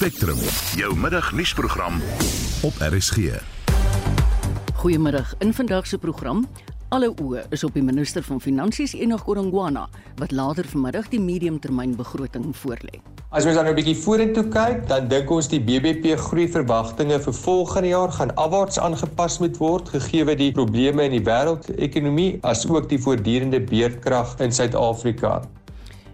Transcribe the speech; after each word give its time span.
Spectrum, 0.00 0.38
jou 0.80 0.94
middagnuusprogram 0.96 1.98
op 2.64 2.72
RSG. 2.78 3.16
Goeiemiddag. 4.74 5.34
In 5.38 5.52
vandag 5.54 5.86
se 5.86 5.98
program, 5.98 6.46
alle 6.88 7.10
oë 7.20 7.42
is 7.52 7.64
op 7.64 7.76
die 7.76 7.82
minister 7.84 8.24
van 8.24 8.40
Finansies 8.40 8.94
Enoch 8.96 9.26
Godongwana 9.28 9.82
wat 10.16 10.32
later 10.32 10.64
vanmiddag 10.64 11.10
die 11.12 11.20
mediumtermynbegroting 11.20 12.48
voorlê. 12.62 13.02
As 13.28 13.44
ons 13.44 13.54
dan 13.54 13.68
nou 13.68 13.74
'n 13.74 13.76
bietjie 13.76 13.96
vorentoe 14.06 14.48
kyk, 14.48 14.88
dan 14.88 15.08
dink 15.08 15.30
ons 15.30 15.48
die 15.48 15.60
BBP 15.60 16.16
groeiverwagtinge 16.16 17.20
vir 17.20 17.34
volgende 17.34 17.88
jaar 17.88 18.12
gaan 18.12 18.34
afwaarts 18.34 18.78
aangepas 18.78 19.38
moet 19.38 19.56
word 19.56 19.88
gegee 19.88 20.36
die 20.36 20.52
probleme 20.52 21.04
in 21.04 21.10
die 21.10 21.24
wêreldekonomie 21.28 22.38
as 22.42 22.66
ook 22.66 22.88
die 22.88 22.98
voortdurende 22.98 23.60
beerdkrag 23.60 24.40
in 24.40 24.52
Suid-Afrika. 24.52 25.42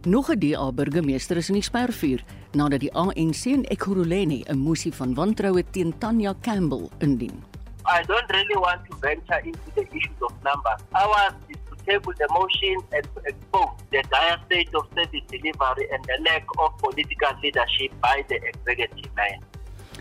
Nog 0.06 0.28
'n 0.30 0.38
DA 0.38 0.72
burgemeester 0.72 1.36
is 1.36 1.48
in 1.48 1.54
die 1.58 1.62
spervuur 1.62 2.22
nadat 2.52 2.80
die 2.80 2.92
ANC 2.94 3.44
in 3.44 3.64
Ekurhuleni 3.64 4.44
'n 4.46 4.58
moesie 4.58 4.94
van 4.94 5.14
wantroue 5.14 5.64
teen 5.70 5.98
Tanya 5.98 6.34
Campbell 6.40 6.88
indien. 6.98 7.42
I 7.84 8.02
don't 8.06 8.30
really 8.30 8.58
want 8.66 8.80
to 8.88 8.96
venture 9.00 9.40
into 9.42 9.68
the 9.74 9.82
issues 9.90 10.20
of 10.20 10.32
numbers. 10.42 10.80
Ours 10.92 11.34
is 11.48 11.56
to 11.68 11.74
table 11.84 12.14
the 12.14 12.28
motion 12.38 12.84
and 12.90 13.02
to 13.14 13.20
expose 13.22 13.74
the 13.90 14.04
dire 14.08 14.38
state 14.44 14.74
of 14.74 14.86
service 14.94 15.26
delivery 15.26 15.90
and 15.90 16.04
the 16.04 16.18
lack 16.22 16.44
of 16.58 16.76
political 16.76 17.32
leadership 17.42 17.92
by 18.00 18.24
the 18.28 18.34
executive 18.34 19.10
line. 19.16 19.42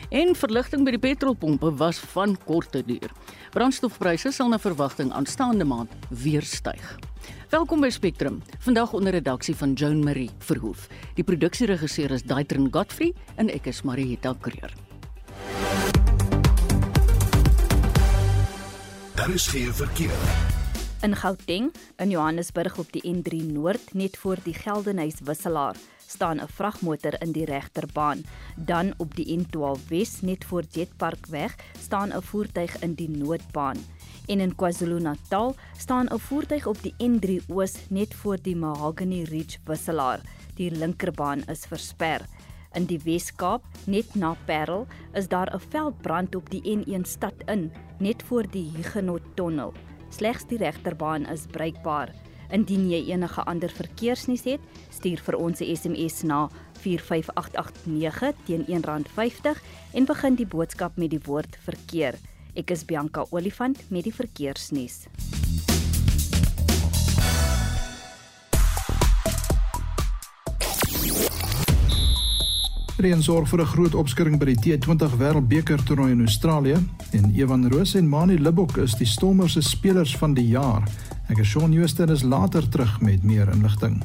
En 0.09 0.35
verligting 0.35 0.83
by 0.83 0.91
die 0.91 0.99
petrolpompe 0.99 1.75
was 1.75 1.99
van 1.99 2.37
korte 2.45 2.85
duur. 2.85 3.11
Brandstofpryse 3.51 4.31
sal 4.31 4.47
na 4.47 4.59
verwagting 4.59 5.11
aanstaande 5.11 5.65
maand 5.65 5.91
weer 6.09 6.41
styg. 6.41 6.97
Welkom 7.55 7.79
by 7.79 7.87
Spectrum. 7.89 8.41
Vandag 8.59 8.93
onder 8.93 9.13
redaksie 9.15 9.53
van 9.55 9.73
Joan 9.73 10.01
Marie 10.03 10.29
Verhoef. 10.43 10.89
Die 11.15 11.23
produksieregisseur 11.23 12.11
is 12.11 12.25
Daitrin 12.27 12.65
Godfrey 12.67 13.13
en 13.39 13.47
ek 13.47 13.69
is 13.71 13.79
Marieta 13.87 14.33
Kreer. 14.43 14.73
Daar 19.15 19.31
is 19.31 19.47
geen 19.47 19.71
verkeer. 19.71 20.27
In 21.07 21.15
Gauteng, 21.15 21.71
in 21.95 22.11
Johannesburg 22.11 22.75
op 22.77 22.91
die 22.91 23.05
N3 23.07 23.47
Noord 23.47 23.93
net 23.93 24.19
voor 24.19 24.43
die 24.43 24.57
Geldenhuys 24.59 25.23
wisselaar, 25.23 25.79
staan 26.07 26.43
'n 26.43 26.51
vragmotor 26.51 27.15
in 27.21 27.31
die 27.31 27.45
regterbaan. 27.45 28.25
Dan 28.55 28.93
op 28.97 29.15
die 29.15 29.31
N12 29.31 29.87
Wes 29.87 30.21
net 30.21 30.45
voor 30.45 30.63
Jetpark 30.71 31.25
weg, 31.31 31.55
staan 31.79 32.11
'n 32.11 32.21
voertuig 32.21 32.79
in 32.83 32.93
die 32.93 33.09
noodbaan. 33.09 33.77
En 34.25 34.39
in 34.39 34.55
KwaZulu-Natal 34.55 35.55
staan 35.77 36.07
'n 36.07 36.19
voertuig 36.19 36.67
op 36.67 36.81
die 36.81 36.95
N3 36.97 37.45
Oos 37.47 37.73
net 37.89 38.13
voor 38.13 38.37
die 38.41 38.55
Mahogany 38.55 39.23
Ridge 39.23 39.57
wisselaar. 39.63 40.19
Die 40.55 40.71
linkerbaan 40.71 41.43
is 41.43 41.65
versper. 41.65 42.21
In 42.73 42.85
die 42.85 42.99
Wes-Kaap, 43.03 43.63
net 43.85 44.15
na 44.15 44.35
Parel, 44.45 44.87
is 45.13 45.27
daar 45.27 45.53
'n 45.53 45.59
veldbrand 45.69 46.35
op 46.35 46.49
die 46.49 46.61
N1 46.77 47.05
stad 47.05 47.33
in, 47.45 47.71
net 47.99 48.23
voor 48.23 48.43
die 48.51 48.71
Huguenot 48.75 49.21
Tunnel. 49.33 49.73
Slegs 50.09 50.45
die 50.47 50.57
regterbaan 50.57 51.25
is 51.25 51.45
bruikbaar. 51.51 52.13
Indien 52.49 52.89
jy 52.89 53.11
enige 53.11 53.43
ander 53.43 53.69
verkeersnuus 53.69 54.43
het, 54.43 54.59
stuur 54.89 55.19
vir 55.19 55.35
ons 55.35 55.59
'n 55.59 55.75
SMS 55.75 56.23
na 56.23 56.49
45889 56.79 58.35
teen 58.45 58.65
R1.50 58.67 59.61
en 59.93 60.05
begin 60.05 60.35
die 60.35 60.47
boodskap 60.47 60.97
met 60.97 61.09
die 61.09 61.21
woord 61.25 61.57
verkeer. 61.63 62.15
Ek 62.55 62.71
is 62.71 62.85
Bianca 62.87 63.25
Olifant 63.35 63.81
met 63.91 64.05
die 64.07 64.13
verkeersnuus. 64.15 65.09
Reën 72.95 73.19
sorg 73.19 73.49
vir 73.51 73.59
'n 73.59 73.67
groot 73.73 73.95
opskudding 73.95 74.39
by 74.39 74.45
die 74.53 74.55
T20 74.55 75.17
Wêreldbeker 75.19 75.83
toernooi 75.83 76.11
in 76.11 76.21
Australië 76.21 76.79
en 77.11 77.35
Evan 77.35 77.67
Roos 77.67 77.95
en 77.95 78.07
Mani 78.07 78.37
Libbok 78.37 78.77
is 78.77 78.95
die 78.95 79.05
Stormers 79.05 79.53
se 79.53 79.61
spelers 79.61 80.15
van 80.15 80.33
die 80.33 80.47
jaar. 80.47 80.87
Ek 81.27 81.37
is 81.39 81.47
Shaun 81.47 81.73
Houston 81.73 82.09
is 82.09 82.23
later 82.23 82.69
terug 82.69 83.01
met 83.01 83.23
meer 83.23 83.49
inligting. 83.51 84.01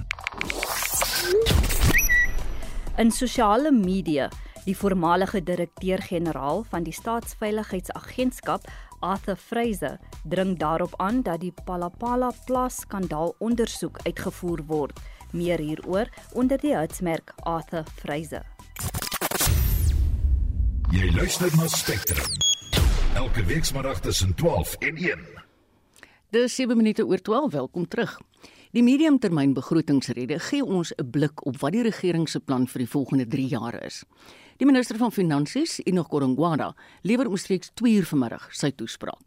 In 2.98 3.10
sosiale 3.10 3.70
media, 3.70 4.28
die 4.64 4.76
voormalige 4.76 5.42
direkteur-generaal 5.42 6.64
van 6.68 6.82
die 6.82 6.92
Staatsveiligheidsagentskap, 6.92 8.66
Arthur 9.00 9.36
Fraser, 9.36 9.98
dring 10.24 10.58
daarop 10.58 10.94
aan 10.96 11.22
dat 11.22 11.40
die 11.40 11.54
Palapala 11.64 12.32
plaas 12.46 12.82
skandaal 12.84 13.34
ondersoek 13.38 13.98
uitgevoer 14.04 14.64
word. 14.66 15.00
Meer 15.32 15.58
hieroor 15.58 16.08
onder 16.32 16.58
die 16.58 16.76
hitsmerk 16.76 17.32
Arthur 17.42 17.84
Fraser. 17.96 18.44
Jy 20.90 21.12
luister 21.14 21.52
na 21.56 21.68
Spectrum. 21.68 22.26
Elke 23.14 23.44
weekmiddag 23.44 24.00
tussen 24.00 24.34
12 24.34 24.74
en 24.74 24.96
1. 24.96 25.18
Dis 26.30 26.54
7 26.54 26.76
minute 26.76 27.06
oor 27.06 27.18
12. 27.18 27.52
Welkom 27.52 27.88
terug. 27.88 28.18
Die 28.70 28.82
mediumtermynbegrotingsrede 28.86 30.38
gee 30.38 30.64
ons 30.64 30.92
'n 30.94 31.10
blik 31.10 31.46
op 31.46 31.56
wat 31.58 31.72
die 31.72 31.82
regering 31.82 32.28
se 32.28 32.40
plan 32.40 32.66
vir 32.66 32.78
die 32.78 32.88
volgende 32.88 33.26
3 33.26 33.46
jaar 33.46 33.82
is. 33.84 34.04
Die 34.60 34.66
minister 34.68 34.98
van 35.00 35.08
Finansies, 35.08 35.78
Enoch 35.88 36.10
Godongwana, 36.12 36.74
lewer 37.08 37.30
omstreeks 37.32 37.70
2 37.80 37.94
uur 37.96 38.08
vanmiddag 38.10 38.42
sy 38.52 38.68
toespraak. 38.76 39.22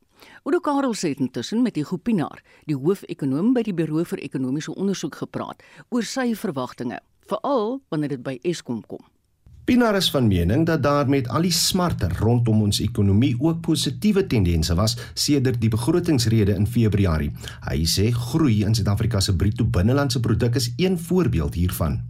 Oudo 0.46 0.60
Karel 0.62 0.94
sê 0.94 1.10
intussen 1.18 1.64
met 1.66 1.74
die 1.74 1.84
Gopinaar, 1.84 2.44
die 2.70 2.78
hoofekonoom 2.78 3.50
by 3.56 3.64
die 3.66 3.74
Buro 3.74 4.04
vir 4.06 4.22
Ekonomiese 4.22 4.76
Onderzoek 4.78 5.18
gepraat 5.24 5.66
oor 5.90 6.06
sy 6.06 6.28
verwagtinge, 6.38 7.02
veral 7.26 7.80
wanneer 7.90 8.14
dit 8.14 8.22
by 8.22 8.36
Eskom 8.46 8.86
kom. 8.86 9.02
Pinaar 9.66 9.98
is 9.98 10.12
van 10.14 10.30
mening 10.30 10.68
dat 10.70 10.86
daar 10.86 11.10
met 11.10 11.26
al 11.34 11.50
die 11.50 11.56
smarte 11.56 12.14
rondom 12.20 12.62
ons 12.68 12.84
ekonomie 12.86 13.34
ook 13.40 13.66
positiewe 13.66 14.28
tendense 14.30 14.78
was 14.78 15.00
sedert 15.18 15.58
die 15.58 15.74
begrotingsrede 15.74 16.54
in 16.54 16.70
Februarie. 16.70 17.34
Hy 17.72 17.82
sê 17.90 18.12
groei 18.14 18.62
in 18.68 18.78
Suid-Afrika 18.78 19.24
se 19.24 19.34
bruto 19.34 19.66
binnelandse 19.66 20.22
produk 20.22 20.62
is 20.62 20.76
een 20.78 21.02
voorbeeld 21.10 21.58
hiervan. 21.58 22.04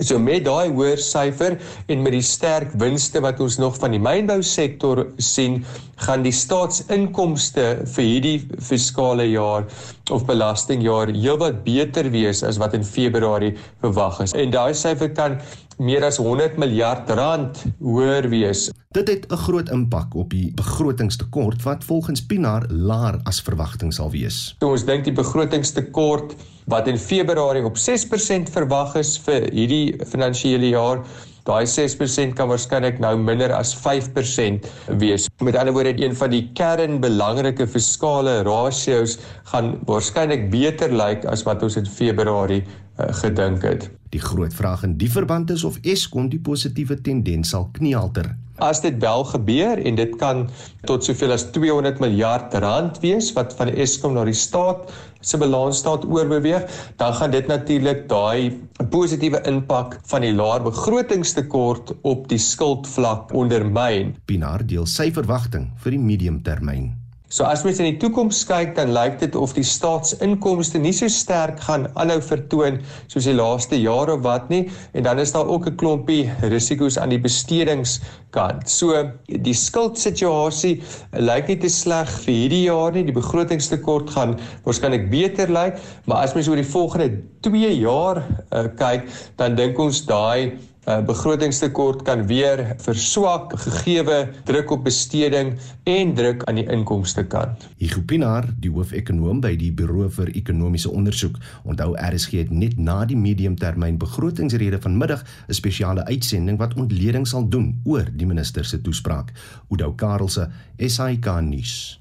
So 0.00 0.18
met 0.18 0.46
daai 0.46 0.72
hoër 0.72 1.00
syfer 1.04 1.58
en 1.92 2.02
met 2.04 2.14
die 2.16 2.24
sterk 2.24 2.72
winste 2.80 3.20
wat 3.20 3.40
ons 3.44 3.58
nog 3.60 3.76
van 3.80 3.92
die 3.92 4.00
mynbou 4.02 4.40
sektor 4.46 5.04
sien, 5.20 5.60
gaan 6.00 6.24
die 6.24 6.32
staatsinkomste 6.32 7.66
vir 7.94 8.06
hierdie 8.06 8.36
fiskale 8.64 9.26
jaar 9.28 9.66
of 10.10 10.24
belastingjaar 10.28 11.12
heelwat 11.12 11.60
beter 11.66 12.08
wees 12.10 12.40
as 12.46 12.58
wat 12.62 12.74
in 12.78 12.86
Februarie 12.86 13.52
verwag 13.84 14.22
is. 14.24 14.34
En 14.34 14.54
daai 14.54 14.72
syfer 14.74 15.12
kan 15.12 15.36
meer 15.80 16.04
as 16.04 16.18
100 16.20 16.58
miljard 16.60 17.08
rand 17.16 17.62
hoër 17.80 18.28
wees. 18.28 18.68
Dit 18.92 19.08
het 19.08 19.24
'n 19.32 19.36
groot 19.46 19.70
impak 19.70 20.14
op 20.14 20.30
die 20.30 20.52
begrotingstekort 20.54 21.62
wat 21.62 21.84
volgens 21.84 22.20
Pinaar 22.26 22.66
laer 22.68 23.20
as 23.24 23.40
verwagting 23.40 23.92
sal 23.92 24.10
wees. 24.10 24.54
So 24.60 24.70
ons 24.70 24.84
dink 24.84 25.04
die 25.04 25.12
begrotingstekort 25.12 26.34
wat 26.66 26.86
in 26.88 26.98
Februarie 26.98 27.64
op 27.64 27.76
6% 27.76 28.50
verwag 28.50 28.94
is 28.96 29.18
vir 29.18 29.48
hierdie 29.52 29.96
finansiële 30.06 30.68
jaar 30.68 31.04
Daai 31.48 31.64
6% 31.64 32.34
kan 32.36 32.50
waarskynlik 32.50 32.98
nou 33.00 33.16
minder 33.16 33.52
as 33.56 33.72
5% 33.74 34.66
wees. 35.00 35.28
Met 35.40 35.56
ander 35.56 35.72
woorde, 35.72 35.94
een 35.96 36.14
van 36.16 36.30
die 36.30 36.50
kernbelangrike 36.54 37.66
fiskale 37.66 38.42
ratios 38.42 39.16
gaan 39.52 39.78
waarskynlik 39.88 40.50
beter 40.52 40.92
lyk 40.92 41.24
as 41.24 41.42
wat 41.48 41.62
ons 41.62 41.76
in 41.80 41.88
Februarie 41.88 42.60
uh, 42.62 43.08
gedink 43.22 43.64
het. 43.64 43.88
Die 44.10 44.20
groot 44.20 44.54
vraag 44.54 44.82
in 44.82 44.96
die 44.98 45.10
verband 45.10 45.50
is 45.54 45.62
of 45.64 45.76
Eskom 45.86 46.28
die 46.30 46.40
positiewe 46.42 46.96
tendens 46.98 47.52
sal 47.54 47.68
knielter. 47.76 48.32
As 48.60 48.82
dit 48.82 48.96
wel 49.00 49.22
gebeur 49.24 49.78
en 49.86 49.96
dit 49.96 50.16
kan 50.20 50.42
tot 50.88 51.06
soveel 51.06 51.32
as 51.36 51.46
200 51.54 52.02
miljard 52.02 52.54
rand 52.60 52.98
wees 53.04 53.30
wat 53.36 53.54
van 53.56 53.70
Eskom 53.70 54.18
na 54.18 54.26
die 54.26 54.36
staat 54.36 54.90
se 55.20 55.38
balansstaat 55.38 56.04
oorbeweeg, 56.08 56.66
dan 56.98 57.14
gaan 57.14 57.30
dit 57.30 57.46
natuurlik 57.46 58.06
daai 58.08 58.58
positiewe 58.90 59.42
impak 59.48 59.98
van 60.10 60.24
die 60.26 60.32
laer 60.34 60.64
begrotingstekort 60.64 61.92
op 62.02 62.26
die 62.32 62.40
skuldvlak 62.40 63.30
ondermyn. 63.36 64.16
Pinaar 64.26 64.66
deel 64.66 64.88
sy 64.90 65.10
verwagting 65.14 65.70
vir 65.84 65.96
die 65.96 66.02
mediumtermyn. 66.02 66.99
So 67.30 67.44
as 67.46 67.60
mens 67.62 67.78
in 67.78 67.86
die 67.86 67.98
toekoms 68.02 68.40
kyk, 68.42 68.72
dan 68.74 68.90
lyk 68.90 69.20
dit 69.20 69.36
of 69.38 69.52
die 69.54 69.62
staatsinkomste 69.62 70.80
nie 70.82 70.90
so 70.96 71.06
sterk 71.06 71.60
gaan 71.62 71.84
aanhou 71.94 72.16
vertoon 72.26 72.80
soos 73.04 73.28
die 73.28 73.34
laaste 73.38 73.78
jare 73.78 74.16
of 74.16 74.24
wat 74.24 74.48
nie, 74.50 74.64
en 74.98 75.06
dan 75.06 75.22
is 75.22 75.30
daar 75.30 75.46
ook 75.46 75.68
'n 75.70 75.76
klompie 75.78 76.24
risiko's 76.50 76.98
aan 76.98 77.14
die 77.14 77.20
bestedingskant. 77.22 78.66
So 78.66 79.12
die 79.30 79.54
skuldsituasie 79.54 80.82
lyk 81.14 81.46
nie 81.46 81.58
te 81.62 81.70
sleg 81.70 82.10
vir 82.26 82.34
hierdie 82.34 82.64
jaar 82.66 82.92
nie. 82.98 83.04
Die 83.06 83.14
begrotingstekort 83.14 84.10
gaan 84.10 84.34
waarskynlik 84.66 85.06
beter 85.10 85.46
lyk, 85.46 85.78
maar 86.06 86.24
as 86.26 86.34
mens 86.34 86.48
oor 86.48 86.58
die 86.58 86.66
volgende 86.66 87.22
2 87.46 87.78
jaar 87.78 88.26
uh, 88.50 88.66
kyk, 88.74 89.06
dan 89.36 89.54
dink 89.54 89.78
ons 89.78 90.02
daai 90.02 90.58
uh, 90.88 91.00
begrotingstekort 91.04 92.02
kan 92.02 92.26
weer 92.26 92.62
verswak 92.80 93.52
gegeewe 93.60 94.28
druk 94.44 94.70
op 94.70 94.84
besteding 94.84 95.54
en 95.84 96.14
druk 96.14 96.44
aan 96.48 96.60
die 96.60 96.66
inkomste 96.70 97.24
kant. 97.26 97.68
Hugo 97.78 98.02
Pinaar, 98.06 98.48
die 98.60 98.72
hoofekonoom 98.72 99.42
by 99.44 99.54
die 99.60 99.72
Buro 99.72 100.08
vir 100.08 100.32
Ekonomiese 100.34 100.90
Onderzoek, 100.90 101.38
onthou 101.64 101.92
RSG 101.98 102.44
het 102.44 102.50
net 102.50 102.78
na 102.78 103.04
die 103.04 103.18
mediumtermyn 103.18 104.00
begrotingsrede 104.00 104.80
vanmiddag 104.80 105.24
'n 105.48 105.54
spesiale 105.54 106.04
uitsending 106.04 106.58
wat 106.58 106.74
ontleding 106.74 107.26
sal 107.26 107.48
doen 107.48 107.80
oor 107.84 108.06
die 108.12 108.26
minister 108.26 108.64
se 108.64 108.80
toespraak. 108.80 109.32
Oudo 109.68 109.92
Karelse, 109.92 110.48
SAK 110.78 111.40
nuus. 111.40 111.99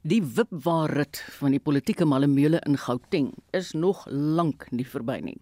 Die 0.00 0.22
wipwaarrit 0.24 1.18
van 1.36 1.52
die 1.52 1.60
politieke 1.60 2.06
malemeule 2.08 2.56
in 2.64 2.78
Gauteng 2.80 3.26
is 3.52 3.74
nog 3.76 4.06
lank 4.08 4.64
nie 4.72 4.86
verby 4.88 5.18
nie. 5.20 5.36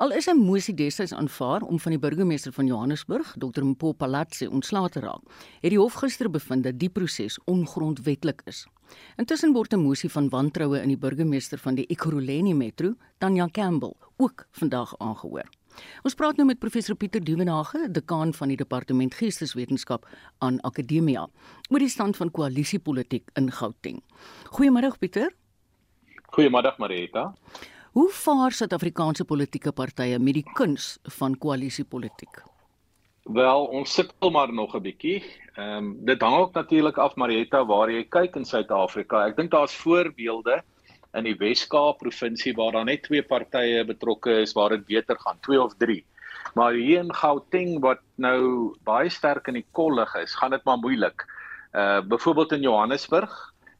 Al 0.00 0.14
is 0.16 0.26
'n 0.26 0.40
mosie 0.40 0.74
destyds 0.74 1.12
aanvaar 1.12 1.60
om 1.60 1.78
van 1.78 1.92
die 1.92 2.00
burgemeester 2.00 2.52
van 2.52 2.66
Johannesburg, 2.66 3.34
Dr. 3.36 3.62
Mpo 3.62 3.92
Palatsi, 3.92 4.46
ontslae 4.46 4.88
te 4.88 5.00
raak, 5.00 5.20
het 5.60 5.70
die 5.70 5.78
hof 5.78 5.92
gister 6.00 6.30
bevind 6.30 6.64
dat 6.64 6.78
die 6.78 6.88
proses 6.88 7.38
ongrondwetlik 7.44 8.42
is. 8.46 8.66
Intussen 9.16 9.52
word 9.52 9.74
'n 9.74 9.82
mosie 9.82 10.10
van 10.10 10.28
wantroue 10.28 10.80
in 10.80 10.88
die 10.88 10.98
burgemeester 10.98 11.58
van 11.58 11.74
die 11.74 11.86
Ekurhuleni 11.86 12.54
Metro, 12.54 12.94
Tanya 13.18 13.48
Campbell, 13.48 13.92
ook 14.16 14.46
vandag 14.50 14.94
aangehoor. 14.98 15.59
Ons 16.04 16.14
praat 16.14 16.36
nou 16.36 16.46
met 16.46 16.58
professor 16.58 16.96
Pieter 16.96 17.20
Duvenage, 17.24 17.88
dekaan 17.90 18.32
van 18.32 18.48
die 18.48 18.56
departement 18.56 19.14
Geesteswetenskap 19.14 20.06
aan 20.38 20.60
Akademia, 20.60 21.26
oor 21.70 21.78
die 21.78 21.88
stand 21.88 22.16
van 22.16 22.30
koalisiepolitiek 22.30 23.30
in 23.36 23.50
Gauteng. 23.50 24.02
Goeiemôre 24.56 24.92
Pieter. 24.98 25.30
Goeiemôre 26.36 26.74
Marita. 26.78 27.34
Hoe 27.92 28.10
vaar 28.14 28.52
Suid-Afrikaanse 28.54 29.24
politieke 29.24 29.72
partye 29.72 30.18
met 30.18 30.34
die 30.34 30.46
kuns 30.54 30.98
van 31.18 31.34
koalisiepolitiek? 31.38 32.44
Wel, 33.34 33.64
ons 33.66 33.94
sukkel 33.94 34.30
maar 34.30 34.52
nog 34.52 34.74
'n 34.74 34.82
bietjie. 34.82 35.24
Ehm 35.56 35.76
um, 35.76 36.04
dit 36.04 36.20
hang 36.20 36.36
ook 36.36 36.54
natuurlik 36.54 36.98
af 36.98 37.16
Marietta 37.16 37.64
waar 37.66 37.90
jy 37.90 38.04
kyk 38.04 38.36
in 38.36 38.44
Suid-Afrika. 38.44 39.26
Ek 39.26 39.36
dink 39.36 39.50
daar's 39.50 39.74
voorbeelde 39.74 40.62
in 41.18 41.26
die 41.26 41.36
Wes-Kaap 41.38 41.98
provinsie 42.02 42.54
waar 42.54 42.72
daar 42.76 42.86
net 42.86 43.02
twee 43.06 43.22
partye 43.22 43.84
betrokke 43.86 44.40
is 44.44 44.54
waar 44.54 44.76
dit 44.76 44.86
beter 44.86 45.18
gaan, 45.18 45.38
twee 45.42 45.60
of 45.60 45.74
drie. 45.78 46.04
Maar 46.54 46.72
hier 46.78 47.04
in 47.04 47.14
Gauteng 47.14 47.78
wat 47.82 48.02
nou 48.16 48.74
baie 48.86 49.10
sterk 49.10 49.48
in 49.50 49.60
die 49.60 49.66
kollig 49.76 50.14
is, 50.22 50.34
gaan 50.38 50.54
dit 50.54 50.64
maar 50.64 50.80
moeilik. 50.82 51.26
Uh 51.74 52.00
byvoorbeeld 52.02 52.52
in 52.52 52.66
Johannesburg 52.66 53.34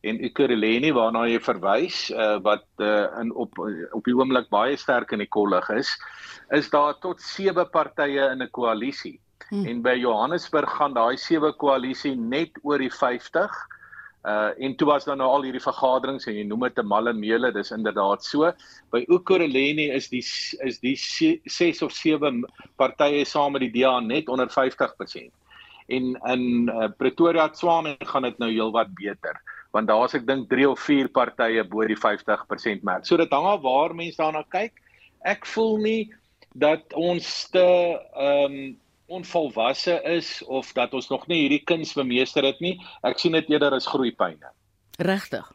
en 0.06 0.20
Ekurhuleni 0.24 0.92
waarna 0.94 1.26
jy 1.28 1.40
verwys, 1.42 2.10
uh 2.10 2.38
wat 2.42 2.66
uh 2.78 3.08
in 3.20 3.32
op 3.34 3.58
op 3.58 4.04
die 4.04 4.14
oomblik 4.14 4.48
baie 4.50 4.76
sterk 4.78 5.12
in 5.12 5.24
die 5.24 5.30
kollig 5.30 5.68
is, 5.74 5.96
is 6.50 6.70
daar 6.70 6.94
tot 7.02 7.20
sewe 7.20 7.66
partye 7.66 8.30
in 8.30 8.42
'n 8.42 8.50
koalisie. 8.50 9.18
Hmm. 9.50 9.66
En 9.66 9.82
by 9.82 9.96
Johannesburg 9.98 10.70
gaan 10.78 10.94
daai 10.94 11.16
sewe 11.16 11.52
koalisie 11.52 12.14
net 12.14 12.58
oor 12.62 12.78
die 12.78 12.92
50 12.92 13.50
Uh 14.20 14.50
en 14.58 14.74
toe 14.76 14.86
was 14.86 15.04
daar 15.04 15.16
nou 15.16 15.28
al 15.30 15.46
hierdie 15.48 15.62
vergaderings 15.64 16.26
en 16.28 16.34
jy 16.36 16.44
noem 16.44 16.66
dit 16.68 16.78
'n 16.78 16.86
malle 16.86 17.12
meele, 17.12 17.52
dis 17.52 17.70
inderdaad 17.70 18.24
so. 18.24 18.52
By 18.92 19.04
Ukurhuleni 19.08 19.90
is 19.90 20.08
die 20.08 20.24
is 20.68 20.78
die 20.80 20.96
6 20.96 21.82
of 21.82 21.92
7 21.92 22.44
partye 22.76 23.24
saam 23.24 23.52
met 23.52 23.62
die 23.62 23.80
DA 23.80 24.00
net 24.00 24.28
onder 24.28 24.48
50%. 24.48 25.30
En 25.88 26.20
in 26.26 26.68
uh, 26.68 26.88
Pretoria 26.98 27.48
Tswane 27.48 27.96
gaan 27.98 28.22
dit 28.22 28.38
nou 28.38 28.50
heelwat 28.50 28.94
beter 28.94 29.40
want 29.70 29.88
daar's 29.88 30.14
ek 30.14 30.26
dink 30.26 30.48
3 30.50 30.68
of 30.68 30.80
4 30.82 31.08
partye 31.08 31.64
bo 31.64 31.86
die 31.86 31.98
50% 31.98 32.82
merk. 32.82 33.06
So 33.06 33.16
dit 33.16 33.30
hang 33.30 33.46
af 33.46 33.62
waar 33.62 33.94
mense 33.94 34.18
daarna 34.18 34.42
kyk. 34.50 34.72
Ek 35.22 35.46
voel 35.46 35.76
nie 35.78 36.12
dat 36.58 36.92
ons 36.98 37.48
te 37.54 37.66
ehm 38.14 38.44
um, 38.44 38.76
onvolwasse 39.10 40.00
is 40.16 40.32
of 40.46 40.72
dat 40.76 40.94
ons 40.94 41.10
nog 41.10 41.26
nie 41.30 41.42
hierdie 41.44 41.64
kuns 41.66 41.94
bemeester 41.98 42.46
het 42.46 42.60
nie. 42.64 42.76
Ek 43.06 43.18
sien 43.18 43.36
dit 43.36 43.50
eerder 43.50 43.74
as 43.76 43.88
groeipyne. 43.90 44.54
Regtig. 45.00 45.48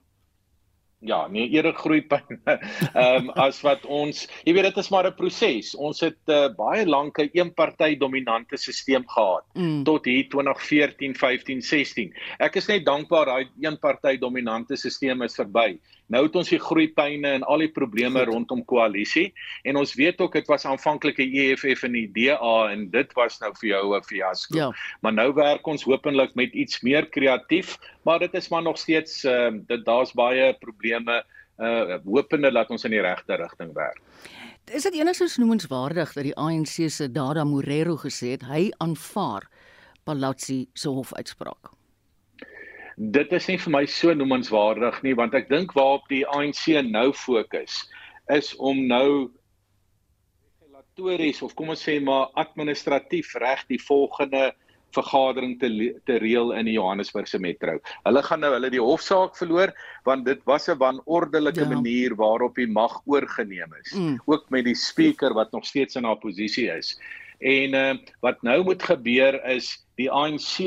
Ja, 1.05 1.27
nee, 1.27 1.49
eerder 1.49 1.73
groeipyne. 1.73 2.39
Ehm 2.93 3.27
um, 3.27 3.29
as 3.29 3.59
wat 3.65 3.83
ons, 3.85 4.23
jy 4.47 4.55
weet 4.55 4.69
dit 4.69 4.77
is 4.81 4.89
maar 4.89 5.05
'n 5.09 5.17
proses. 5.17 5.73
Ons 5.75 6.01
het 6.01 6.31
uh, 6.33 6.47
baie 6.57 6.85
lank 6.87 7.19
'n 7.21 7.29
eenparty 7.33 7.95
dominante 8.01 8.57
stelsel 8.57 9.03
gehad 9.13 9.45
mm. 9.53 9.83
tot 9.83 10.05
hier 10.05 10.25
2014, 10.29 11.15
15, 11.15 11.61
16. 11.61 12.13
Ek 12.39 12.55
is 12.55 12.67
net 12.67 12.85
dankbaar 12.85 13.25
daai 13.25 13.45
eenparty 13.61 14.17
dominante 14.17 14.75
stelsel 14.75 15.21
is 15.23 15.37
verby. 15.37 15.77
Nou 16.13 16.21
het 16.25 16.35
ons 16.35 16.49
die 16.49 16.59
groeipyne 16.61 17.31
en 17.37 17.43
al 17.43 17.63
die 17.65 17.71
probleme 17.73 18.19
Goed. 18.19 18.29
rondom 18.33 18.65
koalisie 18.65 19.33
en 19.63 19.79
ons 19.81 19.93
weet 19.97 20.21
ook 20.21 20.33
dit 20.37 20.47
was 20.47 20.65
aanvanklik 20.65 21.17
'n 21.17 21.31
EFF 21.33 21.83
en 21.83 21.91
die 21.97 22.09
DA 22.13 22.69
en 22.71 22.89
dit 22.89 23.13
was 23.13 23.39
nou 23.39 23.51
vir 23.59 23.69
jou 23.69 23.97
'n 23.97 24.03
fiasco. 24.03 24.57
Ja. 24.57 24.73
Maar 25.01 25.13
nou 25.13 25.33
werk 25.33 25.67
ons 25.67 25.83
hopelik 25.83 26.35
met 26.35 26.53
iets 26.53 26.81
meer 26.81 27.09
kreatief, 27.09 27.77
maar 28.03 28.19
dit 28.19 28.33
is 28.33 28.49
maar 28.49 28.61
nog 28.61 28.77
steeds 28.77 29.23
uh, 29.23 29.49
dit 29.67 29.85
daar's 29.85 30.13
baie 30.13 30.53
probleme 30.53 31.23
uh 31.57 31.97
hopende 32.03 32.51
dat 32.51 32.69
ons 32.69 32.83
in 32.83 32.91
die 32.91 33.01
regte 33.01 33.35
rigting 33.35 33.73
werk. 33.73 34.01
Is 34.65 34.83
dit 34.83 34.93
enigstens 34.93 35.37
noemenswaardig 35.37 36.13
dat 36.13 36.23
die 36.23 36.35
ANC 36.35 36.89
se 36.89 37.11
Dada 37.11 37.43
Morero 37.43 37.95
gesê 37.95 38.33
het 38.35 38.43
hy 38.43 38.71
aanvaar 38.77 39.47
Palazzi 40.03 40.65
se 40.73 40.89
hofuitspraak? 40.89 41.71
Dit 42.95 43.31
is 43.31 43.47
nie 43.47 43.57
vir 43.57 43.71
my 43.71 43.85
so 43.85 44.13
noemenswaardig 44.13 45.01
nie 45.03 45.15
want 45.15 45.33
ek 45.35 45.49
dink 45.49 45.73
waarop 45.75 46.07
die 46.09 46.23
ANC 46.27 46.67
nou 46.87 47.11
fokus 47.13 47.83
is 48.31 48.53
om 48.55 48.87
nou 48.87 49.31
regulatories 50.95 51.41
of 51.43 51.55
kom 51.55 51.69
ons 51.69 51.83
sê 51.83 51.99
maar 51.99 52.31
administratief 52.39 53.35
reg 53.35 53.65
die 53.67 53.79
volgende 53.79 54.53
vergadering 54.95 55.59
te 55.59 55.69
te 56.05 56.17
reël 56.23 56.53
in 56.55 56.65
die 56.65 56.77
Johannesburgse 56.77 57.39
metro. 57.39 57.79
Hulle 58.05 58.23
gaan 58.23 58.39
nou 58.39 58.53
hulle 58.53 58.69
die 58.71 58.81
hofsaak 58.81 59.35
verloor 59.35 59.73
want 60.05 60.25
dit 60.25 60.41
was 60.45 60.69
'n 60.69 60.77
wanordelike 60.79 61.65
ja. 61.65 61.69
manier 61.69 62.15
waarop 62.15 62.55
die 62.55 62.67
mag 62.67 63.01
oorgeneem 63.05 63.73
is. 63.83 63.91
Mm. 63.91 64.21
Ook 64.25 64.49
met 64.49 64.65
die 64.65 64.75
speaker 64.75 65.33
wat 65.33 65.51
nog 65.51 65.65
steeds 65.65 65.95
in 65.95 66.05
haar 66.05 66.19
posisie 66.19 66.69
is. 66.71 66.99
En 67.39 67.73
uh, 67.73 67.97
wat 68.21 68.41
nou 68.43 68.63
moet 68.63 68.83
gebeur 68.83 69.43
is 69.43 69.85
die 69.97 70.09
ANC 70.09 70.63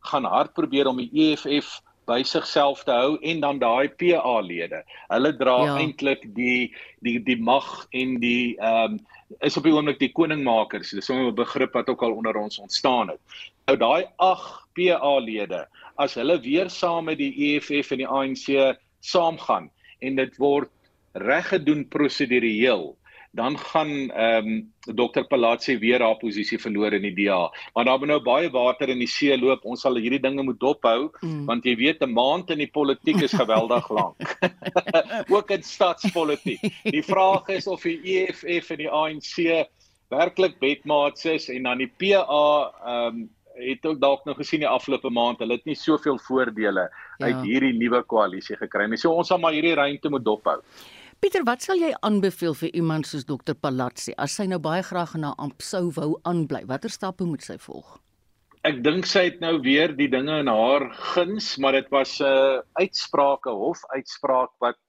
gaan 0.00 0.24
hard 0.24 0.54
probeer 0.54 0.86
om 0.86 0.96
die 0.96 1.10
EFF 1.12 1.80
by 2.10 2.22
sigself 2.26 2.82
te 2.84 2.94
hou 2.94 3.18
en 3.22 3.40
dan 3.40 3.60
daai 3.62 3.88
PA 4.00 4.40
lede. 4.42 4.82
Hulle 5.12 5.32
dra 5.38 5.56
ja. 5.64 5.76
eintlik 5.78 6.26
die 6.34 6.72
die 7.04 7.18
die 7.22 7.38
mag 7.38 7.86
en 7.92 8.18
die 8.22 8.56
ehm 8.58 8.98
um, 8.98 9.00
is 9.46 9.54
op 9.56 9.62
die 9.62 9.70
oomblik 9.70 10.00
die 10.00 10.10
koningmakers. 10.10 10.90
Dis 10.90 11.10
'n 11.10 11.34
begrip 11.34 11.74
wat 11.78 11.88
ook 11.88 12.02
al 12.02 12.16
onder 12.18 12.36
ons 12.36 12.58
ontstaan 12.58 13.14
het. 13.14 13.20
Nou 13.66 13.76
daai 13.78 14.08
8 14.16 14.66
PA 14.74 15.18
lede 15.18 15.66
as 15.96 16.14
hulle 16.14 16.40
weer 16.40 16.70
saam 16.70 17.04
met 17.04 17.18
die 17.18 17.32
EFF 17.50 17.92
en 17.92 18.02
die 18.02 18.08
ANC 18.08 18.76
saamgaan 19.00 19.70
en 20.00 20.16
dit 20.16 20.36
word 20.40 20.70
reggedoen 21.12 21.84
prosedureel 21.88 22.96
dan 23.30 23.58
gaan 23.58 24.10
ehm 24.10 24.46
um, 24.46 24.72
Dr 24.80 25.22
Palatsi 25.28 25.78
weer 25.78 26.02
haar 26.02 26.16
posisie 26.18 26.58
verloor 26.58 26.92
in 26.92 27.02
die 27.02 27.14
DA. 27.14 27.50
Maar 27.74 27.84
daar 27.84 27.98
moet 27.98 28.08
nou 28.08 28.22
baie 28.22 28.50
water 28.50 28.88
in 28.88 28.98
die 28.98 29.08
see 29.08 29.36
loop. 29.38 29.64
Ons 29.64 29.84
sal 29.86 29.94
hierdie 29.94 30.20
dinge 30.20 30.42
moet 30.42 30.58
dophou 30.60 31.10
mm. 31.20 31.44
want 31.46 31.64
jy 31.64 31.76
weet 31.76 32.02
'n 32.02 32.12
maand 32.12 32.50
in 32.50 32.58
die 32.58 32.70
politiek 32.70 33.22
is 33.22 33.32
geweldig 33.32 33.90
lank. 33.90 34.38
Ook 35.34 35.50
in 35.50 35.62
stadspolitiek. 35.62 36.62
Die 36.82 37.02
vraag 37.02 37.48
is 37.48 37.66
of 37.66 37.82
die 37.82 38.00
EFF 38.02 38.70
en 38.70 38.82
die 38.82 38.90
ANC 38.90 39.68
werklik 40.10 40.58
bedmaats 40.58 41.24
is 41.24 41.48
en 41.48 41.62
dan 41.62 41.78
die 41.78 41.92
PA 41.96 42.72
ehm 42.84 43.06
um, 43.06 43.28
het 43.60 43.86
ook 43.86 44.00
dalk 44.00 44.24
nog 44.24 44.36
gesien 44.36 44.62
die 44.62 44.68
afgelope 44.68 45.10
maand 45.10 45.38
hulle 45.38 45.58
het 45.58 45.66
nie 45.68 45.74
soveel 45.76 46.18
voordele 46.18 46.86
ja. 46.88 47.26
uit 47.26 47.42
hierdie 47.44 47.74
nuwe 47.76 48.02
koalisie 48.02 48.56
gekry 48.56 48.86
nie. 48.88 48.96
So 48.96 49.12
ons 49.12 49.28
sal 49.28 49.38
maar 49.38 49.52
hierdie 49.52 49.74
ruimte 49.74 50.08
moet 50.08 50.24
dophou. 50.24 50.62
Pieter, 51.20 51.42
wat 51.44 51.60
sal 51.60 51.76
jy 51.76 51.90
aanbeveel 52.06 52.54
vir 52.56 52.70
iemand 52.80 53.04
soos 53.04 53.26
dokter 53.28 53.52
Palatsi 53.52 54.14
as 54.24 54.32
sy 54.38 54.46
nou 54.48 54.56
baie 54.64 54.80
graag 54.80 55.10
na 55.20 55.34
amp 55.44 55.60
sou 55.60 55.90
wou 55.92 56.14
aanbly? 56.30 56.62
Watter 56.70 56.88
stappe 56.94 57.26
moet 57.28 57.44
sy 57.44 57.58
volg? 57.60 57.90
Ek 58.64 58.78
dink 58.86 59.04
sy 59.04 59.26
het 59.26 59.36
nou 59.44 59.58
weer 59.60 59.92
die 59.98 60.08
dinge 60.08 60.38
in 60.40 60.48
haar 60.48 60.86
guns, 61.10 61.50
maar 61.60 61.76
dit 61.76 61.92
was 61.92 62.14
'n 62.24 62.24
uh, 62.24 62.62
uitsprake 62.80 63.52
hof 63.52 63.84
uitspraak 63.92 64.48
wat 64.64 64.80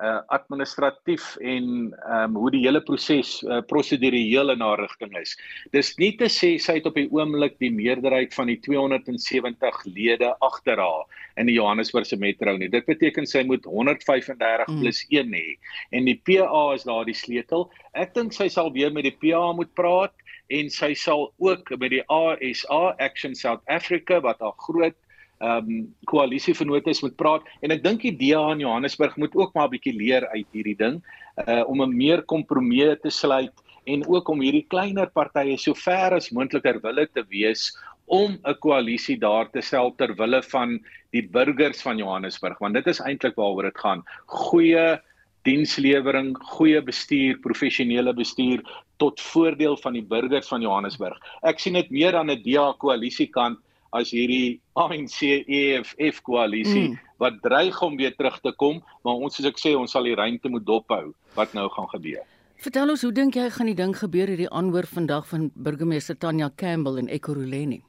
uh 0.00 0.20
administratief 0.34 1.36
en 1.36 1.66
ehm 1.92 2.30
um, 2.32 2.36
hoe 2.40 2.50
die 2.50 2.62
hele 2.64 2.80
proses 2.82 3.42
uh, 3.42 3.60
prosedureel 3.68 4.50
in 4.54 4.64
haar 4.64 4.80
rigting 4.80 5.12
is. 5.20 5.36
Dis 5.70 5.92
nie 6.00 6.12
te 6.16 6.30
sê 6.32 6.56
sy 6.58 6.78
het 6.78 6.88
op 6.88 6.96
die 6.98 7.08
oomblik 7.12 7.58
die 7.60 7.70
meerderheid 7.70 8.34
van 8.34 8.48
die 8.50 8.58
270 8.64 9.84
lede 9.84 10.32
agter 10.40 10.80
haar 10.80 11.04
in 11.36 11.46
die 11.46 11.58
Johannesburgse 11.58 12.16
metro 12.16 12.56
nie. 12.56 12.70
Dit 12.72 12.88
beteken 12.88 13.28
sy 13.28 13.44
moet 13.46 13.68
135 13.68 14.66
mm. 14.66 14.80
plus 14.80 15.04
1 15.10 15.36
hê 15.36 15.46
en 15.92 16.08
die 16.08 16.18
PA 16.24 16.64
is 16.74 16.88
daar 16.88 17.06
die 17.06 17.16
sleutel. 17.16 17.68
Ek 17.92 18.16
dink 18.16 18.32
sy 18.32 18.48
sal 18.48 18.72
weer 18.72 18.90
met 18.92 19.06
die 19.06 19.16
PA 19.20 19.52
moet 19.52 19.70
praat 19.78 20.16
en 20.52 20.68
sy 20.72 20.92
sal 20.98 21.30
ook 21.38 21.70
met 21.78 21.92
die 21.94 22.02
ASA 22.10 22.82
Action 22.98 23.34
South 23.38 23.62
Africa 23.70 24.20
wat 24.24 24.40
haar 24.40 24.56
groot 24.66 24.96
ehm 25.42 25.70
um, 25.70 25.82
koalisievennote 26.06 26.94
moet 27.02 27.16
praat 27.18 27.46
en 27.62 27.74
ek 27.74 27.82
dink 27.82 28.04
die 28.06 28.14
DA 28.20 28.42
in 28.54 28.62
Johannesburg 28.62 29.16
moet 29.18 29.34
ook 29.34 29.54
maar 29.54 29.68
'n 29.68 29.74
bietjie 29.74 29.96
leer 29.96 30.26
uit 30.34 30.46
hierdie 30.52 30.78
ding 30.78 31.02
uh 31.46 31.62
om 31.66 31.82
'n 31.82 31.96
meer 31.96 32.22
kompromie 32.22 32.94
te 33.02 33.10
sluit 33.10 33.52
en 33.86 34.06
ook 34.06 34.28
om 34.28 34.40
hierdie 34.40 34.66
kleiner 34.68 35.10
partye 35.10 35.56
so 35.58 35.74
ver 35.74 36.14
as 36.14 36.30
moontlik 36.30 36.62
ter 36.62 36.78
wille 36.80 37.06
te 37.06 37.24
wees 37.28 37.72
om 38.06 38.38
'n 38.38 38.58
koalisie 38.60 39.18
daar 39.18 39.50
te 39.50 39.60
stel 39.60 39.90
ter 39.96 40.14
wille 40.14 40.42
van 40.42 40.78
die 41.10 41.22
burgers 41.22 41.82
van 41.82 41.98
Johannesburg 41.98 42.58
want 42.58 42.74
dit 42.74 42.86
is 42.86 43.00
eintlik 43.00 43.36
waaroor 43.36 43.70
dit 43.70 43.78
gaan 43.78 44.04
goeie 44.26 45.00
dienslewering, 45.42 46.36
goeie 46.54 46.80
bestuur, 46.82 47.38
professionele 47.42 48.12
bestuur 48.14 48.62
tot 49.02 49.20
voordeel 49.32 49.76
van 49.82 49.92
die 49.92 50.04
burgers 50.06 50.48
van 50.48 50.62
Johannesburg. 50.62 51.18
Ek 51.42 51.58
sien 51.58 51.74
dit 51.74 51.90
meer 51.90 52.14
aan 52.14 52.30
'n 52.30 52.42
DA 52.44 52.72
koalisiekant 52.78 53.58
as 53.92 54.12
hierdie 54.14 54.60
ANC 54.80 55.18
EFF 55.44 56.22
koalisie 56.24 56.92
mm. 56.92 56.98
wat 57.22 57.40
dreig 57.44 57.76
om 57.84 57.96
weer 58.00 58.14
terug 58.16 58.38
te 58.40 58.52
kom, 58.56 58.80
maar 59.04 59.20
ons 59.20 59.36
soos 59.36 59.48
ek 59.50 59.60
sê, 59.60 59.74
ons 59.76 59.92
sal 59.92 60.08
die 60.08 60.16
ruimte 60.18 60.50
moet 60.52 60.64
dophou 60.66 61.12
wat 61.36 61.52
nou 61.56 61.68
gaan 61.76 61.90
gebeur. 61.92 62.24
Vertel 62.62 62.92
ons, 62.94 63.02
hoe 63.02 63.12
dink 63.14 63.36
jy 63.36 63.48
gaan 63.50 63.68
die 63.68 63.78
ding 63.78 63.94
gebeur 63.98 64.30
hierdie 64.30 64.50
aanhoor 64.54 64.86
vandag 64.86 65.26
van 65.26 65.48
burgemeester 65.54 66.14
Tanya 66.14 66.48
Campbell 66.56 67.00
in 67.02 67.10
Ekurhuleni? 67.10 67.80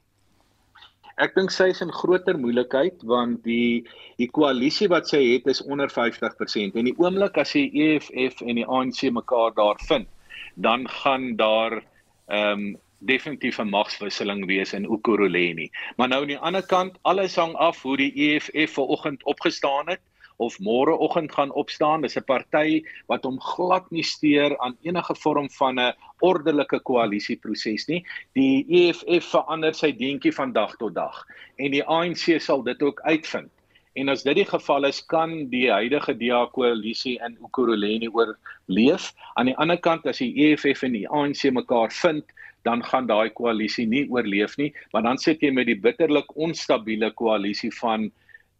Ek 1.22 1.36
dink 1.36 1.52
sy 1.54 1.68
is 1.70 1.78
in 1.84 1.92
groter 1.94 2.34
moeilikheid 2.42 3.04
want 3.06 3.44
die 3.46 3.84
die 4.18 4.26
koalisie 4.34 4.88
wat 4.90 5.06
sy 5.06 5.20
het 5.22 5.46
is 5.50 5.62
onder 5.62 5.86
50% 5.86 6.74
en 6.74 6.88
die 6.90 6.96
oomblik 6.98 7.38
as 7.38 7.54
die 7.54 7.68
EFF 7.84 8.42
en 8.42 8.58
die 8.58 8.66
ANC 8.66 9.04
mekaar 9.14 9.54
daar 9.54 9.78
vind, 9.86 10.10
dan 10.58 10.88
gaan 11.02 11.36
daar 11.38 11.78
ehm 12.26 12.66
um, 12.66 12.72
definitief 13.06 13.58
'n 13.58 13.68
magswisseling 13.68 14.46
wees 14.46 14.72
in 14.72 14.84
Ukuruleni. 14.84 15.70
Maar 15.96 16.08
nou 16.08 16.20
aan 16.22 16.32
die 16.32 16.38
ander 16.38 16.66
kant, 16.66 16.98
alles 17.02 17.36
hang 17.36 17.54
af 17.54 17.82
hoe 17.82 17.96
die 17.96 18.12
EFF 18.14 18.72
vanoggend 18.72 19.24
opgestaan 19.24 19.88
het 19.88 20.00
of 20.36 20.58
môreoggend 20.58 21.32
gaan 21.32 21.52
opstaan. 21.52 22.02
Dis 22.02 22.16
'n 22.16 22.24
party 22.24 22.82
wat 23.06 23.24
hom 23.24 23.40
glad 23.40 23.90
nie 23.90 24.02
steur 24.02 24.58
aan 24.58 24.76
enige 24.82 25.14
vorm 25.14 25.50
van 25.50 25.80
'n 25.80 25.94
ordelike 26.20 26.80
koalisieproses 26.80 27.86
nie. 27.86 28.04
Die 28.32 28.66
EFF 28.68 29.30
verander 29.30 29.74
sy 29.74 29.92
deentjie 29.92 30.32
van 30.32 30.52
dag 30.52 30.76
tot 30.76 30.94
dag 30.94 31.26
en 31.56 31.70
die 31.70 31.84
ANC 31.84 32.40
sal 32.40 32.62
dit 32.62 32.82
ook 32.82 33.00
uitvind. 33.00 33.50
En 33.94 34.08
as 34.08 34.24
dit 34.26 34.34
die 34.34 34.44
geval 34.44 34.84
is, 34.84 35.06
kan 35.06 35.48
die 35.50 35.70
huidige 35.70 36.16
DA 36.18 36.46
koalisie 36.50 37.20
in 37.22 37.36
Ukuruleni 37.44 38.08
oorleef. 38.08 39.12
Aan 39.34 39.46
die 39.46 39.56
ander 39.56 39.78
kant 39.78 40.06
as 40.06 40.18
die 40.18 40.34
EFF 40.34 40.82
en 40.82 40.92
die 40.92 41.08
ANC 41.08 41.44
mekaar 41.54 41.92
vind, 41.92 42.24
dan 42.64 42.84
gaan 42.84 43.06
daai 43.06 43.30
koalisie 43.36 43.86
nie 43.86 44.04
oorleef 44.10 44.56
nie, 44.60 44.72
want 44.92 45.08
dan 45.08 45.20
sit 45.20 45.42
jy 45.44 45.52
met 45.52 45.68
die 45.70 45.78
bitterlik 45.78 46.30
onstabiele 46.36 47.10
koalisie 47.16 47.72
van 47.80 48.10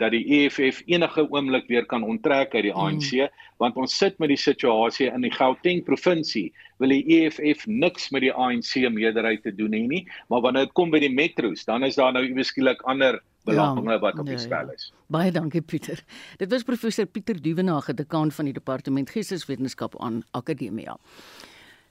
dat 0.03 0.11
die 0.11 0.25
EFF 0.27 0.83
enige 0.91 1.23
oomblik 1.31 1.69
weer 1.71 1.87
kan 1.87 2.03
onttrek 2.03 2.55
uit 2.55 2.67
die 2.67 2.75
ANC 2.75 3.13
mm. 3.15 3.43
want 3.63 3.77
ons 3.79 3.95
sit 3.97 4.19
met 4.19 4.33
die 4.33 4.41
situasie 4.41 5.07
in 5.07 5.23
die 5.23 5.31
Gauteng 5.31 5.85
provinsie 5.87 6.49
wil 6.83 6.91
die 6.91 7.05
EFF 7.21 7.69
niks 7.71 8.11
met 8.11 8.25
die 8.27 8.33
ANC 8.33 8.75
meerderheid 8.91 9.45
te 9.47 9.55
doen 9.55 9.77
hê 9.77 9.85
nie 9.87 10.03
maar 10.33 10.43
wanneer 10.43 10.67
dit 10.67 10.75
kom 10.75 10.91
by 10.91 10.99
die 11.05 11.13
metros 11.15 11.63
dan 11.69 11.87
is 11.87 12.01
daar 12.01 12.13
nou 12.17 12.25
ieweskielik 12.27 12.83
ander 12.91 13.21
belange 13.45 13.93
ja, 13.93 13.99
wat 14.01 14.19
op 14.19 14.27
die 14.27 14.39
ja, 14.39 14.41
spel 14.41 14.71
is. 14.73 14.89
Ja. 14.89 15.03
Baie 15.13 15.33
dankie 15.33 15.61
Pieter. 15.61 16.01
Dit 16.41 16.51
was 16.51 16.65
professor 16.65 17.05
Pieter 17.07 17.37
Duvenage, 17.43 17.95
dekaan 17.95 18.33
van 18.33 18.49
die 18.49 18.55
departement 18.57 19.11
Geesteswetenskap 19.13 19.99
aan 20.01 20.23
Akademia. 20.33 20.97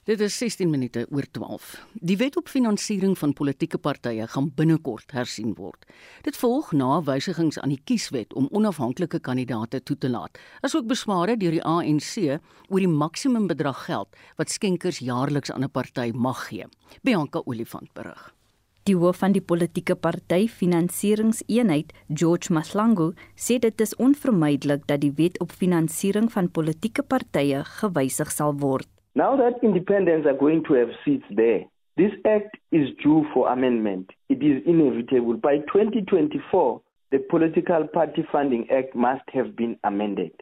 Dit 0.04 0.20
is 0.20 0.34
16 0.36 0.68
minute 0.68 1.06
oor 1.10 1.24
12. 1.32 1.68
Die 2.04 2.18
wet 2.20 2.34
op 2.36 2.50
finansiering 2.52 3.14
van 3.16 3.32
politieke 3.32 3.78
partye 3.80 4.26
gaan 4.28 4.50
binnekort 4.52 5.14
hersien 5.16 5.54
word. 5.56 5.86
Dit 6.26 6.36
volg 6.36 6.74
na 6.76 6.98
wysigings 7.06 7.56
aan 7.62 7.72
die 7.72 7.80
kieswet 7.88 8.36
om 8.36 8.50
onafhanklike 8.52 9.22
kandidaate 9.24 9.80
toe 9.80 9.96
te 9.96 10.12
laat, 10.12 10.36
asook 10.60 10.84
besware 10.92 11.38
deur 11.40 11.56
die 11.56 11.64
ANC 11.64 12.20
oor 12.68 12.84
die 12.84 12.92
maksimum 12.92 13.48
bedrag 13.48 13.86
geld 13.86 14.20
wat 14.36 14.52
skenkers 14.52 15.00
jaarliks 15.00 15.50
aan 15.50 15.64
'n 15.64 15.72
party 15.72 16.10
mag 16.12 16.48
gee. 16.48 16.68
Bianca 17.02 17.40
Olifant 17.46 17.88
berig. 17.94 18.34
Die 18.84 18.96
hoof 18.96 19.16
van 19.16 19.32
die 19.32 19.40
politieke 19.40 19.94
party 19.96 20.48
finansieringseenheid, 20.48 21.92
George 22.08 22.52
Maslangu, 22.52 23.14
sê 23.34 23.58
dit 23.58 23.80
is 23.80 23.96
onvermydelik 23.96 24.86
dat 24.86 25.00
die 25.00 25.12
wet 25.16 25.40
op 25.40 25.52
finansiering 25.52 26.32
van 26.32 26.50
politieke 26.50 27.02
partye 27.02 27.64
gewysig 27.64 28.30
sal 28.30 28.52
word. 28.52 28.93
Now 29.14 29.36
that 29.36 29.62
independents 29.62 30.26
are 30.26 30.36
going 30.36 30.64
to 30.64 30.74
have 30.74 30.88
seats 31.04 31.24
there, 31.30 31.60
this 31.96 32.10
act 32.26 32.56
is 32.72 32.88
due 33.02 33.24
for 33.32 33.52
amendment. 33.52 34.10
It 34.28 34.42
is 34.42 34.62
inevitable. 34.66 35.34
By 35.34 35.58
2024, 35.58 36.80
the 37.12 37.18
Political 37.30 37.88
Party 37.92 38.26
Funding 38.32 38.66
Act 38.70 38.96
must 38.96 39.22
have 39.32 39.54
been 39.54 39.78
amended 39.84 40.32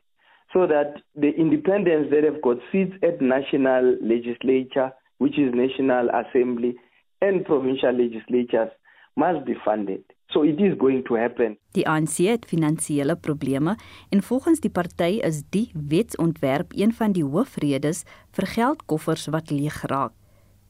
so 0.52 0.67
that 0.67 0.95
the 1.14 1.31
independents 1.31 2.11
that 2.11 2.25
have 2.25 2.41
got 2.43 2.59
seats 2.71 2.93
at 3.02 3.21
national 3.21 3.97
legislature, 4.02 4.93
which 5.19 5.38
is 5.38 5.52
National 5.55 6.09
Assembly, 6.11 6.75
and 7.21 7.45
provincial 7.45 7.93
legislatures 7.93 8.71
must 9.17 9.45
be 9.47 9.55
funded. 9.64 10.05
So 10.33 10.43
it 10.43 10.61
is 10.61 10.75
going 10.79 11.05
to 11.05 11.17
happen. 11.17 11.59
Die 11.77 11.85
ANC 11.89 12.17
het 12.25 12.47
finansiële 12.49 13.17
probleme 13.17 13.77
en 14.09 14.23
volgens 14.23 14.61
die 14.61 14.71
party 14.71 15.21
is 15.21 15.43
die 15.51 15.71
wetsontwerp 15.89 16.73
een 16.77 16.93
van 16.93 17.12
die 17.12 17.25
hoofredes 17.25 18.05
vir 18.33 18.47
geldkoffers 18.47 19.27
wat 19.27 19.51
leeg 19.51 19.83
raak. 19.93 20.12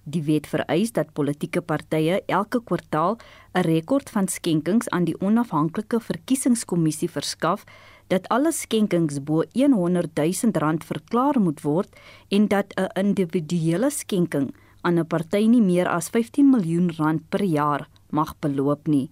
Die 0.02 0.22
wet 0.26 0.48
vereis 0.50 0.90
dat 0.92 1.12
politieke 1.14 1.62
partye 1.62 2.22
elke 2.26 2.58
kwartaal 2.58 3.18
'n 3.54 3.62
rekord 3.62 4.10
van 4.10 4.26
skenkings 4.28 4.88
aan 4.88 5.04
die 5.04 5.20
onafhanklike 5.20 6.00
verkiesingskommissie 6.00 7.10
verskaf, 7.10 7.64
dat 8.08 8.28
alle 8.28 8.52
skenkings 8.52 9.22
bo 9.22 9.44
100 9.54 10.16
000 10.16 10.52
rand 10.58 10.84
verklaar 10.84 11.40
moet 11.40 11.62
word 11.62 12.00
en 12.28 12.48
dat 12.48 12.74
'n 12.74 12.90
individuele 13.06 13.90
skenking 13.90 14.54
aan 14.80 14.98
'n 14.98 15.06
party 15.06 15.46
nie 15.46 15.62
meer 15.62 15.88
as 15.88 16.08
15 16.08 16.50
miljoen 16.50 16.90
rand 16.96 17.28
per 17.28 17.44
jaar 17.44 17.88
mag 18.10 18.34
beloop 18.38 18.86
nie. 18.86 19.10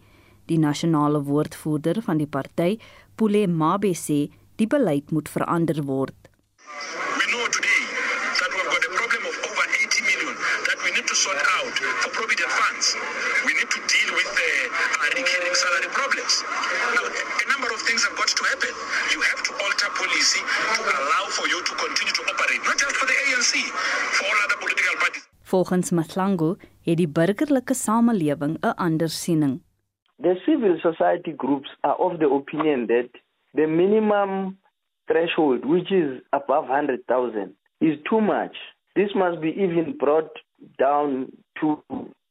Die 0.50 0.58
nasionale 0.58 1.20
woordvoerder 1.22 2.00
van 2.02 2.18
die 2.18 2.26
party, 2.26 2.72
Pule 3.14 3.46
Mabe 3.46 3.92
sê 3.94 4.24
die 4.58 4.66
beleid 4.66 5.12
moet 5.14 5.28
verander 5.30 5.78
word. 5.86 6.16
We 7.18 7.24
know 7.30 7.46
today 7.54 7.82
that 8.40 8.50
we've 8.50 8.66
got 8.74 8.82
a 8.82 8.92
problem 8.98 9.22
of 9.30 9.36
over 9.46 9.66
80 9.78 10.02
million 10.10 10.34
that 10.66 10.78
we 10.82 10.90
need 10.96 11.06
to 11.06 11.14
sort 11.14 11.38
out 11.38 11.74
for 12.02 12.10
provident 12.18 12.50
funds. 12.50 12.98
We 13.46 13.54
need 13.54 13.70
to 13.70 13.80
deal 13.94 14.10
with 14.18 14.26
the 14.26 14.50
uh, 14.74 15.06
recurring 15.14 15.54
salary 15.54 15.90
problems. 15.94 16.42
Now, 16.98 17.06
a 17.06 17.46
number 17.54 17.70
of 17.70 17.78
things 17.86 18.02
have 18.10 18.18
got 18.18 18.34
to 18.34 18.42
happen. 18.50 18.74
You 19.14 19.22
have 19.30 19.46
to 19.46 19.52
alter 19.54 19.90
policy 20.02 20.42
to 20.42 20.80
allow 20.82 21.24
for 21.30 21.46
you 21.46 21.62
to 21.62 21.72
continue 21.78 22.14
to 22.18 22.22
operate, 22.26 22.62
not 22.66 22.74
just 22.74 22.98
for 22.98 23.06
the 23.06 23.16
ANC, 23.30 23.54
for 24.18 24.26
all 24.26 24.38
other 24.50 24.58
political 24.58 24.98
parties. 24.98 25.24
Volgens 25.46 25.94
Mahlangu 25.94 26.56
het 26.86 26.98
die 26.98 27.10
burgerlike 27.18 27.74
samelewing 27.86 28.58
'n 28.58 28.74
ander 28.86 29.10
siening. 29.22 29.60
The 30.22 30.34
civil 30.46 30.78
society 30.82 31.32
groups 31.32 31.68
are 31.82 31.94
of 31.94 32.18
the 32.18 32.28
opinion 32.28 32.86
that 32.88 33.08
the 33.54 33.66
minimum 33.66 34.58
threshold, 35.06 35.64
which 35.64 35.90
is 35.90 36.20
above 36.32 36.68
100,000, 36.68 37.54
is 37.80 37.96
too 38.08 38.20
much. 38.20 38.54
This 38.94 39.08
must 39.14 39.40
be 39.40 39.48
even 39.48 39.96
brought 39.98 40.30
down 40.78 41.32
to 41.60 41.82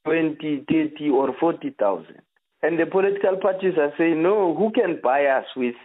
20, 0.05 0.65
30, 0.69 1.09
or 1.09 1.35
40,000. 1.39 2.15
And 2.61 2.79
the 2.79 2.85
political 2.85 3.37
parties 3.37 3.73
are 3.79 3.93
saying, 3.97 4.21
no, 4.21 4.55
who 4.55 4.71
can 4.71 4.99
buy 5.01 5.25
us 5.25 5.45
with 5.55 5.75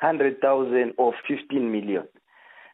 100,000 0.00 0.92
or 0.98 1.14
15 1.26 1.72
million? 1.72 2.04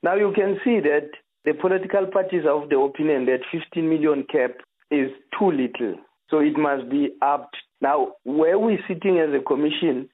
Now 0.03 0.17
you 0.17 0.33
can 0.35 0.59
see 0.65 0.81
that 0.81 1.09
the 1.45 1.55
political 1.55 2.07
parties 2.07 2.45
are 2.45 2.63
of 2.63 2.69
the 2.69 2.79
opinion 2.79 3.25
that 3.27 3.41
15 3.51 3.89
million 3.89 4.27
cap 4.31 4.51
is 4.91 5.11
too 5.39 5.51
little. 5.51 5.97
So 6.29 6.41
it 6.41 6.59
must 6.59 6.91
be 6.91 7.11
upped 7.23 7.57
now, 7.81 8.13
where 8.25 8.59
we're 8.59 8.83
sitting 8.89 9.19
as 9.19 9.35
a 9.35 9.43
commission, 9.43 10.09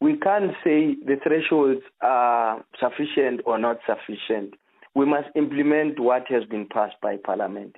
we 0.00 0.16
can't 0.18 0.52
say 0.64 0.96
the 1.06 1.16
thresholds 1.22 1.82
are 2.00 2.64
sufficient 2.78 3.40
or 3.46 3.58
not 3.58 3.78
sufficient. 3.86 4.54
We 4.94 5.06
must 5.06 5.28
implement 5.34 5.98
what 5.98 6.24
has 6.28 6.44
been 6.44 6.66
passed 6.66 6.96
by 7.00 7.16
Parliament. 7.16 7.76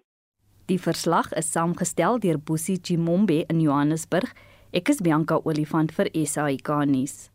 Die 0.68 0.78
verslag 0.78 1.32
is 1.36 1.52
saamgestel 1.52 2.18
deur 2.18 2.38
Bosie 2.38 2.80
Chimombe 2.82 3.44
in 3.48 3.60
Johannesburg. 3.60 4.32
Ek 4.72 4.88
is 4.90 5.00
Bianca 5.00 5.38
Olifant 5.44 5.92
vir 5.94 6.10
SAK 6.12 6.68
nuus. 6.90 7.30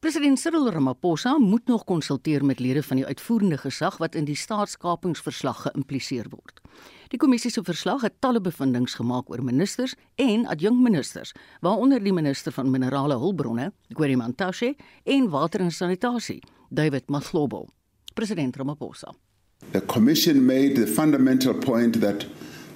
President 0.00 0.38
Cyril 0.38 0.70
Ramaphosa 0.70 1.38
moet 1.38 1.66
nog 1.66 1.84
konsulteer 1.84 2.44
met 2.44 2.58
lede 2.58 2.82
van 2.82 2.96
die 2.96 3.06
uitvoerende 3.06 3.58
gesag 3.58 3.96
wat 3.96 4.14
in 4.14 4.24
die 4.24 4.36
staatskapingsverslag 4.36 5.58
geïmpliseer 5.66 6.24
word. 6.32 6.60
Die 7.12 7.18
kommissie 7.20 7.50
se 7.52 7.60
verslag 7.62 8.06
het 8.06 8.14
talle 8.24 8.40
bevindinge 8.40 8.88
gemaak 8.88 9.28
oor 9.28 9.42
ministers 9.44 9.92
en 10.16 10.46
adjunkministers, 10.46 11.34
waaronder 11.60 12.00
die 12.00 12.14
minister 12.16 12.52
van 12.52 12.70
minerale 12.72 13.18
hulpbronne, 13.20 13.72
Gweri 13.92 14.16
Mantashe, 14.16 14.72
en 15.04 15.28
water 15.28 15.60
en 15.60 15.70
sanitasie, 15.70 16.40
David 16.70 17.12
Maslobo. 17.12 17.66
President 18.14 18.56
Ramaphosa. 18.56 19.12
The 19.72 19.84
commission 19.84 20.46
made 20.46 20.80
the 20.80 20.86
fundamental 20.86 21.54
point 21.54 22.00
that 22.00 22.24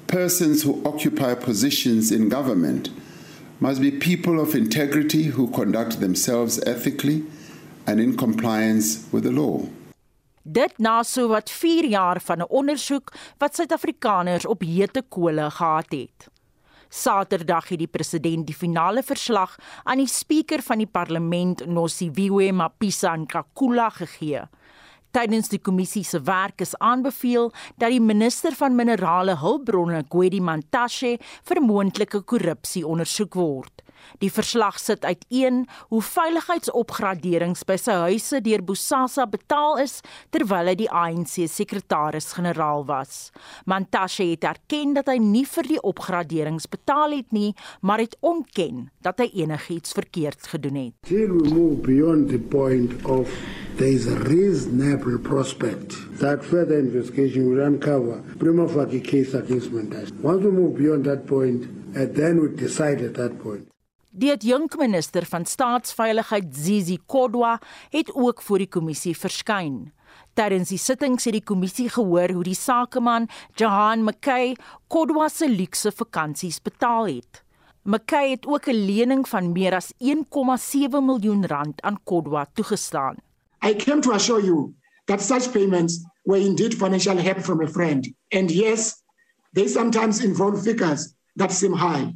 persons 0.06 0.62
who 0.62 0.82
occupy 0.84 1.32
positions 1.34 2.12
in 2.12 2.28
government 2.28 2.90
must 3.60 3.80
be 3.80 3.90
people 3.90 4.40
of 4.40 4.54
integrity 4.54 5.30
who 5.30 5.48
conduct 5.50 6.00
themselves 6.00 6.58
ethically 6.66 7.24
and 7.86 8.00
in 8.00 8.16
compliance 8.16 9.06
with 9.12 9.22
the 9.22 9.32
law. 9.32 9.60
Dit 10.42 10.78
na 10.78 11.02
so 11.02 11.28
wat 11.28 11.50
4 11.50 11.88
jaar 11.88 12.20
van 12.20 12.38
'n 12.38 12.48
ondersoek 12.48 13.12
wat 13.38 13.54
Suid-Afrikaners 13.54 14.46
op 14.46 14.60
hete 14.60 15.02
kole 15.08 15.50
gehad 15.50 15.86
het. 15.88 16.28
Saterdag 16.88 17.68
het 17.68 17.78
die 17.78 17.90
president 17.90 18.46
die 18.46 18.54
finale 18.54 19.02
verslag 19.02 19.56
aan 19.82 19.98
die 19.98 20.06
spreker 20.06 20.62
van 20.62 20.78
die 20.78 20.86
parlement 20.86 21.66
Nosiviwe 21.66 22.52
Mapisa 22.52 23.16
Nkakula 23.16 23.88
gegee. 23.90 24.42
Tydens 25.14 25.46
die 25.46 25.60
kommissie 25.62 26.02
se 26.02 26.18
werk 26.26 26.62
is 26.64 26.72
aanbeveel 26.82 27.52
dat 27.78 27.92
die 27.94 28.00
minister 28.02 28.54
van 28.58 28.74
minerale 28.74 29.36
hulpbronne, 29.38 30.02
Gwedi 30.10 30.40
Mantashe, 30.42 31.12
vir 31.46 31.62
moontlike 31.62 32.24
korrupsie 32.26 32.82
ondersoek 32.82 33.38
word. 33.38 33.73
Die 34.22 34.30
verslag 34.32 34.78
sit 34.80 35.04
uiteen 35.04 35.64
hoe 35.88 36.02
veiligheidsopgraderings 36.02 37.64
by 37.68 37.76
sy 37.80 37.96
huise 38.04 38.40
deur 38.44 38.62
Bosasa 38.64 39.26
betaal 39.30 39.80
is 39.82 40.00
terwyl 40.34 40.70
hy 40.70 40.76
die 40.78 40.90
ANC 40.90 41.44
sekretaris-generaal 41.50 42.86
was. 42.88 43.30
Mantashe 43.70 44.30
het 44.32 44.46
erken 44.48 44.94
dat 44.98 45.10
hy 45.12 45.18
nie 45.22 45.44
vir 45.48 45.70
die 45.74 45.80
opgraderings 45.82 46.68
betaal 46.70 47.18
het 47.18 47.32
nie, 47.34 47.52
maar 47.82 48.02
het 48.02 48.16
ontken 48.24 48.88
dat 49.04 49.20
hy 49.22 49.30
enigiets 49.44 49.94
verkeerd 49.96 50.48
gedoen 50.52 50.80
het. 50.80 50.94
Till 51.08 51.34
we 51.34 51.50
move 51.50 51.82
beyond 51.84 52.30
the 52.30 52.38
point 52.38 52.94
of 53.04 53.30
there 53.76 53.90
is 53.90 54.06
a 54.06 54.16
reasonable 54.28 55.18
prospect 55.18 55.96
that 56.20 56.44
further 56.44 56.78
investigation 56.78 57.50
will 57.50 57.64
uncover 57.64 58.22
prima 58.38 58.68
facie 58.68 59.00
case 59.00 59.34
against 59.34 59.72
Mantashe. 59.72 60.12
Once 60.22 60.44
we 60.44 60.50
move 60.50 60.76
beyond 60.76 61.04
that 61.04 61.26
point, 61.26 61.66
and 61.94 62.14
then 62.14 62.40
we 62.40 62.48
decide 62.56 63.00
at 63.00 63.14
that 63.14 63.38
point. 63.42 63.73
Die 64.14 64.30
adjunkminister 64.30 65.24
van 65.26 65.42
staatsveiligheid 65.42 66.52
Zizi 66.54 67.00
Kodwa 67.06 67.56
het 67.90 68.12
ook 68.14 68.42
voor 68.46 68.62
die 68.62 68.68
kommissie 68.70 69.14
verskyn. 69.18 69.88
Tydens 70.38 70.70
die 70.70 70.78
sittings 70.78 71.26
het 71.26 71.34
die 71.34 71.42
kommissie 71.42 71.88
gehoor 71.90 72.30
hoe 72.30 72.44
die 72.46 72.54
sakeman 72.54 73.26
Jahan 73.58 74.04
McKay 74.06 74.54
Kodwa 74.86 75.26
se 75.28 75.48
luukse 75.50 75.90
vakansies 75.90 76.60
betaal 76.62 77.10
het. 77.10 77.42
McKay 77.82 78.30
het 78.30 78.46
ook 78.46 78.68
'n 78.68 78.86
lening 78.86 79.28
van 79.28 79.52
meer 79.52 79.74
as 79.74 79.90
1,7 79.98 81.04
miljoen 81.04 81.46
rand 81.46 81.82
aan 81.82 81.98
Kodwa 82.04 82.46
toegestaan. 82.54 83.16
I 83.66 83.74
came 83.74 84.00
to 84.00 84.12
assure 84.12 84.44
you 84.44 84.74
that 85.04 85.22
such 85.22 85.50
payments 85.50 86.06
were 86.22 86.40
indeed 86.40 86.74
financial 86.74 87.16
help 87.16 87.40
from 87.40 87.60
a 87.60 87.66
friend. 87.66 88.14
And 88.28 88.50
yes, 88.50 89.02
they 89.52 89.68
sometimes 89.68 90.20
involve 90.20 90.62
figures 90.62 91.14
that 91.36 91.52
seem 91.52 91.72
high. 91.72 92.14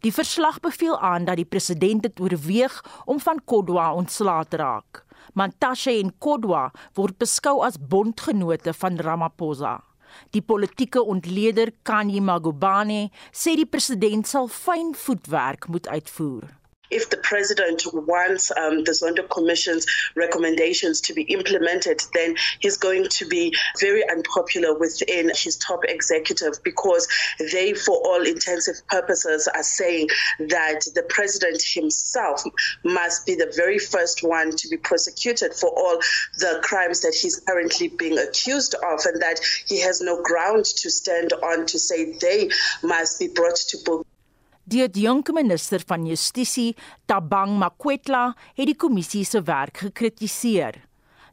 Die 0.00 0.12
verslag 0.12 0.60
beveel 0.64 0.96
aan 0.98 1.26
dat 1.28 1.36
die 1.36 1.44
president 1.44 2.02
dit 2.02 2.20
oorweeg 2.20 2.76
om 3.04 3.20
van 3.20 3.40
Kodwa 3.44 3.90
ontslae 3.92 4.46
te 4.48 4.56
raak. 4.56 5.02
Mantashe 5.36 5.92
en 6.00 6.14
Kodwa 6.18 6.70
word 6.96 7.18
beskou 7.20 7.60
as 7.66 7.76
bondgenote 7.76 8.72
van 8.72 8.96
Ramaphosa. 8.96 9.76
Die 10.32 10.42
politieke 10.42 11.02
ontleder 11.04 11.74
Kanye 11.82 12.22
Magubane 12.24 13.10
sê 13.30 13.54
die 13.60 13.68
president 13.68 14.26
sal 14.26 14.48
fyn 14.48 14.94
voetwerk 14.96 15.68
moet 15.68 15.86
uitvoer. 15.92 16.48
If 16.90 17.10
the 17.10 17.16
president 17.16 17.82
wants 17.92 18.50
um, 18.56 18.84
the 18.84 18.92
Zondo 18.92 19.28
Commission's 19.28 19.86
recommendations 20.16 21.00
to 21.02 21.14
be 21.14 21.22
implemented, 21.22 22.02
then 22.14 22.36
he's 22.60 22.76
going 22.76 23.08
to 23.08 23.26
be 23.26 23.54
very 23.78 24.08
unpopular 24.08 24.78
within 24.78 25.30
his 25.34 25.56
top 25.56 25.84
executive 25.84 26.62
because 26.64 27.08
they, 27.52 27.72
for 27.72 27.96
all 27.96 28.26
intensive 28.26 28.76
purposes, 28.88 29.48
are 29.48 29.62
saying 29.62 30.08
that 30.38 30.80
the 30.94 31.02
president 31.08 31.62
himself 31.62 32.42
must 32.84 33.26
be 33.26 33.34
the 33.34 33.52
very 33.56 33.78
first 33.78 34.22
one 34.22 34.50
to 34.56 34.68
be 34.68 34.76
prosecuted 34.76 35.54
for 35.54 35.68
all 35.70 35.98
the 36.38 36.60
crimes 36.62 37.00
that 37.00 37.14
he's 37.14 37.40
currently 37.40 37.88
being 37.88 38.18
accused 38.18 38.74
of, 38.74 39.00
and 39.06 39.22
that 39.22 39.40
he 39.66 39.80
has 39.80 40.00
no 40.00 40.22
ground 40.22 40.64
to 40.64 40.90
stand 40.90 41.32
on 41.32 41.66
to 41.66 41.78
say 41.78 42.12
they 42.18 42.50
must 42.82 43.18
be 43.18 43.28
brought 43.28 43.56
to 43.56 43.78
book. 43.84 44.06
Die 44.70 44.84
adjunkt 44.84 45.32
minister 45.34 45.82
van 45.82 46.04
Justisie, 46.06 46.76
Tabang 47.10 47.56
Makwetla, 47.58 48.36
het 48.54 48.68
die 48.68 48.76
kommissie 48.78 49.24
se 49.26 49.40
werk 49.42 49.80
gekritiseer. 49.82 50.76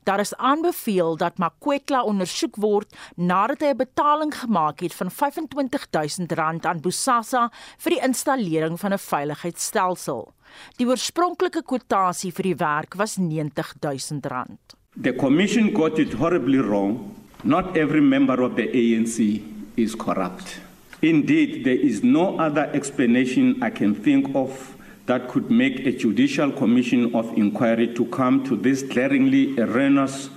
Daar 0.10 0.24
is 0.24 0.34
aanbeveel 0.41 1.20
dat 1.22 1.38
Makwetla 1.38 2.01
ondersoek 2.10 2.58
word 2.63 2.96
nadat 3.13 3.62
hy 3.62 3.70
'n 3.75 3.77
betaling 3.77 4.34
gemaak 4.34 4.82
het 4.82 4.94
van 4.94 5.12
R25000 5.12 6.65
aan 6.65 6.82
Bosasa 6.82 7.51
vir 7.77 7.91
die 7.91 8.01
installering 8.01 8.79
van 8.79 8.94
'n 8.94 8.98
veiligheidsstelsel. 8.98 10.34
Die 10.77 10.88
oorspronklike 10.88 11.62
kwotasie 11.62 12.32
vir 12.32 12.44
die 12.44 12.56
werk 12.56 12.96
was 12.96 13.17
R90000. 13.20 14.74
The 15.01 15.14
commission 15.14 15.75
got 15.75 16.00
it 16.00 16.14
horribly 16.14 16.57
wrong. 16.57 17.14
Not 17.44 17.77
every 17.77 18.01
member 18.01 18.42
of 18.42 18.55
the 18.55 18.66
ANC 18.66 19.42
is 19.75 19.96
corrupt. 19.96 20.67
Indeed, 21.00 21.64
there 21.64 21.79
is 21.79 22.01
no 22.01 22.40
other 22.40 22.70
explanation 22.74 23.62
I 23.62 23.70
can 23.70 23.94
think 23.94 24.36
of 24.36 24.75
that 25.05 25.27
could 25.27 25.51
make 25.51 25.86
a 25.86 25.92
judicial 25.92 26.51
commission 26.51 27.14
of 27.14 27.31
inquiry 27.38 27.94
to 27.94 28.05
come 28.05 28.44
to 28.46 28.55
this 28.55 28.81
glaringly 28.81 29.57
erroneous 29.60 30.29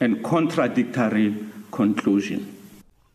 and 0.00 0.22
contradictory 0.22 1.34
conclusion. 1.70 2.56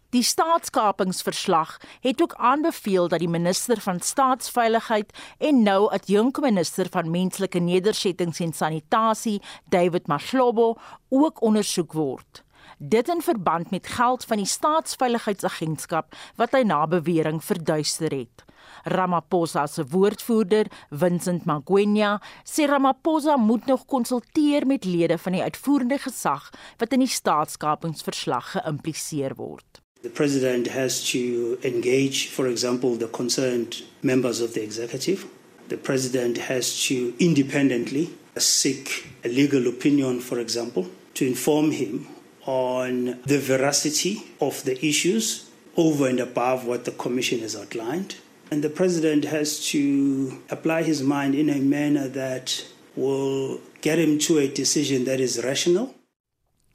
Die 0.09 0.23
staatskapingsverslag 0.23 1.77
het 2.01 2.21
ook 2.21 2.33
aanbeveel 2.33 3.07
dat 3.07 3.19
die 3.19 3.29
minister 3.29 3.81
van 3.81 3.99
staatsveiligheid 3.99 5.11
en 5.37 5.63
nou 5.63 5.91
adjunkminister 5.91 6.87
van 6.89 7.11
menslike 7.11 7.59
nedersettings 7.59 8.39
en 8.39 8.53
sanitasie, 8.53 9.41
David 9.69 10.07
Mashlobo, 10.07 10.75
ook 11.09 11.41
ondersoek 11.41 11.93
word 11.93 12.44
dit 12.77 13.07
in 13.09 13.21
verband 13.21 13.71
met 13.71 13.87
geld 13.87 14.25
van 14.25 14.37
die 14.37 14.49
staatsveiligheidsagentskap 14.49 16.15
wat 16.35 16.51
hy 16.55 16.63
na 16.67 16.85
bewering 16.87 17.43
verduister 17.43 18.11
het. 18.13 18.43
Ramaphosa 18.83 19.65
se 19.67 19.85
woordvoerder, 19.89 20.67
Vincent 20.89 21.45
Magwenya, 21.45 22.19
sê 22.43 22.67
Ramaphosa 22.69 23.37
moet 23.37 23.65
nog 23.65 23.85
konsulteer 23.85 24.65
met 24.67 24.85
lede 24.85 25.17
van 25.17 25.37
die 25.37 25.41
uitvoerende 25.41 25.97
gesag 25.97 26.51
wat 26.77 26.93
in 26.93 27.05
die 27.05 27.11
staatskapingsverslag 27.11 28.51
geïmpliseer 28.57 29.35
word. 29.39 29.81
The 30.01 30.09
president 30.09 30.67
has 30.69 31.01
to 31.11 31.57
engage, 31.63 32.29
for 32.29 32.47
example, 32.47 32.97
the 32.97 33.09
concerned 33.09 33.83
members 34.01 34.41
of 34.41 34.53
the 34.53 34.61
executive. 34.61 35.25
The 35.67 35.77
president 35.77 36.37
has 36.37 36.85
to 36.87 37.13
independently 37.17 38.09
seek 38.37 39.07
a 39.25 39.29
legal 39.29 39.65
opinion, 39.67 40.21
for 40.21 40.37
example, 40.37 40.85
to 41.13 41.25
inform 41.25 41.71
him 41.71 42.05
on 42.45 43.19
the 43.25 43.39
veracity 43.39 44.23
of 44.39 44.63
the 44.63 44.77
issues 44.85 45.45
over 45.75 46.07
and 46.07 46.19
above 46.19 46.65
what 46.65 46.85
the 46.85 46.91
Commission 46.91 47.39
has 47.39 47.55
outlined. 47.55 48.15
And 48.51 48.63
the 48.63 48.69
President 48.69 49.25
has 49.25 49.59
to 49.71 50.41
apply 50.49 50.83
his 50.83 51.01
mind 51.01 51.35
in 51.35 51.49
a 51.49 51.59
manner 51.59 52.07
that 52.09 52.65
will 52.95 53.59
get 53.81 53.99
him 53.99 54.17
to 54.19 54.39
a 54.39 54.47
decision 54.47 55.05
that 55.05 55.19
is 55.19 55.43
rational. 55.43 55.93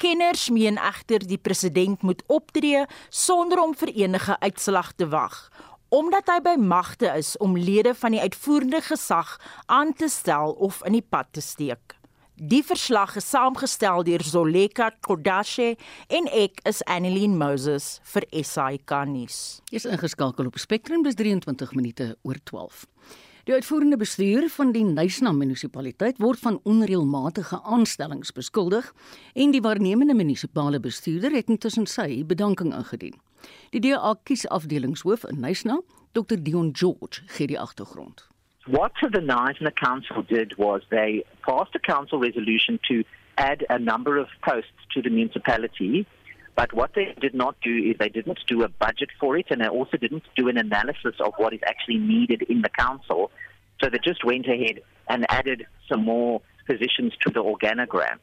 Kenners 0.01 0.49
meen 0.49 0.79
egter 0.81 1.21
die 1.29 1.39
president 1.39 2.03
moet 2.03 2.23
optree 2.33 2.87
sonder 3.13 3.61
om 3.61 3.75
vir 3.77 3.93
enige 3.93 4.39
uitslag 4.41 4.95
te 4.97 5.05
wag, 5.13 5.37
omdat 5.93 6.31
hy 6.33 6.39
by 6.41 6.55
magte 6.57 7.11
is 7.19 7.35
om 7.45 7.59
lede 7.59 7.93
van 7.95 8.17
die 8.17 8.23
uitvoerende 8.25 8.81
gesag 8.87 9.37
aan 9.67 9.93
te 9.93 10.09
stel 10.09 10.57
of 10.57 10.81
in 10.89 10.97
die 10.97 11.05
pad 11.05 11.29
te 11.37 11.45
steek. 11.45 12.00
Die 12.41 12.63
verslag 12.65 13.19
is 13.21 13.27
saamgestel 13.29 14.01
deur 14.07 14.23
Zoleka 14.25 14.87
Kodashe 15.05 15.75
en 16.09 16.29
ek 16.33 16.63
is 16.65 16.79
Annelien 16.89 17.35
Moses 17.37 17.99
vir 18.15 18.25
SAK 18.33 18.95
nuus. 19.11 19.59
Jy's 19.69 19.85
ingeskakel 19.85 20.49
op 20.49 20.57
Spectrum 20.57 21.05
dis 21.05 21.19
23 21.21 21.75
minute 21.77 22.07
oor 22.25 22.41
12. 22.49 22.87
Die 23.45 23.53
uitvoerende 23.53 24.01
bestuur 24.01 24.49
van 24.57 24.73
die 24.73 24.87
Nysna 24.89 25.35
munisipaliteit 25.37 26.17
word 26.25 26.41
van 26.41 26.57
onreëlmatige 26.65 27.61
aanstellings 27.61 28.33
beskuldig 28.33 28.89
en 29.37 29.53
die 29.53 29.61
waarnemende 29.61 30.17
munisipale 30.17 30.81
bestuurder 30.81 31.37
het 31.37 31.53
intussen 31.53 31.85
sy 31.85 32.23
bedanking 32.25 32.73
ingedien. 32.73 33.21
Die 33.77 33.85
DA 33.85 34.17
kiesafdelingshoof 34.25 35.29
in 35.29 35.45
Nysna, 35.45 35.83
Dr 36.17 36.41
Dion 36.41 36.73
George, 36.73 37.21
gee 37.37 37.53
die 37.53 37.61
agtergrond. 37.61 38.30
What 38.71 38.93
the 39.03 39.21
Knight 39.21 39.57
and 39.59 39.67
the 39.67 39.73
council 39.73 40.23
did 40.23 40.57
was 40.57 40.83
they 40.91 41.25
passed 41.45 41.75
a 41.75 41.81
council 41.81 42.21
resolution 42.21 42.79
to 42.87 43.03
add 43.37 43.67
a 43.69 43.81
number 43.81 44.17
of 44.17 44.29
posts 44.45 44.71
to 44.95 45.03
the 45.03 45.11
municipality. 45.11 46.07
But 46.55 46.73
what 46.73 46.93
they 46.95 47.13
did 47.21 47.35
not 47.35 47.57
do 47.63 47.77
is 47.77 47.97
they 47.99 48.11
didn't 48.11 48.39
do 48.47 48.63
a 48.63 48.69
budget 48.69 49.09
for 49.19 49.37
it, 49.37 49.47
and 49.51 49.61
they 49.61 49.67
also 49.67 49.97
didn't 49.97 50.23
do 50.37 50.47
an 50.47 50.57
analysis 50.57 51.17
of 51.19 51.33
what 51.37 51.53
is 51.53 51.59
actually 51.67 51.99
needed 51.99 52.43
in 52.43 52.63
the 52.63 52.69
council. 52.69 53.33
So 53.83 53.91
they 53.91 53.99
just 53.99 54.25
went 54.25 54.47
ahead 54.47 54.83
and 55.09 55.27
added 55.29 55.67
some 55.89 56.05
more 56.05 56.41
positions 56.69 57.13
to 57.23 57.33
the 57.33 57.43
organogram. 57.43 58.19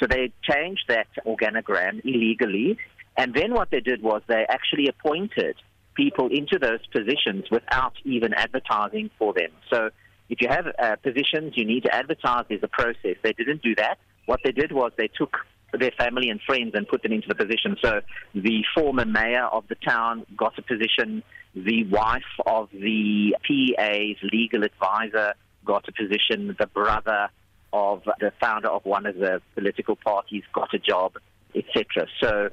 So 0.00 0.06
they 0.06 0.32
changed 0.50 0.84
that 0.88 1.08
organogram 1.26 2.02
illegally. 2.06 2.78
And 3.18 3.34
then 3.34 3.52
what 3.52 3.70
they 3.70 3.80
did 3.80 4.02
was 4.02 4.22
they 4.28 4.46
actually 4.48 4.88
appointed 4.88 5.56
people 5.94 6.28
into 6.30 6.58
those 6.58 6.84
positions 6.86 7.44
without 7.50 7.94
even 8.04 8.34
advertising 8.34 9.10
for 9.18 9.32
them. 9.32 9.50
So 9.72 9.90
if 10.28 10.40
you 10.40 10.48
have 10.48 10.66
uh, 10.66 10.96
positions, 10.96 11.52
you 11.56 11.64
need 11.64 11.84
to 11.84 11.94
advertise. 11.94 12.44
There's 12.48 12.62
a 12.62 12.68
process. 12.68 13.16
They 13.22 13.32
didn't 13.32 13.62
do 13.62 13.74
that. 13.76 13.98
What 14.26 14.40
they 14.44 14.52
did 14.52 14.72
was 14.72 14.92
they 14.96 15.08
took 15.08 15.36
their 15.78 15.90
family 15.92 16.30
and 16.30 16.40
friends 16.40 16.72
and 16.74 16.86
put 16.88 17.02
them 17.02 17.12
into 17.12 17.28
the 17.28 17.34
position. 17.34 17.76
So 17.82 18.00
the 18.34 18.64
former 18.74 19.04
mayor 19.04 19.44
of 19.44 19.64
the 19.68 19.74
town 19.74 20.24
got 20.36 20.58
a 20.58 20.62
position. 20.62 21.22
The 21.54 21.84
wife 21.84 22.22
of 22.46 22.68
the 22.72 23.36
PA's 23.46 24.16
legal 24.32 24.64
advisor 24.64 25.34
got 25.64 25.88
a 25.88 25.92
position. 25.92 26.54
The 26.58 26.66
brother 26.66 27.28
of 27.72 28.02
the 28.20 28.32
founder 28.40 28.68
of 28.68 28.84
one 28.84 29.04
of 29.06 29.16
the 29.16 29.42
political 29.54 29.96
parties 29.96 30.44
got 30.52 30.72
a 30.74 30.78
job, 30.78 31.14
etc. 31.54 32.06
So 32.20 32.50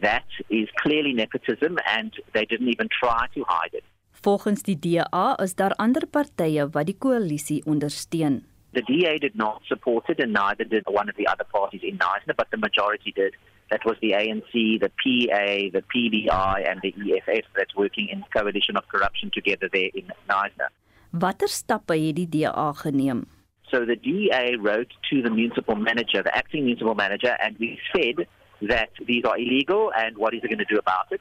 that 0.00 0.28
is 0.48 0.68
clearly 0.82 1.12
nepotism 1.12 1.78
and 1.88 2.12
they 2.32 2.44
didn't 2.44 2.68
even 2.68 2.88
try 2.88 3.26
to 3.34 3.44
hide 3.46 3.74
it. 3.74 3.84
Volgens 4.22 4.62
die 4.62 4.78
DA 4.78 5.34
is 5.42 5.54
daar 5.54 5.74
ander 5.82 6.06
partye 6.06 6.68
wat 6.70 6.86
die 6.86 6.96
koalisie 6.98 7.62
ondersteun. 7.66 8.44
The 8.72 8.82
DA 8.82 9.18
did 9.18 9.34
not 9.34 9.60
support 9.66 10.08
it, 10.08 10.20
and 10.20 10.32
neither 10.32 10.64
did 10.64 10.86
one 10.86 11.08
of 11.08 11.16
the 11.16 11.26
other 11.26 11.44
parties 11.44 11.82
in 11.82 11.98
Knysna, 11.98 12.34
but 12.36 12.46
the 12.50 12.56
majority 12.56 13.12
did. 13.12 13.34
That 13.70 13.84
was 13.84 13.96
the 14.00 14.12
ANC, 14.12 14.52
the 14.80 14.90
PA, 15.02 15.46
the 15.76 15.82
PDI, 15.92 16.70
and 16.70 16.80
the 16.80 16.94
EFF 16.96 17.44
that's 17.56 17.74
working 17.74 18.08
in 18.08 18.24
coalition 18.32 18.76
of 18.76 18.88
corruption 18.88 19.30
together 19.34 19.68
there 19.72 19.90
in 19.94 20.12
Knysna. 20.28 20.70
Watter 21.10 21.48
stappe 21.48 21.92
het 21.92 22.16
die 22.16 22.28
DA 22.28 22.72
geneem? 22.72 23.26
So 23.70 23.84
the 23.84 23.96
DA 23.96 24.56
wrote 24.56 24.94
to 25.10 25.22
the 25.22 25.30
municipal 25.30 25.74
manager, 25.74 26.22
the 26.22 26.34
acting 26.34 26.64
municipal 26.64 26.94
manager, 26.94 27.36
and 27.40 27.56
we 27.58 27.78
said 27.92 28.26
that 28.68 28.90
these 29.06 29.24
are 29.24 29.36
illegal 29.38 29.92
and 29.96 30.16
what 30.16 30.34
is 30.34 30.40
he 30.42 30.48
going 30.48 30.58
to 30.58 30.64
do 30.64 30.78
about 30.78 31.10
it, 31.10 31.20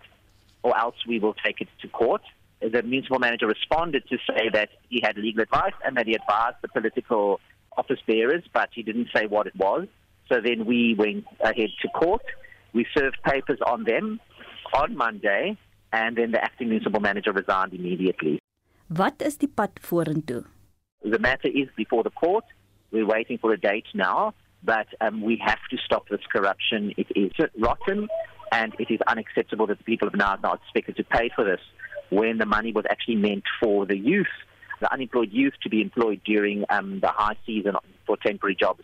or 0.63 0.77
else 0.77 0.95
we 1.07 1.19
will 1.19 1.35
take 1.45 1.61
it 1.61 1.67
to 1.81 1.87
court. 1.87 2.21
the 2.61 2.83
municipal 2.83 3.19
manager 3.19 3.47
responded 3.47 4.03
to 4.07 4.17
say 4.27 4.49
that 4.53 4.69
he 4.89 5.01
had 5.01 5.17
legal 5.17 5.41
advice 5.41 5.73
and 5.83 5.97
that 5.97 6.05
he 6.07 6.13
advised 6.13 6.57
the 6.61 6.67
political 6.67 7.39
office 7.77 7.99
bearers, 8.05 8.43
but 8.53 8.69
he 8.73 8.83
didn't 8.83 9.09
say 9.15 9.25
what 9.25 9.47
it 9.47 9.55
was. 9.55 9.87
So 10.29 10.39
then 10.41 10.65
we 10.65 10.95
went 10.97 11.25
ahead 11.39 11.71
to 11.81 11.87
court. 11.89 12.23
We 12.73 12.85
served 12.97 13.17
papers 13.23 13.59
on 13.65 13.83
them 13.83 14.19
on 14.73 14.95
Monday, 14.95 15.57
and 15.91 16.15
then 16.15 16.31
the 16.31 16.43
acting 16.43 16.69
municipal 16.69 17.01
manager 17.01 17.31
resigned 17.31 17.73
immediately. 17.73 18.39
Wat 18.89 19.21
is 19.21 19.37
die 19.37 19.47
pad 19.47 19.75
vorentoe? 19.81 20.45
The 21.03 21.19
matter 21.19 21.47
is 21.47 21.67
before 21.75 22.03
the 22.03 22.11
court. 22.11 22.45
We're 22.91 23.05
waiting 23.05 23.37
for 23.37 23.51
a 23.53 23.57
date 23.57 23.87
now, 23.93 24.33
but 24.63 24.87
um, 24.99 25.21
we 25.21 25.41
have 25.45 25.59
to 25.69 25.77
stop 25.85 26.07
this 26.09 26.21
corruption. 26.31 26.93
It 26.97 27.07
is 27.15 27.31
rotten, 27.57 28.07
and 28.51 28.73
it 28.79 28.91
is 28.91 28.99
unacceptable 29.07 29.67
that 29.67 29.77
the 29.77 29.83
people 29.83 30.07
of 30.07 30.15
Naz 30.15 30.39
are 30.43 30.55
expected 30.55 30.97
to 30.97 31.03
pay 31.03 31.29
for 31.35 31.43
this. 31.43 31.61
when 32.11 32.37
the 32.37 32.45
money 32.45 32.71
was 32.71 32.85
actually 32.89 33.15
meant 33.15 33.43
for 33.59 33.85
the 33.85 33.97
youth, 33.97 34.27
the 34.81 34.91
unemployed 34.93 35.31
youth, 35.31 35.53
to 35.63 35.69
be 35.69 35.81
employed 35.81 36.21
during 36.25 36.65
um, 36.69 36.99
the 36.99 37.07
high 37.07 37.37
season 37.45 37.75
for 38.05 38.17
temporary 38.17 38.55
jobs. 38.55 38.83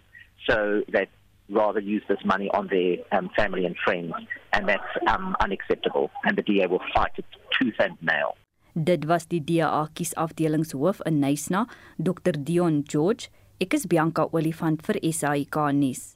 So 0.49 0.81
that 0.93 1.09
rather 1.49 1.79
use 1.79 2.03
this 2.07 2.19
money 2.25 2.49
on 2.53 2.67
their 2.67 2.97
um, 3.11 3.29
family 3.35 3.65
and 3.65 3.75
friends, 3.83 4.13
and 4.53 4.67
that's 4.67 4.91
um, 5.07 5.35
unacceptable. 5.41 6.09
And 6.23 6.37
the 6.37 6.41
DA 6.41 6.67
will 6.67 6.81
fight 6.93 7.11
it 7.17 7.25
tooth 7.59 7.75
and 7.79 7.97
nail. 8.01 8.37
Dit 8.73 9.05
was 9.05 9.25
die 9.25 9.39
DA 9.39 9.87
kiesafdelingshoof 9.93 11.01
in 11.05 11.19
Nysna, 11.19 11.67
Dr 12.01 12.33
Dion 12.33 12.83
George. 12.83 13.29
Ek 13.57 13.73
is 13.73 13.87
Bianca 13.89 14.27
Olifant 14.37 14.83
vir 14.85 14.99
SAK 15.01 15.55
nuus. 15.73 16.11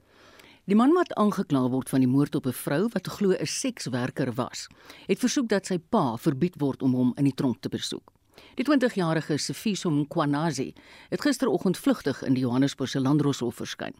Die 0.70 0.76
man 0.78 0.92
wat 0.94 1.10
aangekla 1.18 1.64
word 1.74 1.90
van 1.90 2.04
die 2.04 2.10
moord 2.10 2.36
op 2.38 2.46
'n 2.46 2.54
vrou 2.54 2.84
wat 2.94 3.08
glo 3.08 3.34
'n 3.34 3.48
sekswerker 3.48 4.32
was, 4.38 4.68
het 5.08 5.18
versoek 5.18 5.48
dat 5.50 5.66
sy 5.66 5.80
pa 5.80 6.18
verbied 6.18 6.62
word 6.62 6.84
om 6.84 6.94
hom 6.94 7.14
in 7.18 7.24
die 7.24 7.34
tronk 7.34 7.62
te 7.62 7.70
besoek. 7.70 8.14
Die 8.56 8.64
20-jarige 8.64 9.38
Sifiso 9.38 9.90
Mkwanazi 9.90 10.74
het 11.10 11.22
gisteroggend 11.22 11.78
vlugtig 11.78 12.22
in 12.24 12.34
die 12.36 12.42
Johannesburgse 12.42 13.00
Landdroshof 13.00 13.56
verskyn. 13.56 13.96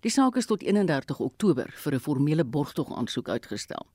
Die 0.00 0.10
saak 0.10 0.36
is 0.36 0.46
tot 0.46 0.62
31 0.62 1.20
Oktober 1.20 1.66
vir 1.70 1.92
'n 1.94 2.00
formele 2.00 2.44
borgtog 2.44 2.96
aansoek 2.96 3.28
uitgestel. 3.28 3.86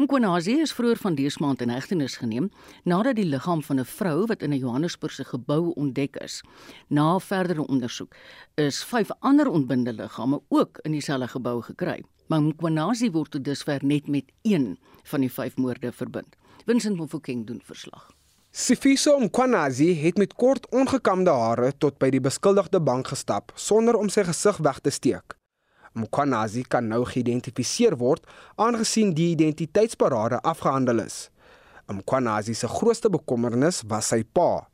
Mkwanazi 0.00 0.54
is 0.64 0.72
vroeër 0.72 0.96
van 0.96 1.14
dese 1.14 1.42
maand 1.42 1.60
in 1.60 1.68
hegtenis 1.68 2.14
geneem 2.16 2.46
nadat 2.88 3.18
die 3.18 3.26
liggaam 3.28 3.60
van 3.62 3.80
'n 3.80 3.84
vrou 3.84 4.26
wat 4.26 4.42
in 4.42 4.52
'n 4.52 4.58
Johannesburgse 4.58 5.24
gebou 5.24 5.72
ontdek 5.74 6.16
is. 6.16 6.42
Na 6.88 7.18
verdere 7.18 7.66
ondersoek 7.66 8.14
is 8.54 8.84
vyf 8.84 9.10
ander 9.18 9.48
ontbinde 9.48 9.92
liggame 9.92 10.40
ook 10.48 10.78
in 10.82 10.92
dieselfde 10.92 11.28
gebou 11.28 11.62
gekry. 11.62 12.02
Maar 12.26 12.42
Mkwanazi 12.42 13.10
word 13.10 13.30
tot 13.30 13.44
dusver 13.44 13.84
net 13.84 14.08
met 14.08 14.24
een 14.42 14.78
van 15.02 15.20
die 15.20 15.32
vyf 15.32 15.56
moorde 15.56 15.92
verbind. 15.92 16.36
Vincent 16.66 16.96
Mofokeng 16.96 17.46
doen 17.46 17.60
verslag. 17.64 18.10
Sifiso 18.50 19.18
Mkwanazi 19.18 19.94
het 20.02 20.16
met 20.16 20.34
kort 20.34 20.70
ongekamde 20.70 21.30
hare 21.30 21.72
tot 21.78 21.98
by 21.98 22.10
die 22.10 22.20
beskuldigde 22.20 22.80
bank 22.80 23.06
gestap 23.06 23.52
sonder 23.54 23.94
om 23.96 24.08
sy 24.08 24.24
gesig 24.24 24.56
weg 24.56 24.78
te 24.78 24.90
steek. 24.90 25.39
Mkwanazi 25.98 26.62
kan 26.70 26.86
nou 26.86 27.02
geïdentifiseer 27.08 27.96
word 27.98 28.26
aangesien 28.56 29.10
die 29.14 29.32
identiteitsparade 29.34 30.38
afgehandel 30.46 31.02
is. 31.02 31.28
Mkwanazi 31.90 32.54
se 32.54 32.68
grootste 32.70 33.10
bekommernis 33.10 33.82
was 33.90 34.12
sy 34.12 34.22
pa. 34.22 34.66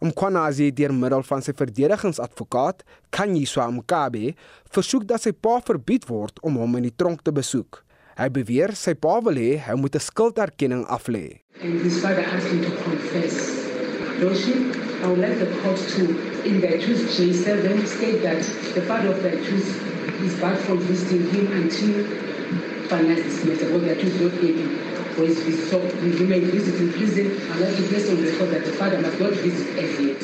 Mkwanazi 0.00 0.70
het 0.70 0.76
deur 0.76 0.92
middel 0.92 1.24
van 1.24 1.42
sy 1.44 1.52
verdedigingsadvokaat, 1.56 2.82
Kanyiswa 3.12 3.68
Mkabe, 3.72 4.32
versoek 4.72 5.04
dat 5.08 5.24
sy 5.24 5.32
pa 5.32 5.58
verbied 5.64 6.08
word 6.08 6.40
om 6.44 6.56
hom 6.60 6.76
in 6.80 6.88
die 6.88 6.96
tronk 6.96 7.24
te 7.24 7.32
besoek. 7.32 7.82
Hy 8.16 8.30
beweer 8.32 8.72
sy 8.76 8.94
pa 8.96 9.18
wil 9.24 9.36
hê 9.36 9.58
hy 9.60 9.74
moet 9.76 9.96
'n 9.96 10.00
skulderkenning 10.00 10.84
aflê. 10.88 11.40
And 11.60 11.80
his 11.84 12.00
father 12.00 12.24
asked 12.24 12.48
him 12.48 12.64
to 12.64 12.72
confess. 12.80 13.36
Doshi, 14.20 14.72
I 15.02 15.08
would 15.08 15.18
like 15.18 15.38
the 15.38 15.52
court 15.60 15.76
to 15.76 16.02
in 16.48 16.60
the 16.60 16.76
accused 16.76 17.08
J7 17.12 17.86
state 17.86 18.22
that 18.22 18.40
the 18.74 18.80
father 18.88 19.12
of 19.12 19.22
the 19.22 19.36
accused 19.36 19.95
is 20.24 20.34
back 20.40 20.58
from 20.58 20.78
visiting 20.80 21.28
him 21.30 21.52
until 21.52 22.04
finalize 22.88 23.24
this 23.24 23.44
matter. 23.44 23.72
What 23.72 23.82
they 23.82 23.92
are 23.92 23.96
not 23.96 24.34
able 24.42 24.96
for 25.14 25.26
his 25.26 25.40
visit. 25.42 25.70
So 25.70 25.80
he 26.00 26.10
remain 26.22 26.44
visit 26.50 26.80
in 26.80 26.92
prison. 26.92 27.26
I'd 27.52 27.60
like 27.60 27.76
to 27.76 27.82
place 27.82 28.08
on 28.10 28.22
record 28.22 28.50
that 28.50 28.64
the 28.64 28.72
father 28.72 29.00
must 29.00 29.18
not 29.20 29.32
visit 29.32 29.78
as 29.78 30.00
yet. 30.00 30.22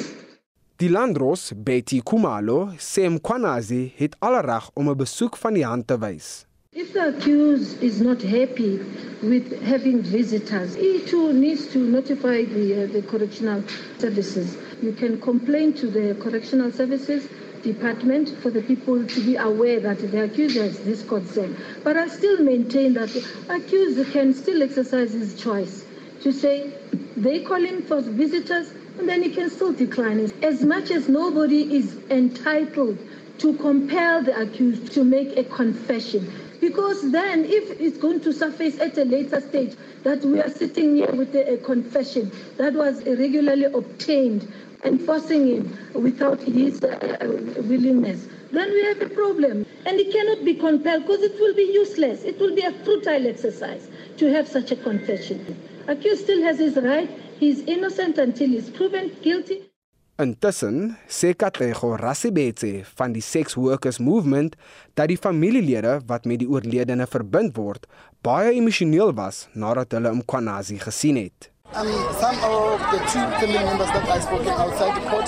Die 0.78 0.88
landros 0.88 1.52
Betty 1.55 2.00
Kumalo 2.00 2.72
sê 2.78 3.09
Mkwanazi 3.09 3.92
het 3.96 4.16
alle 4.20 4.40
reg 4.42 4.70
om 4.74 4.88
'n 4.88 4.96
besoek 4.96 5.37
van 5.37 5.55
die 5.55 5.64
hand 5.64 5.87
te 5.87 5.98
wys. 5.98 6.46
If 6.72 6.92
the 6.94 7.09
accused 7.09 7.83
is 7.83 8.00
not 8.00 8.22
happy 8.22 8.81
with 9.22 9.62
having 9.62 10.02
visitors, 10.02 10.74
he 10.74 11.00
too 11.07 11.33
needs 11.33 11.66
to 11.72 11.78
notify 11.78 12.44
the, 12.44 12.85
uh, 12.85 12.92
the 12.92 13.02
correctional 13.02 13.62
services. 13.98 14.57
You 14.81 14.92
can 14.92 15.20
complain 15.20 15.74
to 15.74 15.87
the 15.87 16.16
correctional 16.24 16.72
services 16.72 17.28
department 17.62 18.29
for 18.38 18.51
the 18.51 18.62
people 18.62 19.07
to 19.07 19.20
be 19.25 19.37
aware 19.37 19.81
that 19.81 19.98
the 19.98 20.25
accused 20.25 20.57
has 20.57 20.81
this 20.81 21.03
concern. 21.05 21.57
But 21.85 21.96
I 21.96 22.09
still 22.09 22.38
maintain 22.42 22.94
that 22.94 23.09
the 23.11 23.25
accused 23.48 24.12
can 24.12 24.35
still 24.35 24.62
exercise 24.62 25.12
his 25.12 25.40
choice 25.40 25.85
to 26.22 26.33
say 26.33 26.72
they 27.16 27.40
call 27.40 27.61
him 27.61 27.83
for 27.83 28.01
visitors 28.01 28.72
and 28.98 29.09
then 29.09 29.22
he 29.22 29.31
can 29.31 29.51
still 29.51 29.72
decline 29.72 30.20
it. 30.20 30.33
As 30.44 30.62
much 30.62 30.90
as 30.90 31.09
nobody 31.09 31.77
is 31.77 31.96
entitled 32.11 32.98
to 33.38 33.55
compel 33.55 34.22
the 34.22 34.38
accused 34.38 34.92
to 34.92 35.05
make 35.05 35.37
a 35.37 35.44
confession. 35.44 36.31
Because 36.61 37.11
then, 37.11 37.44
if 37.44 37.81
it's 37.81 37.98
going 37.98 38.20
to 38.20 38.33
surface 38.33 38.79
at 38.79 38.96
a 38.96 39.05
later 39.05 39.40
stage 39.40 39.75
that 40.05 40.25
we 40.25 40.40
are 40.40 40.48
sitting 40.48 40.94
here 40.94 41.11
with 41.11 41.35
a, 41.35 41.55
a 41.55 41.57
confession 41.57 42.31
that 42.57 42.75
was 42.75 43.01
irregularly 43.01 43.64
obtained 43.64 44.46
enforcing 44.84 45.46
him 45.46 45.78
without 45.94 46.40
his 46.40 46.82
uh, 46.82 47.18
willingness, 47.64 48.26
then 48.50 48.70
we 48.70 48.84
have 48.84 49.00
a 49.00 49.08
problem. 49.08 49.66
And 49.86 50.00
it 50.00 50.12
cannot 50.12 50.44
be 50.44 50.54
compelled 50.54 51.06
because 51.06 51.22
it 51.22 51.38
will 51.40 51.54
be 51.54 51.70
useless. 51.72 52.22
It 52.24 52.38
will 52.38 52.54
be 52.54 52.62
a 52.62 52.72
futile 52.72 53.26
exercise 53.26 53.88
to 54.18 54.32
have 54.32 54.48
such 54.48 54.70
a 54.72 54.76
confession. 54.76 55.56
Accused 55.88 56.24
still 56.24 56.42
has 56.42 56.58
his 56.58 56.76
right. 56.76 57.10
He's 57.38 57.60
innocent 57.60 58.18
until 58.18 58.48
he's 58.48 58.70
proven 58.70 59.10
guilty. 59.22 59.72
Intussen 60.20 60.96
sê 61.08 61.32
Katego 61.34 61.96
Rasibetse 61.96 62.84
van 62.98 63.14
die 63.14 63.22
Sex 63.24 63.56
Workers 63.56 63.98
Movement 63.98 64.54
dat 64.94 65.08
die 65.08 65.16
familielede 65.16 66.02
wat 66.06 66.28
met 66.28 66.42
die 66.42 66.48
oorledene 66.52 67.08
verbind 67.08 67.56
word, 67.56 67.88
baie 68.22 68.52
emosioneel 68.52 69.14
was 69.16 69.46
nadat 69.56 69.96
hulle 69.96 70.12
Mkwanazi 70.20 70.76
gesien 70.84 71.16
het. 71.16 71.51
Um, 71.74 71.88
some 72.20 72.37
of 72.44 72.80
the 72.92 72.98
two 73.08 73.24
family 73.40 73.64
members 73.64 73.88
that 73.88 74.06
I 74.06 74.20
spoke 74.20 74.46
outside 74.46 74.94
the 74.94 75.08
court, 75.08 75.24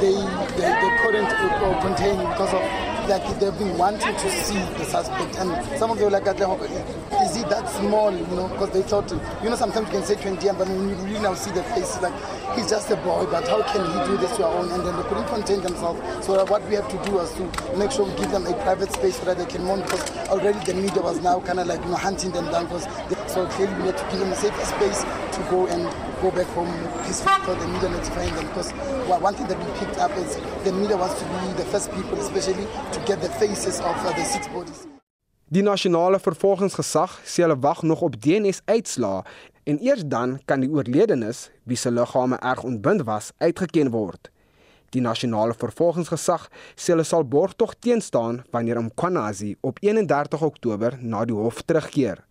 they, 0.00 0.14
they, 0.54 0.70
they 0.70 0.98
couldn't 1.02 1.26
uh, 1.26 1.80
contain 1.82 2.18
because 2.18 2.54
of 2.54 2.62
like 3.08 3.40
they've 3.40 3.58
been 3.58 3.76
wanting 3.76 4.14
to 4.14 4.30
see 4.44 4.58
the 4.78 4.84
suspect, 4.84 5.36
and 5.38 5.50
some 5.76 5.90
of 5.90 5.98
them 5.98 6.04
were 6.04 6.18
like, 6.18 6.22
"Is 6.22 7.34
he 7.34 7.42
that 7.50 7.68
small?" 7.68 8.12
You 8.12 8.24
know, 8.26 8.46
because 8.46 8.70
they 8.70 8.82
thought, 8.82 9.10
you 9.42 9.50
know, 9.50 9.56
sometimes 9.56 9.88
you 9.88 9.98
can 9.98 10.04
say 10.04 10.14
20, 10.14 10.46
but 10.56 10.68
when 10.68 10.88
you 10.88 10.94
really 10.94 11.18
now 11.18 11.34
see 11.34 11.50
the 11.50 11.64
face, 11.74 12.00
like 12.00 12.14
he's 12.54 12.70
just 12.70 12.90
a 12.92 12.96
boy. 12.96 13.26
But 13.28 13.48
how 13.48 13.62
can 13.62 13.84
he 13.84 14.06
do 14.06 14.16
this 14.18 14.36
to 14.36 14.46
our 14.46 14.54
own? 14.54 14.70
And 14.70 14.86
then 14.86 14.96
they 14.96 15.02
couldn't 15.02 15.26
contain 15.26 15.62
themselves. 15.62 16.00
So 16.24 16.44
what 16.44 16.62
we 16.68 16.76
have 16.76 16.88
to 16.88 17.10
do 17.10 17.18
is 17.18 17.32
to 17.32 17.76
make 17.76 17.90
sure 17.90 18.06
we 18.06 18.14
give 18.14 18.30
them 18.30 18.46
a 18.46 18.54
private 18.62 18.92
space 18.92 19.16
so 19.18 19.24
that 19.24 19.38
they 19.38 19.46
can 19.46 19.64
mourn, 19.64 19.80
because 19.82 20.08
already 20.28 20.58
the 20.64 20.74
media 20.74 21.02
was 21.02 21.20
now 21.20 21.40
kind 21.40 21.58
of 21.58 21.66
like 21.66 21.82
you 21.82 21.90
know 21.90 21.96
hunting 21.96 22.30
them 22.30 22.46
down. 22.52 22.66
Because 22.66 22.86
so 23.26 23.46
clearly 23.48 23.74
we 23.78 23.82
need 23.90 23.96
to 23.98 24.04
give 24.10 24.20
them 24.20 24.30
a 24.30 24.36
safe 24.36 24.54
space 24.64 25.04
to 25.32 25.40
go 25.50 25.66
and 25.66 25.82
go 26.22 26.30
back 26.30 26.46
home 26.56 26.72
peacefully 27.04 27.40
for 27.44 27.54
the 27.54 27.66
media 27.66 27.88
notifying 27.88 28.34
them. 28.34 28.46
Because 28.46 28.70
one 29.08 29.34
thing 29.34 29.48
that 29.48 29.58
we 29.58 29.70
picked 29.78 29.98
up 29.98 30.12
is 30.16 30.36
the 30.64 30.72
media 30.72 30.96
wants 30.96 31.18
to 31.20 31.24
be 31.24 31.52
the 31.56 31.64
first 31.64 31.90
people, 31.92 32.18
especially 32.18 32.66
to 32.92 32.98
get 33.06 33.20
the 33.20 33.28
faces 33.40 33.80
of 33.80 33.96
uh, 34.06 34.12
the 34.12 34.24
six 34.24 34.48
bodies. 34.48 34.86
Die 35.52 35.60
nasionale 35.60 36.16
vervolgingsgesag 36.16 37.18
sê 37.28 37.42
hulle 37.44 37.58
wag 37.60 37.82
nog 37.84 38.00
op 38.06 38.14
DNA-uitslae 38.24 39.18
en 39.68 39.80
eers 39.84 40.06
dan 40.08 40.38
kan 40.48 40.62
die 40.64 40.70
oorledenes, 40.72 41.50
wie 41.68 41.76
se 41.76 41.92
liggame 41.92 42.38
erg 42.40 42.62
ontbind 42.64 43.04
was, 43.04 43.34
uitgeken 43.36 43.90
word. 43.92 44.30
Die 44.96 45.02
nasionale 45.04 45.52
vervolgingsgesag 45.52 46.48
sê 46.72 46.94
hulle 46.94 47.04
sal 47.04 47.28
borgtog 47.28 47.74
teenstaan 47.84 48.40
wanneer 48.52 48.80
Mkwanazi 48.80 49.54
op 49.60 49.80
31 49.84 50.42
Oktober 50.48 50.96
na 51.00 51.26
die 51.28 51.36
hof 51.36 51.60
terugkeer. 51.68 52.24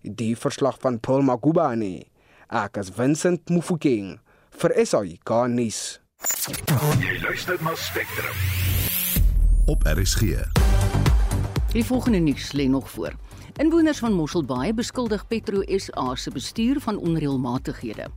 Die 0.00 0.32
verslag 0.36 0.80
van 0.80 0.98
Paul 1.00 1.20
Magubane. 1.28 2.06
Ek 2.52 2.76
as 2.76 2.90
Vincent 2.92 3.48
Mufokeng 3.48 4.18
vir 4.60 4.72
SAI 4.84 5.16
Garnis. 5.24 6.00
Jy 7.00 7.16
luister 7.22 7.56
na 7.64 7.72
Spectrum. 7.72 8.36
Op 9.66 9.80
RSG. 9.88 10.44
Die 11.72 11.84
volgende 11.84 12.20
nuus 12.20 12.52
lê 12.52 12.68
nog 12.68 12.90
voor. 12.90 13.16
Inwoners 13.56 13.98
van 13.98 14.12
Mosselbaai 14.12 14.74
beskuldig 14.76 15.26
Petro 15.26 15.62
SA 15.78 16.14
se 16.14 16.30
bestuur 16.30 16.80
van 16.84 17.00
onreëlmatighede. 17.00 18.10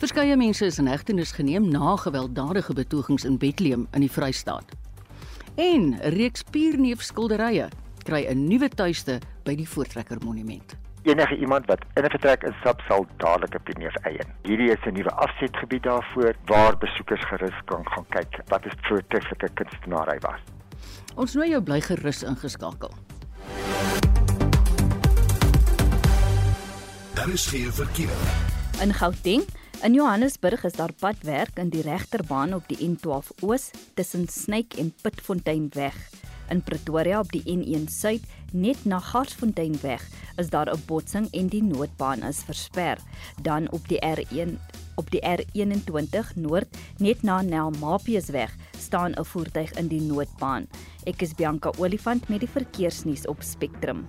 Verskeie 0.00 0.36
mense 0.36 0.64
is 0.64 0.78
in 0.80 0.88
hegtenis 0.88 1.32
geneem 1.36 1.68
na 1.68 1.96
gewelddadige 2.00 2.72
betogings 2.72 3.24
in 3.28 3.36
Bethlehem 3.38 3.88
in 3.92 4.00
die 4.00 4.10
Vrystaat. 4.10 4.72
En 5.60 5.98
reeks 6.16 6.42
pierneefskilderye 6.48 7.68
kry 8.04 8.24
'n 8.24 8.48
nuwe 8.48 8.68
tuiste 8.68 9.20
by 9.44 9.54
die 9.54 9.68
Voortrekker 9.68 10.16
Monument. 10.24 10.76
Enige 11.02 11.36
iemand 11.36 11.66
wat 11.66 11.80
in 11.94 12.04
'n 12.04 12.10
vertrek 12.10 12.42
instap 12.42 12.80
sal 12.88 13.06
dadelik 13.16 13.54
'n 13.54 13.62
pierneef 13.62 13.94
eien. 14.04 14.28
Hierdie 14.42 14.70
is 14.70 14.84
'n 14.86 14.92
nuwe 14.92 15.12
afsetgebied 15.12 15.82
daarvoor 15.82 16.34
waar 16.44 16.76
besoekers 16.78 17.24
gerus 17.24 17.58
kan 17.64 17.84
gaan 17.88 18.06
kyk 18.08 18.40
wat 18.48 18.66
'n 18.66 18.72
voortreffelike 18.80 19.48
kunstenaar 19.54 20.06
hy 20.06 20.18
was. 20.20 20.40
Ons 21.14 21.34
nooi 21.34 21.50
jou 21.50 21.62
bly 21.62 21.80
gerus 21.80 22.22
ingeskakel. 22.22 22.92
Daar 27.14 27.28
is 27.28 27.46
geen 27.46 27.72
verkeer. 27.72 28.16
In 28.82 28.92
Gauteng 28.94 29.44
In 29.82 29.94
Johannesburg 29.94 30.64
is 30.64 30.72
daar 30.76 30.92
padwerk 30.92 31.56
in 31.56 31.70
die 31.72 31.80
regterbaan 31.82 32.52
op 32.54 32.66
die 32.68 32.76
N12 32.84 33.30
Oos 33.40 33.70
tussen 33.94 34.28
Snyk 34.28 34.74
en 34.76 34.92
Pitfontein 35.02 35.70
weg. 35.72 35.96
In 36.50 36.62
Pretoria 36.66 37.20
op 37.20 37.30
die 37.30 37.44
N1 37.46 37.86
Suid 37.86 38.24
net 38.50 38.82
na 38.84 38.98
Garsfontein 38.98 39.76
weg 39.84 40.02
is 40.36 40.50
daar 40.50 40.66
'n 40.66 40.82
botsing 40.86 41.28
en 41.30 41.46
die 41.46 41.62
noodbaan 41.62 42.22
is 42.22 42.42
versper. 42.42 42.98
Dan 43.42 43.70
op 43.70 43.88
die 43.88 44.00
R1 44.02 44.58
op 44.94 45.10
die 45.10 45.22
R21 45.22 46.34
Noord 46.34 46.76
net 46.98 47.22
na 47.22 47.42
Nelmapies 47.42 48.28
weg 48.28 48.56
staan 48.78 49.12
'n 49.12 49.24
voertuig 49.24 49.72
in 49.72 49.88
die 49.88 50.00
noodbaan. 50.00 50.66
Ek 51.04 51.22
is 51.22 51.34
Bianca 51.34 51.70
Olifant 51.78 52.28
met 52.28 52.40
die 52.40 52.48
verkeersnuus 52.48 53.26
op 53.26 53.42
Spectrum. 53.42 54.06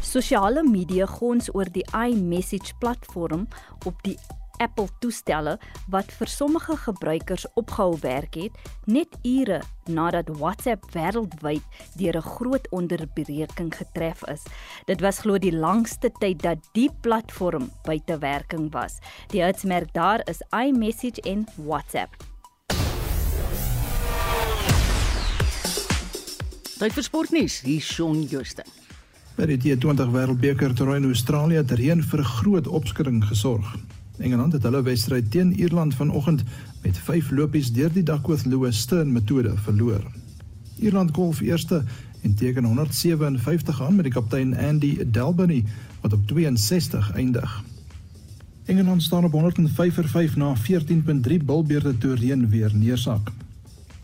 Sosiale 0.00 0.62
media 0.62 1.06
gons 1.06 1.54
oor 1.54 1.66
die 1.72 1.86
iMessage 1.90 2.74
platform 2.78 3.48
op 3.84 4.02
die 4.02 4.18
Apple 4.64 4.88
toestelle 5.04 5.58
wat 5.92 6.10
vir 6.18 6.30
sommige 6.32 6.76
gebruikers 6.86 7.44
opgehou 7.60 7.98
werk 8.00 8.38
het 8.40 8.56
net 8.88 9.18
ure 9.22 9.60
nadat 9.86 10.30
WhatsApp 10.40 10.86
wêreldwyd 10.96 11.64
deur 12.00 12.16
'n 12.16 12.28
groot 12.36 12.66
onderbreking 12.70 13.72
getref 13.76 14.24
is. 14.32 14.42
Dit 14.86 15.00
was 15.00 15.20
glo 15.20 15.38
die 15.38 15.56
langste 15.56 16.10
tyd 16.20 16.42
dat 16.42 16.58
die 16.72 16.90
platform 17.00 17.70
buite 17.84 18.18
werking 18.18 18.72
was. 18.72 18.98
Die 19.28 19.42
hitsmerk 19.42 19.92
daar 19.92 20.20
is 20.28 20.42
iMessage 20.50 21.20
en 21.22 21.46
WhatsApp. 21.56 22.16
Tyd 26.78 26.92
vir 26.92 27.02
sportnuus, 27.02 27.60
hier 27.62 27.80
Shaun 27.80 28.22
Justin. 28.22 28.66
By 29.36 29.46
die 29.46 29.58
T20 29.58 30.10
Wêreldbeker 30.14 30.74
toernooi 30.74 31.00
in 31.00 31.06
Australië 31.10 31.56
het 31.56 31.70
reën 31.70 32.02
vir 32.02 32.20
'n 32.20 32.32
groot 32.38 32.66
opskudding 32.66 33.24
gesorg. 33.24 33.76
Engeland 34.18 34.52
het 34.52 34.62
hulle 34.62 34.82
wedstryd 34.82 35.30
teen 35.30 35.52
Ierland 35.58 35.94
vanoggend 35.94 36.42
met 36.82 36.98
5 36.98 37.30
lopies 37.30 37.72
deur 37.72 37.92
die 37.92 38.02
Duckworth 38.02 38.46
Lewis 38.46 38.78
Stern 38.78 39.12
metode 39.12 39.56
verloor. 39.56 40.04
Ierland 40.78 41.14
golf 41.14 41.40
eerste 41.40 41.84
en 42.22 42.34
teken 42.34 42.64
157 42.64 43.82
aan 43.82 43.94
met 43.94 44.04
die 44.04 44.12
kaptein 44.12 44.56
Andy 44.56 45.10
Delbany 45.10 45.64
wat 46.00 46.12
op 46.12 46.26
62 46.26 47.12
eindig. 47.12 47.62
Engeland 48.64 49.02
staan 49.02 49.24
op 49.24 49.32
105 49.32 49.94
vir 49.94 50.08
5 50.08 50.36
na 50.36 50.54
14.3 50.56 51.44
bilbeerde 51.44 51.98
toe 51.98 52.14
reën 52.14 52.48
weer 52.48 52.70
neersak. 52.74 53.32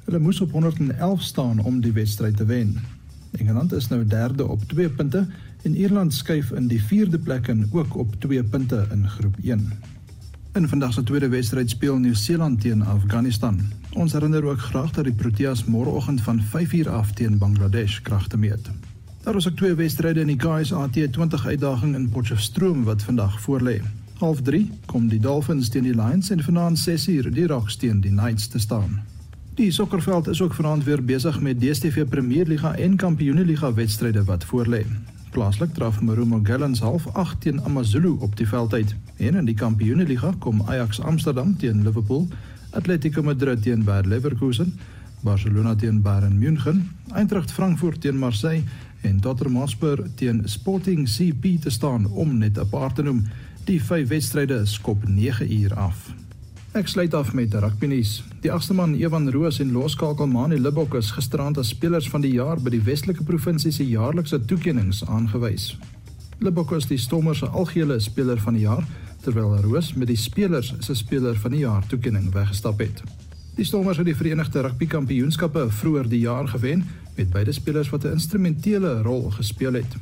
Hulle 0.04 0.18
moes 0.18 0.40
op 0.40 0.52
111 0.52 1.22
staan 1.22 1.58
om 1.58 1.80
die 1.80 1.92
wedstryd 1.92 2.36
te 2.36 2.44
wen. 2.44 2.76
Engeland 3.38 3.72
is 3.72 3.88
nou 3.88 4.04
derde 4.06 4.46
op 4.46 4.62
2 4.68 4.90
punte 4.90 5.26
en 5.62 5.76
Ierland 5.76 6.14
skuif 6.14 6.50
in 6.50 6.66
die 6.66 6.82
4de 6.82 7.18
plek 7.18 7.48
in 7.48 7.68
ook 7.70 7.96
op 7.96 8.20
2 8.20 8.44
punte 8.44 8.86
in 8.90 9.08
groep 9.08 9.36
1. 9.42 9.72
In 10.52 10.68
vandag 10.68 10.92
se 10.92 11.02
tweede 11.02 11.28
wedstryd 11.28 11.70
speel 11.70 11.96
Nieu-Seeland 11.96 12.60
teen 12.60 12.82
Afghanistan. 12.82 13.60
Ons 13.92 14.12
herinner 14.12 14.44
ook 14.44 14.60
graag 14.60 14.90
dat 14.90 15.04
die 15.04 15.12
Proteas 15.12 15.64
môreoggend 15.64 16.20
van 16.20 16.40
5uur 16.42 16.88
af 16.88 17.12
teen 17.12 17.38
Bangladesh 17.38 18.00
kragte 18.00 18.36
meet. 18.36 18.70
Daar 19.22 19.36
is 19.36 19.48
ook 19.48 19.56
twee 19.56 19.74
wedstryde 19.74 20.20
in 20.20 20.26
die 20.26 20.36
KSAT 20.36 21.12
20 21.12 21.46
uitdaging 21.46 21.94
in 21.94 22.08
Potchefstroom 22.08 22.84
wat 22.84 23.02
vandag 23.02 23.40
voorlê. 23.40 23.80
Half 24.18 24.42
3 24.42 24.70
kom 24.86 25.08
die 25.08 25.20
Dolphins 25.20 25.68
teen 25.68 25.82
die 25.82 25.94
Lions 25.94 26.30
en 26.30 26.42
vanaand 26.42 26.88
6uur 26.88 27.30
die 27.30 27.46
Rocks 27.46 27.76
teen 27.76 28.00
die 28.00 28.10
Knights 28.10 28.48
te 28.48 28.58
staan. 28.58 29.00
Die 29.54 29.70
sokkerveld 29.70 30.28
is 30.28 30.42
ook 30.42 30.54
vanaand 30.54 30.84
weer 30.84 31.04
besig 31.04 31.40
met 31.40 31.60
DStv 31.60 32.08
Premierliga 32.08 32.74
en 32.74 32.96
Kampioenliga 32.96 33.74
wedstryde 33.74 34.24
wat 34.24 34.44
voorlê. 34.44 34.84
Plaaslik 35.30 35.74
draf 35.74 36.00
Marumo 36.00 36.40
Gallants 36.42 36.80
half 36.80 37.06
8 37.14 37.40
teen 37.40 37.60
AmaZulu 37.62 38.16
op 38.18 38.36
die 38.36 38.48
veld 38.48 38.72
uit. 38.74 38.94
En 39.16 39.34
in 39.34 39.44
die 39.44 39.54
Kampioenliga 39.54 40.32
kom 40.38 40.62
Ajax 40.66 41.00
Amsterdam 41.00 41.56
teen 41.58 41.82
Liverpool, 41.82 42.26
Atletico 42.70 43.22
Madrid 43.22 43.62
teen 43.62 43.84
Bayer 43.84 44.06
Leverkusen, 44.06 44.74
Barcelona 45.22 45.74
teen 45.74 46.02
Bayern 46.02 46.38
München, 46.38 46.90
Eintracht 47.14 47.52
Frankfurt 47.52 48.00
teen 48.00 48.18
Marseille 48.18 48.64
en 49.00 49.20
Tottenham 49.20 49.60
Hotspur 49.60 50.02
teen 50.14 50.42
Sporting 50.48 51.06
CP 51.08 51.60
te 51.62 51.70
staan 51.70 52.06
om 52.06 52.38
net 52.38 52.58
'n 52.58 52.68
paar 52.68 52.92
te 52.92 53.02
noem. 53.02 53.22
Die 53.64 53.82
vyf 53.82 54.08
wedstryde 54.08 54.66
skop 54.66 55.08
9 55.08 55.52
uur 55.52 55.74
af. 55.74 56.14
Ek 56.70 56.86
sluit 56.86 57.14
af 57.18 57.32
met 57.34 57.54
rugby 57.54 57.88
nuus. 57.90 58.10
Die 58.44 58.50
agste 58.54 58.74
man 58.78 58.92
Evan 58.94 59.24
Roos 59.34 59.56
en 59.58 59.72
Loskakel 59.74 60.28
Mani 60.30 60.54
Libbok 60.54 60.94
is 60.94 61.08
gisterand 61.10 61.58
as 61.58 61.72
spelers 61.72 62.06
van 62.12 62.22
die 62.22 62.30
jaar 62.36 62.60
by 62.62 62.70
die 62.70 62.82
Weselike 62.86 63.24
Provinsie 63.26 63.72
se 63.74 63.82
jaarlikse 63.82 64.38
toekenninge 64.46 65.02
aangewys. 65.10 65.72
Libbok 66.38 66.76
is 66.78 66.86
die 66.86 67.00
Stormers 67.02 67.42
se 67.42 67.50
algehele 67.50 67.98
speler 67.98 68.38
van 68.38 68.54
die 68.54 68.68
jaar, 68.68 68.86
terwyl 69.26 69.58
Roos 69.66 69.90
met 69.98 70.12
die 70.12 70.16
spelers 70.16 70.70
se 70.78 70.94
speler 70.94 71.34
van 71.42 71.58
die 71.58 71.64
jaar 71.64 71.82
toekenning 71.90 72.30
weggestap 72.38 72.78
het. 72.78 73.02
Die 73.58 73.66
Stormers 73.66 73.98
het 73.98 74.06
die 74.06 74.14
Verenigde 74.14 74.62
Rugby 74.62 74.86
Kampioenskappe 74.86 75.66
vroeër 75.74 76.06
die 76.08 76.22
jaar 76.22 76.48
gewen 76.54 76.86
met 77.16 77.34
beide 77.34 77.52
spelers 77.52 77.90
wat 77.90 78.04
'n 78.04 78.14
instrumentele 78.14 79.02
rol 79.02 79.30
gespeel 79.30 79.72
het. 79.72 79.96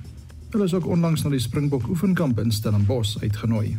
Hulle 0.51 0.65
is 0.65 0.75
ook 0.75 0.87
onlangs 0.87 1.23
na 1.23 1.31
die 1.31 1.41
Springbok 1.41 1.89
oefenkamp 1.89 2.39
in 2.39 2.53
Stellenbosch 2.53 3.17
uitgenooi. 3.23 3.77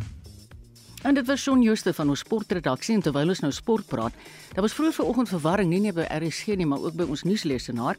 En 1.02 1.14
dit 1.14 1.28
was 1.28 1.42
Shaun 1.42 1.62
Jooste 1.62 1.94
van 1.94 2.10
ons 2.10 2.20
sportredaksie 2.20 2.96
en 2.98 3.04
terwyl 3.04 3.32
ons 3.32 3.40
nou 3.40 3.52
sport 3.56 3.88
praat, 3.88 4.16
daar 4.52 4.66
was 4.66 4.76
vroeër 4.76 4.98
vanoggend 4.98 5.32
verwarring 5.32 5.70
nie 5.72 5.80
net 5.86 5.96
by 5.96 6.08
RSG 6.12 6.58
nie, 6.60 6.68
maar 6.68 6.84
ook 6.84 6.98
by 7.00 7.08
ons 7.08 7.24
nuuslesenaar. 7.24 7.96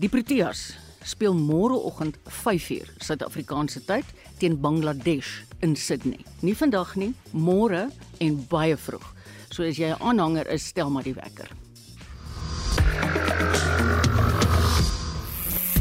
Die 0.00 0.08
Proteas 0.08 0.70
speel 1.04 1.36
môreoggend 1.36 2.16
5uur 2.40 2.88
Suid-Afrikaanse 3.04 3.84
tyd 3.84 4.08
teen 4.40 4.56
Bangladesh 4.60 5.42
in 5.60 5.76
Sydney. 5.76 6.24
Nie 6.40 6.56
vandag 6.56 6.96
nie, 6.96 7.12
môre 7.36 7.88
en 8.20 8.40
baie 8.48 8.76
vroeg. 8.76 9.04
So 9.50 9.62
as 9.62 9.76
jy 9.76 9.92
'n 9.92 10.00
aanhanger 10.00 10.48
is, 10.48 10.66
stel 10.66 10.90
maar 10.90 11.04
die 11.04 11.14
wekker. 11.14 11.48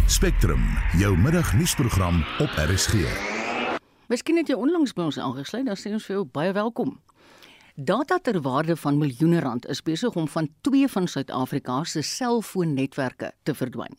Spectrum, 0.08 0.66
jou 0.98 1.16
middagnuusprogram 1.18 2.26
op 2.40 2.50
RSG. 2.58 3.39
Miskien 4.10 4.40
het 4.42 4.48
jy 4.50 4.56
onlangs 4.58 4.96
by 4.98 5.04
ons 5.06 5.20
aangesluit, 5.22 5.68
dan 5.68 5.78
sê 5.78 5.92
ons 5.94 6.02
vir 6.10 6.16
jou 6.16 6.24
baie 6.34 6.50
welkom. 6.58 6.96
Data 7.78 8.18
ter 8.18 8.40
waarde 8.42 8.74
van 8.82 8.98
miljoene 8.98 9.38
rand 9.46 9.68
is 9.70 9.84
besig 9.86 10.16
om 10.18 10.26
van 10.34 10.48
twee 10.66 10.88
van 10.90 11.06
Suid-Afrika 11.08 11.84
se 11.86 12.02
selfoonnetwerke 12.02 13.30
te 13.46 13.54
verdwyn. 13.54 13.94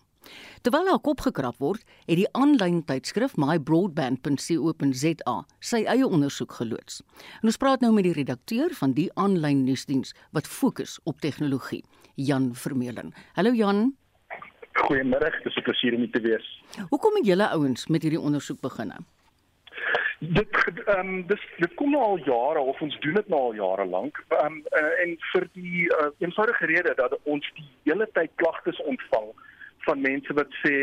Terwyl 0.66 0.90
daar 0.90 0.98
kop 0.98 1.22
gekrap 1.22 1.62
word, 1.62 1.86
het 2.08 2.18
die 2.18 2.26
aanlyn 2.34 2.82
tydskrif 2.88 3.36
mybroadband.co.za 3.38 5.36
sy 5.70 5.80
eie 5.84 6.06
ondersoek 6.08 6.58
geloods. 6.58 7.06
En 7.38 7.46
ons 7.52 7.60
praat 7.62 7.78
nou 7.86 7.92
met 7.94 8.04
die 8.08 8.16
redakteur 8.18 8.74
van 8.80 8.98
die 8.98 9.06
aanlyn 9.14 9.62
nuusdiens 9.68 10.10
wat 10.34 10.50
fokus 10.50 10.98
op 11.06 11.22
tegnologie, 11.22 11.84
Jan 12.18 12.50
Vermeulen. 12.58 13.14
Hallo 13.38 13.54
Jan. 13.54 13.94
Goeiemôre, 14.82 15.30
dis 15.46 15.56
'n 15.56 15.62
plesier 15.62 15.94
om 15.94 16.02
hier 16.02 16.10
te 16.10 16.20
wees. 16.20 16.62
Hoekom 16.90 17.14
het 17.14 17.26
julle 17.26 17.48
ouens 17.54 17.86
met 17.86 18.02
hierdie 18.02 18.20
ondersoek 18.20 18.60
begin? 18.60 18.92
Dit 20.20 20.48
ehm 20.84 20.98
um, 20.98 21.26
dis 21.26 21.44
dit 21.56 21.74
kom 21.74 21.90
nou 21.90 22.02
al 22.04 22.18
jare 22.24 22.60
of 22.60 22.80
ons 22.84 22.98
doen 23.00 23.14
dit 23.16 23.28
nou 23.32 23.40
al 23.40 23.54
jare 23.54 23.86
lank. 23.88 24.18
Ehm 24.28 24.46
um, 24.46 24.58
uh, 24.80 24.90
en 25.04 25.14
vir 25.32 25.46
die 25.52 25.86
uh, 25.96 26.10
eenvoudige 26.18 26.66
rede 26.66 26.92
dat 26.96 27.16
ons 27.22 27.52
die 27.56 27.68
hele 27.88 28.08
tyd 28.12 28.30
klagtes 28.34 28.82
ontvang 28.92 29.30
van 29.86 30.00
mense 30.00 30.36
wat 30.36 30.52
sê 30.64 30.76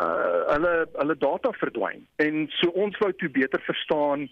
uh 0.00 0.40
hulle 0.48 0.72
hulle 0.96 1.16
data 1.20 1.52
verdwyn. 1.60 2.06
En 2.24 2.46
so 2.56 2.72
ons 2.84 2.96
wou 3.04 3.12
toe 3.20 3.28
beter 3.28 3.60
verstaan 3.68 4.28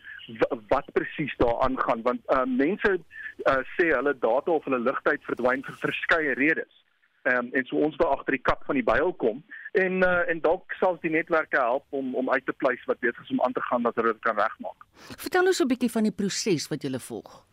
wat 0.72 0.88
presies 0.96 1.34
daar 1.36 1.60
aangaan 1.66 2.02
want 2.08 2.20
uh 2.32 2.46
mense 2.48 2.96
uh, 2.96 3.60
sê 3.76 3.90
hulle 3.92 4.16
data 4.18 4.50
of 4.50 4.64
hulle 4.64 4.80
ligtyd 4.88 5.28
verdwyn 5.28 5.64
vir 5.68 5.82
verskeie 5.84 6.36
redes. 6.40 6.84
Ehm 7.28 7.38
um, 7.38 7.48
en 7.52 7.64
so 7.68 7.76
ons 7.76 7.96
wil 8.00 8.12
agter 8.14 8.36
die 8.36 8.44
kap 8.48 8.62
van 8.64 8.78
die 8.78 8.84
byl 8.86 9.10
kom 9.20 9.42
en 9.82 10.02
uh, 10.06 10.22
en 10.30 10.40
dalk 10.40 10.72
sal 10.80 10.96
die 11.02 11.10
netwerke 11.12 11.58
help 11.60 11.84
om 12.00 12.14
om 12.20 12.30
uit 12.30 12.46
te 12.46 12.54
pleis 12.62 12.84
wat 12.90 13.00
beter 13.04 13.20
is 13.22 13.34
om 13.34 13.42
aan 13.44 13.52
te 13.52 13.64
gaan 13.68 13.84
dat 13.84 13.98
hulle 14.00 14.14
dit 14.14 14.24
kan 14.24 14.38
regmaak. 14.38 14.86
Vertel 15.24 15.50
ons 15.52 15.60
'n 15.60 15.68
bietjie 15.74 15.92
van 15.96 16.08
die 16.08 16.16
proses 16.22 16.68
wat 16.72 16.82
jy 16.82 17.00
volg. 17.10 17.44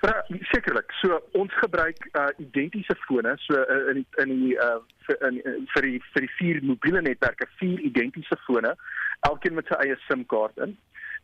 Ja, 0.00 0.24
sekerlik. 0.50 0.92
So 1.02 1.20
ons 1.32 1.54
gebruik 1.62 2.08
uh 2.12 2.28
identiese 2.38 2.96
fone 3.06 3.34
so 3.36 3.54
uh, 3.54 3.90
in 3.92 4.06
in 4.22 4.28
die 4.34 4.54
uh 4.56 4.80
vir 5.06 5.16
in, 5.28 5.40
vir 5.74 5.82
die 5.82 6.00
vir 6.12 6.26
die 6.26 6.34
vier 6.38 6.60
mobiele 6.62 7.02
netwerke, 7.02 7.46
vier 7.58 7.80
identiese 7.80 8.36
fone, 8.46 8.74
elkeen 9.30 9.54
met 9.54 9.66
sy 9.66 9.78
eie 9.84 9.96
SIM-kaart 10.08 10.58
in. 10.66 10.76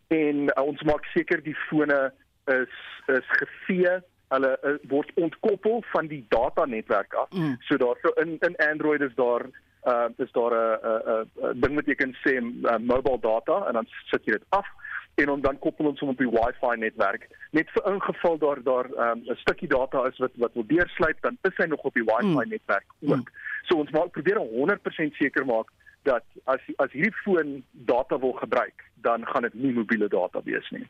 En 0.08 0.48
uh, 0.48 0.62
ons 0.62 0.82
maak 0.82 1.06
seker 1.16 1.42
die 1.42 1.56
fone 1.68 2.00
is 2.46 2.74
is 3.06 3.30
gevee 3.40 3.98
hulle 4.34 4.52
uh, 4.62 4.76
word 4.90 5.10
ontkoppel 5.14 5.82
van 5.92 6.08
die 6.10 6.24
data 6.28 6.64
netwerk 6.64 7.14
af. 7.14 7.30
Mm. 7.30 7.56
So 7.68 7.76
daar 7.80 7.98
so 8.02 8.14
in 8.22 8.36
in 8.48 8.56
Android 8.70 9.00
is 9.06 9.14
daar 9.14 9.46
uh 9.84 10.08
is 10.16 10.32
daar 10.32 10.54
'n 10.54 11.26
'n 11.50 11.60
ding 11.60 11.74
wat 11.74 11.86
jy 11.86 11.94
kan 11.94 12.16
sê 12.24 12.38
uh, 12.40 12.78
mobile 12.78 13.20
data 13.20 13.66
en 13.66 13.72
dan 13.80 13.86
sit 14.10 14.24
jy 14.24 14.32
dit 14.32 14.48
af 14.48 14.66
en 15.14 15.30
om 15.30 15.40
dan 15.40 15.58
koppel 15.58 15.86
ons 15.86 16.00
hom 16.00 16.08
op 16.08 16.18
die 16.18 16.30
Wi-Fi 16.30 16.74
netwerk. 16.78 17.28
Net 17.50 17.70
vir 17.74 17.86
ingeval 17.92 18.38
daar 18.38 18.62
daar 18.62 18.88
um, 18.90 19.22
'n 19.22 19.30
um, 19.30 19.36
stukkie 19.36 19.68
data 19.68 20.06
is 20.06 20.18
wat 20.18 20.32
wat 20.34 20.54
wil 20.54 20.66
deursluip, 20.66 21.20
dan 21.20 21.38
is 21.42 21.56
hy 21.56 21.66
nog 21.66 21.82
op 21.82 21.94
die 21.94 22.04
Wi-Fi 22.04 22.44
mm. 22.44 22.48
netwerk 22.48 22.86
ook. 23.00 23.28
Mm. 23.28 23.32
So 23.62 23.76
ons 23.76 23.90
maak 23.90 24.10
probeer 24.10 24.38
100% 24.38 25.16
seker 25.16 25.46
maak 25.46 25.70
dat 26.02 26.24
as 26.44 26.60
as 26.76 26.92
hierdie 26.92 27.20
foon 27.24 27.62
data 27.72 28.18
wil 28.18 28.32
gebruik, 28.32 28.84
dan 28.94 29.26
gaan 29.26 29.42
dit 29.42 29.54
nie 29.54 29.72
mobiele 29.72 30.08
data 30.08 30.42
wees 30.44 30.70
nie. 30.70 30.88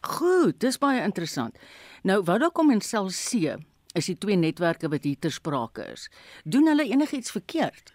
Goed, 0.00 0.60
dis 0.60 0.78
baie 0.78 1.02
interessant. 1.02 1.56
Nou, 2.02 2.24
Vodacom 2.24 2.70
en 2.70 2.80
Cell 2.80 3.08
C 3.08 3.56
is 3.94 4.06
die 4.06 4.18
twee 4.18 4.36
netwerke 4.36 4.88
wat 4.88 5.04
hier 5.04 5.18
ter 5.18 5.32
sprake 5.34 5.84
is. 5.92 6.08
Doen 6.44 6.70
hulle 6.70 6.86
enigiets 6.88 7.30
verkeerd? 7.30 7.94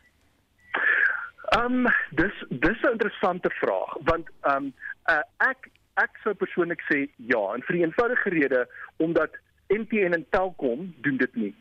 Ehm 1.55 1.85
um, 1.85 1.87
dis 2.09 2.43
dis 2.49 2.81
'n 2.81 2.91
interessante 2.91 3.49
vraag 3.49 3.95
want 4.09 4.29
ehm 4.41 4.55
um, 4.55 4.73
uh, 5.09 5.23
ek 5.37 5.69
ek 5.93 6.17
sou 6.23 6.33
persoonlik 6.33 6.81
sê 6.91 7.05
ja 7.15 7.43
en 7.53 7.63
vir 7.67 7.75
die 7.77 7.83
eenvoudige 7.85 8.29
rede 8.29 8.67
omdat 8.97 9.37
MTN 9.67 10.13
en 10.13 10.25
Telkom 10.29 10.93
doen 11.01 11.17
dit 11.17 11.35
nie. 11.35 11.53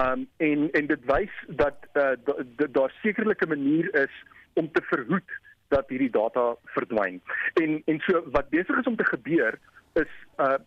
Um, 0.00 0.28
en 0.36 0.70
en 0.70 0.86
dit 0.86 1.04
wys 1.10 1.34
dat 1.48 1.76
uh, 1.94 2.14
daar 2.70 2.92
sekerlik 3.02 3.42
'n 3.44 3.48
manier 3.48 3.94
is 3.94 4.14
om 4.54 4.72
te 4.72 4.82
verhoed 4.82 5.30
dat 5.68 5.88
hierdie 5.88 6.10
data 6.10 6.54
verdwyn. 6.76 7.20
En 7.62 7.82
en 7.84 8.00
so 8.06 8.22
wat 8.34 8.48
besig 8.48 8.78
is 8.78 8.86
om 8.86 8.96
te 8.96 9.04
gebeur 9.04 9.58
is 9.92 10.12
uh 10.36 10.58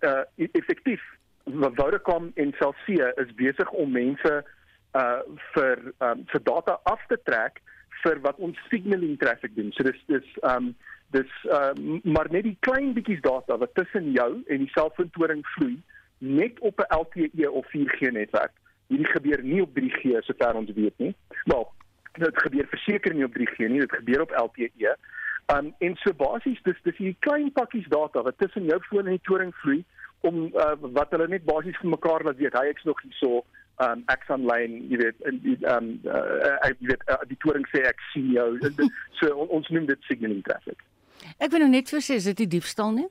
uh 0.00 0.22
effektief 0.52 1.02
Vodacom 1.44 2.30
en 2.34 2.54
Cell 2.58 2.74
C 2.84 2.98
is 3.22 3.34
besig 3.34 3.70
om 3.70 3.92
mense 3.92 4.44
uh 4.94 5.20
vir 5.54 5.82
um 5.98 6.24
vir 6.32 6.42
data 6.42 6.80
af 6.82 7.06
te 7.08 7.18
trek 7.24 7.62
vir 8.02 8.20
wat 8.20 8.38
ons 8.38 8.58
signaling 8.70 9.16
traffic 9.18 9.54
doen. 9.54 9.72
So 9.72 9.86
dis 9.86 10.02
dis 10.06 10.38
um 10.42 10.74
dis 11.14 11.32
uh 11.44 11.72
maar 12.04 12.30
net 12.30 12.48
die 12.48 12.58
klein 12.60 12.92
bietjies 12.96 13.22
data 13.24 13.58
wat 13.62 13.74
tussen 13.74 14.12
jou 14.12 14.30
en 14.46 14.64
die 14.64 14.72
selfoontoring 14.74 15.44
vloei 15.54 15.76
net 16.18 16.60
op 16.60 16.80
'n 16.80 16.94
LTE 16.96 17.50
of 17.50 17.66
4G 17.66 18.12
netwerk. 18.12 18.52
Hierdie 18.86 19.12
gebeur 19.12 19.42
nie 19.42 19.62
op 19.62 19.74
3G 19.74 20.22
sover 20.22 20.54
ons 20.54 20.70
weet 20.74 20.98
nie. 20.98 21.14
Wel, 21.44 21.72
dit 22.22 22.42
gebeur 22.46 22.66
verseker 22.72 23.14
nie 23.14 23.26
op 23.26 23.36
3G 23.36 23.68
nie, 23.68 23.82
dit 23.84 23.98
gebeur 23.98 24.24
op 24.26 24.34
LTE. 24.44 24.96
Um 25.54 25.72
en 25.78 25.94
so 26.02 26.14
basies 26.18 26.62
dis 26.66 26.80
dis 26.86 26.96
hierdie 26.98 27.20
klein 27.26 27.52
pakkies 27.54 27.86
data 27.92 28.22
wat 28.26 28.38
tussen 28.42 28.66
jou 28.66 28.80
foon 28.88 29.06
en 29.06 29.18
die 29.18 29.28
toring 29.28 29.52
vloei 29.62 29.84
om 30.26 30.48
uh, 30.48 30.72
wat 30.96 31.12
hulle 31.14 31.28
net 31.30 31.44
basies 31.46 31.76
vir 31.82 31.92
mekaar 31.92 32.24
laat 32.26 32.40
weet, 32.40 32.56
hy 32.58 32.72
ek's 32.72 32.86
nog 32.88 33.02
hier 33.04 33.14
so 33.20 33.44
um 33.84 34.02
ek's 34.10 34.30
aanlyn, 34.32 34.78
jy 34.90 34.98
weet, 35.02 35.22
en 35.28 35.38
um 35.74 35.90
uh, 36.08 36.56
ek 36.66 36.80
weet 36.88 37.04
uh, 37.12 37.20
die 37.30 37.38
toring 37.44 37.66
sê 37.70 37.84
ek 37.86 38.00
sien 38.12 38.32
jou. 38.34 38.48
so 39.20 39.32
on, 39.34 39.52
ons 39.60 39.70
noem 39.74 39.86
dit 39.92 40.08
signaling 40.08 40.42
traffic. 40.48 40.82
Ek 41.38 41.52
wil 41.52 41.62
nou 41.66 41.70
net 41.72 41.92
vir 41.92 42.02
sê 42.04 42.18
is 42.20 42.28
dit 42.32 42.42
die 42.44 42.50
diefstal 42.56 42.94
nie? 42.96 43.06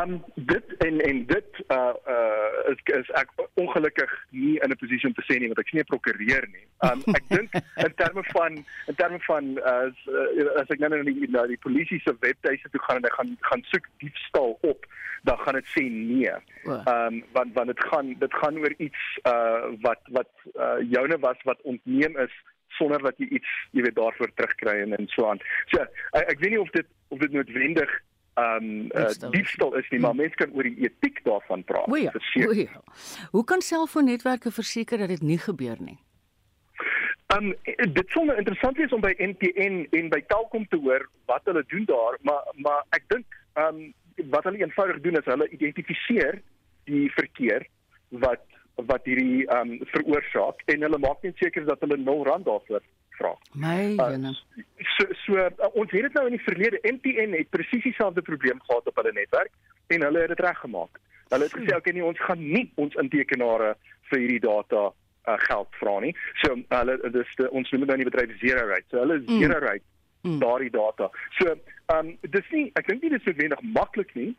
Um 0.00 0.24
dit 0.34 0.76
en 0.76 1.00
en 1.00 1.26
dit 1.26 1.46
uh 1.68 1.92
uh 2.14 2.72
is, 2.72 2.80
is 2.84 3.10
ek 3.20 3.30
ongelukkig 3.54 4.12
nie 4.30 4.56
in 4.58 4.70
'n 4.70 4.78
posisie 4.80 5.08
om 5.08 5.14
te 5.14 5.24
sê 5.26 5.38
nie 5.38 5.50
want 5.50 5.60
ek 5.62 5.68
sien 5.68 5.80
'n 5.80 5.90
prokureur 5.90 6.46
nie. 6.50 6.66
Um 6.88 7.02
ek 7.18 7.26
dink 7.28 7.50
in 7.86 7.94
terme 8.00 8.24
van 8.32 8.56
in 8.90 8.96
terme 8.96 9.20
van 9.26 9.44
uh, 9.58 9.74
as 9.86 9.98
uh, 10.08 10.48
as 10.62 10.72
ek 10.74 10.80
nou 10.82 10.90
na 10.90 11.02
die 11.06 11.30
na 11.30 11.46
die 11.46 11.60
polisie 11.66 12.00
se 12.02 12.16
webtuise 12.20 12.70
toe 12.70 12.82
gaan 12.86 12.96
en 12.96 13.06
ek 13.10 13.18
gaan 13.18 13.36
gaan 13.50 13.62
soek 13.70 13.86
diefstal 14.02 14.58
op, 14.62 14.86
dan 15.22 15.38
gaan 15.38 15.60
dit 15.60 15.70
sê 15.76 15.84
nee. 15.90 16.32
Um 16.94 17.22
want 17.36 17.54
want 17.54 17.70
dit 17.70 17.84
gaan 17.90 18.16
dit 18.18 18.34
gaan 18.42 18.58
oor 18.58 18.74
iets 18.78 19.04
uh 19.30 19.70
wat 19.86 20.02
wat 20.18 20.32
uh 20.54 20.80
joune 20.96 21.18
was 21.18 21.38
wat 21.44 21.62
ontneem 21.62 22.18
is 22.18 22.34
sonder 22.78 22.98
dat 23.02 23.18
jy 23.22 23.28
iets 23.38 23.52
jy 23.70 23.86
weet 23.86 23.94
daarvoor 24.00 24.34
terugkry 24.34 24.80
en 24.82 24.98
en 24.98 25.06
so 25.14 25.30
aan. 25.30 25.38
So 25.70 25.86
ek, 26.18 26.34
ek 26.34 26.42
weet 26.42 26.56
nie 26.56 26.60
of 26.60 26.74
dit 26.74 26.90
of 27.14 27.22
dit 27.22 27.32
noodwendig 27.32 27.94
um 28.40 28.90
uh, 28.94 29.30
diefstal 29.30 29.74
is 29.78 29.88
nie, 29.90 30.00
maar 30.02 30.14
mense 30.14 30.34
kan 30.40 30.52
oor 30.54 30.66
die 30.66 30.88
etiek 30.88 31.20
daarvan 31.26 31.64
praat. 31.64 31.86
O 31.90 31.98
ja, 31.98 32.12
o 32.46 32.52
ja. 32.52 32.82
Hoe 33.30 33.44
kan 33.44 33.60
selfoonnetwerke 33.62 34.50
verseker 34.50 34.98
dat 34.98 35.08
dit 35.14 35.22
nie 35.22 35.38
gebeur 35.38 35.76
nie? 35.78 35.98
Um 37.36 37.52
dit 37.66 38.08
sou 38.14 38.24
nou 38.26 38.36
interessant 38.38 38.78
wees 38.78 38.92
om 38.92 39.02
by 39.04 39.14
MTN 39.18 39.84
en 39.96 40.10
by 40.12 40.20
Telkom 40.30 40.66
te 40.70 40.80
hoor 40.82 41.06
wat 41.30 41.46
hulle 41.50 41.64
doen 41.70 41.86
daar, 41.90 42.18
maar 42.22 42.50
maar 42.66 42.82
ek 42.98 43.06
dink 43.14 43.38
um 43.60 43.86
wat 44.30 44.44
hulle 44.44 44.62
eenvoudig 44.62 45.00
doen 45.06 45.18
is 45.18 45.30
hulle 45.30 45.48
identifiseer 45.54 46.42
die 46.90 47.06
verkeer 47.14 47.66
wat 48.24 48.44
wat 48.90 49.06
hierdie 49.06 49.46
um 49.54 49.76
veroorsaak 49.92 50.62
en 50.74 50.86
hulle 50.86 51.00
maak 51.02 51.22
net 51.26 51.38
seker 51.42 51.66
dat 51.66 51.82
hulle 51.86 51.98
0 52.02 52.24
rand 52.28 52.46
daarvoor 52.46 52.82
vra. 53.18 53.32
My 53.52 53.94
jene. 53.94 54.34
Uh, 54.34 54.64
so 54.96 55.06
so 55.22 55.38
uh, 55.38 55.70
ons 55.72 55.94
het 55.94 56.08
dit 56.08 56.18
nou 56.18 56.26
in 56.28 56.36
die 56.36 56.44
verlede 56.46 56.80
MTN 56.82 57.36
het 57.38 57.50
presies 57.54 57.86
dieselfde 57.86 58.22
probleem 58.22 58.60
gehad 58.66 58.90
op 58.90 59.00
hulle 59.00 59.14
netwerk 59.16 59.52
en 59.94 60.06
hulle 60.08 60.26
het 60.26 60.34
dit 60.34 60.44
reggemaak. 60.46 61.00
Hulle 61.32 61.48
het 61.48 61.56
gesê 61.56 61.70
hmm. 61.70 61.80
okay 61.80 61.96
nee 61.96 62.04
ons 62.04 62.20
gaan 62.26 62.44
nie 62.44 62.66
ons 62.74 63.00
intekenare 63.02 63.74
vir 64.10 64.22
hierdie 64.24 64.44
data 64.44 64.84
uh, 64.90 65.38
geld 65.48 65.80
vra 65.80 65.98
nie. 66.04 66.14
So 66.42 66.56
hulle 66.76 66.98
dis 67.18 67.34
de, 67.40 67.50
ons 67.50 67.72
noem 67.72 67.86
dit 67.86 67.92
nou 67.92 67.98
in 67.98 68.04
die 68.04 68.10
bedryf 68.10 68.38
zero 68.42 68.68
rate. 68.70 68.88
So 68.90 69.02
hulle 69.02 69.20
hmm. 69.22 69.42
zero 69.42 69.60
rate 69.64 69.86
mm. 70.24 70.38
daardie 70.38 70.70
data. 70.70 71.10
So 71.38 71.50
ehm 71.50 71.98
um, 71.98 72.16
dis 72.20 72.50
nie 72.50 72.70
ek 72.80 72.88
dink 72.88 73.02
nie 73.02 73.12
dis 73.12 73.26
noodwendig 73.28 73.62
maklik 73.76 74.14
nie 74.18 74.32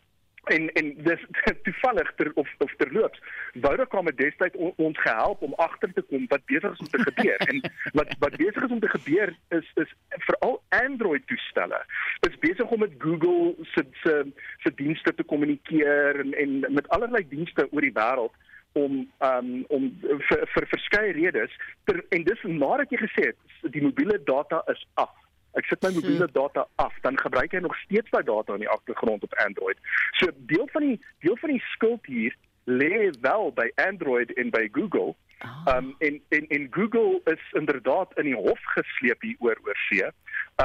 en 0.50 0.70
en 0.74 0.94
dis 1.04 1.26
toevallig 1.68 2.14
ter 2.16 2.32
of 2.36 2.50
of 2.58 2.76
terloops 2.78 3.20
Vodacom 3.62 4.06
het 4.06 4.18
destyds 4.18 4.56
on, 4.56 4.74
ons 4.76 5.00
gehelp 5.00 5.42
om 5.42 5.54
agter 5.54 5.94
te 5.94 6.02
kom 6.10 6.26
wat 6.28 6.46
besig 6.46 6.72
is 6.72 6.80
om 6.80 6.88
te 6.88 7.04
gebeur. 7.04 7.38
En 7.38 7.62
wat 7.94 8.16
wat 8.20 8.38
besig 8.38 8.64
is 8.64 8.72
om 8.72 8.80
te 8.80 8.90
gebeur 8.90 9.36
is 9.50 9.72
is 9.84 9.94
veral 10.28 10.62
Android 10.70 11.28
toestelle. 11.28 11.82
Is 12.28 12.40
besig 12.40 12.70
om 12.70 12.80
met 12.80 12.98
Google 12.98 13.56
se 13.74 13.86
se 14.04 14.16
se 14.64 14.74
dienste 14.76 15.14
te 15.14 15.24
kommunikeer 15.24 16.20
en 16.20 16.34
en 16.34 16.74
met 16.74 16.90
allerlei 16.90 17.28
dienste 17.30 17.68
oor 17.72 17.82
die 17.82 17.96
wêreld 17.96 18.36
om 18.74 19.06
um 19.20 19.52
om 19.68 19.92
vir 20.30 20.48
vir 20.54 20.68
verskeie 20.68 21.12
redes. 21.12 21.60
Ter, 21.84 22.04
en 22.10 22.24
dis 22.24 22.42
nadat 22.44 22.92
jy 22.92 23.04
gesê 23.06 23.30
het 23.32 23.72
die 23.72 23.84
mobiele 23.84 24.20
data 24.24 24.64
is 24.72 24.88
af 24.94 25.14
Ek 25.56 25.68
sit 25.72 25.84
my 25.84 25.94
mobiele 25.96 26.28
data 26.32 26.66
af, 26.76 26.96
dan 27.02 27.18
gebruik 27.20 27.54
hy 27.56 27.62
nog 27.64 27.76
steeds 27.86 28.12
daai 28.12 28.24
data 28.28 28.58
in 28.58 28.66
die 28.66 28.72
agtergrond 28.72 29.24
op 29.24 29.38
Android. 29.46 29.80
So 30.20 30.32
deel 30.52 30.68
van 30.74 30.90
die 30.90 30.98
deel 31.24 31.38
van 31.40 31.56
die 31.56 31.64
skuld 31.74 32.06
hier 32.12 32.36
lê 32.66 33.10
wel 33.22 33.54
by 33.56 33.70
Android 33.76 34.34
en 34.34 34.52
by 34.52 34.68
Google. 34.72 35.16
Oh. 35.46 35.78
Um 35.78 35.96
en 36.00 36.20
en 36.36 36.48
en 36.48 36.68
Google 36.72 37.22
is 37.32 37.44
inderdaad 37.52 38.12
in 38.20 38.32
die 38.32 38.36
hof 38.36 38.68
gesleep 38.76 39.22
hier 39.22 39.40
oor 39.40 39.60
oor 39.64 39.80
see. 39.88 40.12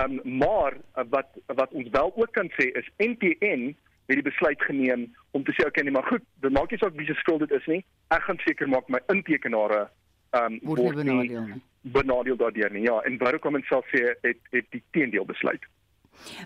Um 0.00 0.20
maar 0.24 0.76
wat 1.14 1.38
wat 1.46 1.70
ons 1.70 1.88
wel 1.94 2.12
ook 2.16 2.32
kan 2.32 2.50
sê 2.58 2.70
is 2.82 2.90
NTN 2.96 3.70
het 4.10 4.18
die 4.18 4.26
besluit 4.26 4.62
geneem 4.62 5.06
om 5.30 5.44
te 5.44 5.54
sê 5.54 5.66
okay 5.66 5.82
nee 5.86 5.94
maar 5.94 6.06
goed, 6.10 6.22
dit 6.42 6.52
maak 6.52 6.70
nie 6.70 6.78
saak 6.82 6.98
wie 6.98 7.06
se 7.06 7.14
skuld 7.22 7.46
dit 7.46 7.58
is 7.60 7.66
nie. 7.66 7.84
Ek 8.08 8.26
gaan 8.26 8.42
seker 8.46 8.68
maak 8.68 8.88
my 8.88 9.02
intekenare 9.06 9.86
um 10.34 10.58
word, 10.62 10.82
word 10.82 11.04
nie 11.04 11.60
benadeel 11.80 12.36
daardeur 12.36 12.70
nie. 12.72 12.82
Ja, 12.82 13.00
en 13.00 13.18
Vodacom 13.18 13.54
en 13.54 13.62
self 13.62 13.86
sê 13.86 14.14
het 14.20 14.36
het 14.50 14.64
die 14.70 14.82
teendeel 14.90 15.24
besluit. 15.24 15.64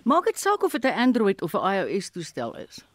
Maak 0.03 0.25
dit 0.25 0.37
saak 0.39 0.63
of 0.63 0.71
dit 0.71 0.83
'n 0.85 0.97
Android 0.97 1.41
of 1.41 1.53
'n 1.53 1.65
iOS 1.75 2.09
toestel 2.09 2.57
is? 2.57 2.85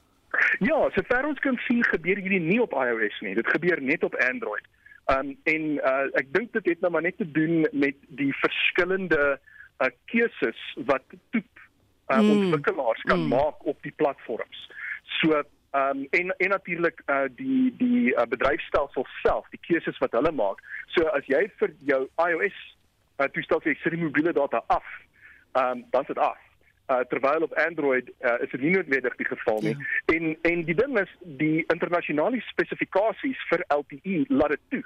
Ja, 0.59 0.91
sover 0.91 1.27
ons 1.27 1.39
kan 1.39 1.57
sien 1.67 1.85
gebeur 1.85 2.17
hierdie 2.17 2.41
nie 2.41 2.63
op 2.63 2.73
iOS 2.73 3.21
nie. 3.21 3.35
Dit 3.35 3.47
gebeur 3.51 3.83
net 3.83 4.03
op 4.05 4.15
Android. 4.15 4.65
Um 5.07 5.37
en 5.45 5.63
uh, 5.63 6.07
ek 6.15 6.33
dink 6.33 6.53
dit 6.53 6.65
het 6.67 6.81
nou 6.81 6.93
maar 6.93 7.03
net 7.03 7.17
te 7.17 7.31
doen 7.31 7.67
met 7.73 7.95
die 8.09 8.35
verskillende 8.37 9.41
uh, 9.81 9.87
keuses 10.07 10.61
wat 10.87 11.03
toep 11.31 11.45
uh, 12.09 12.19
Mm. 12.21 12.31
ontwikkelaars 12.31 13.03
kan 13.03 13.21
Mm. 13.21 13.29
maak 13.29 13.65
op 13.67 13.83
die 13.83 13.93
platforms. 13.97 14.71
So 15.03 15.43
ehm 15.71 15.99
um, 15.99 16.07
en 16.11 16.35
en 16.37 16.49
natuurlik 16.49 17.03
uh, 17.07 17.23
die 17.37 17.75
die 17.79 18.15
uh, 18.15 18.23
bedryfstelsel 18.29 19.07
self, 19.23 19.49
die 19.51 19.61
keuses 19.67 19.99
wat 19.99 20.13
hulle 20.13 20.33
maak. 20.33 20.63
So 20.87 21.07
as 21.15 21.27
jy 21.27 21.47
vir 21.63 21.75
jou 21.87 22.01
iOS 22.27 22.57
uh, 23.19 23.29
toestel 23.35 23.63
sê 23.63 23.77
sit 23.79 23.95
die 23.95 24.03
mobiele 24.03 24.33
data 24.33 24.65
af, 24.67 24.87
ehm 25.53 25.79
um, 25.79 25.85
dan 25.91 26.05
sit 26.05 26.19
af. 26.19 26.39
Uh, 26.91 27.05
terwyl 27.07 27.43
op 27.47 27.53
Android 27.55 28.09
uh, 28.19 28.43
is 28.43 28.51
dit 28.51 28.61
nie 28.61 28.71
noodwendig 28.75 29.15
die 29.17 29.27
geval 29.27 29.61
nie. 29.63 29.77
Ja. 29.77 30.15
En 30.15 30.37
en 30.43 30.65
die 30.65 30.75
ding 30.75 30.99
is 30.99 31.13
die 31.23 31.65
internasionale 31.67 32.41
spesifikasies 32.41 33.45
vir 33.51 33.63
LTE 33.69 34.25
laat 34.29 34.57
dit 34.57 34.65
toe. 34.69 34.85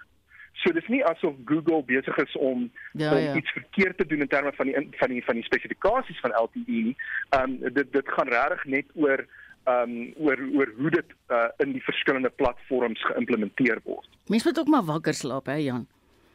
So 0.62 0.72
dis 0.72 0.86
nie 0.92 1.00
asof 1.04 1.38
Google 1.44 1.80
besig 1.84 2.16
is 2.16 2.36
om 2.36 2.70
Ja, 2.92 3.10
om 3.10 3.18
ja. 3.18 3.34
iets 3.34 3.50
verkeerd 3.50 3.96
te 3.98 4.06
doen 4.06 4.20
in 4.20 4.28
terme 4.28 4.52
van 4.52 4.66
die 4.66 4.88
van 5.00 5.08
die 5.08 5.24
van 5.24 5.34
die 5.34 5.44
spesifikasies 5.44 6.20
van 6.20 6.36
LTE 6.42 6.60
nie. 6.66 6.96
Ehm 7.30 7.56
um, 7.64 7.72
dit 7.72 7.92
dit 7.92 8.12
gaan 8.18 8.28
regtig 8.28 8.64
net 8.64 8.92
oor 8.94 9.24
ehm 9.64 9.90
um, 9.90 10.12
oor 10.16 10.38
oor 10.54 10.72
hoe 10.76 10.90
dit 10.90 11.14
uh, 11.28 11.48
in 11.64 11.72
die 11.72 11.82
verskillende 11.82 12.30
platforms 12.30 13.04
geïmplementeer 13.04 13.80
word. 13.84 14.08
Mense 14.28 14.48
moet 14.48 14.58
ook 14.58 14.68
maar 14.68 14.84
wakker 14.84 15.14
slaap, 15.14 15.46
hè 15.46 15.56
Jan. 15.56 15.86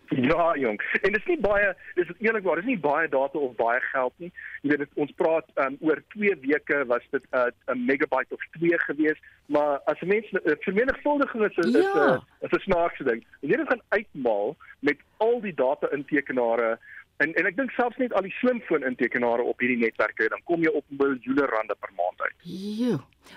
Ja, 0.09 0.55
jong. 0.57 0.81
En 1.01 1.13
dis 1.13 1.25
nie 1.25 1.37
baie 1.39 1.73
dis 1.95 2.09
eerlikwaar, 2.17 2.55
dis 2.55 2.65
nie 2.65 2.79
baie 2.81 3.09
data 3.09 3.37
of 3.37 3.55
baie 3.59 3.79
geld 3.91 4.13
nie. 4.17 4.31
Jy 4.63 4.71
weet 4.71 4.81
dit, 4.83 4.95
ons 5.03 5.11
praat 5.21 5.51
um, 5.61 5.75
oor 5.85 6.01
2 6.15 6.33
weke 6.41 6.79
was 6.89 7.05
dit 7.13 7.23
'n 7.29 7.53
uh, 7.69 7.75
megabyte 7.75 8.33
of 8.33 8.45
2 8.57 8.79
gewees, 8.87 9.19
maar 9.45 9.77
as 9.85 10.01
'n 10.01 10.07
mens 10.07 10.25
uh, 10.31 10.55
vermenigvuldiging 10.65 11.45
is 11.45 11.57
is 11.57 11.73
Ja. 11.75 12.17
'n 12.41 12.45
is 12.45 12.57
'n 12.57 12.65
snaakse 12.65 13.03
ding. 13.03 13.21
As 13.43 13.49
jy 13.49 13.57
dit 13.57 13.69
gaan 13.69 13.85
uitmaal 13.89 14.55
met 14.79 14.97
al 15.17 15.41
die 15.41 15.53
data 15.53 15.87
intekenare 15.91 16.79
en 17.23 17.29
en 17.39 17.45
ek 17.49 17.57
dink 17.59 17.71
selfs 17.75 17.99
net 18.01 18.11
al 18.13 18.25
die 18.27 18.37
slimfoon 18.39 18.83
intekenare 18.87 19.43
op 19.43 19.57
hierdie 19.59 19.81
netwerke, 19.83 20.23
dan 20.31 20.41
kom 20.49 20.59
jy 20.63 20.71
op 20.73 20.85
miljoene 20.89 21.45
rande 21.51 21.75
per 21.79 21.91
maand 21.97 22.19
uit. 22.25 22.37
Jo. 22.43 22.93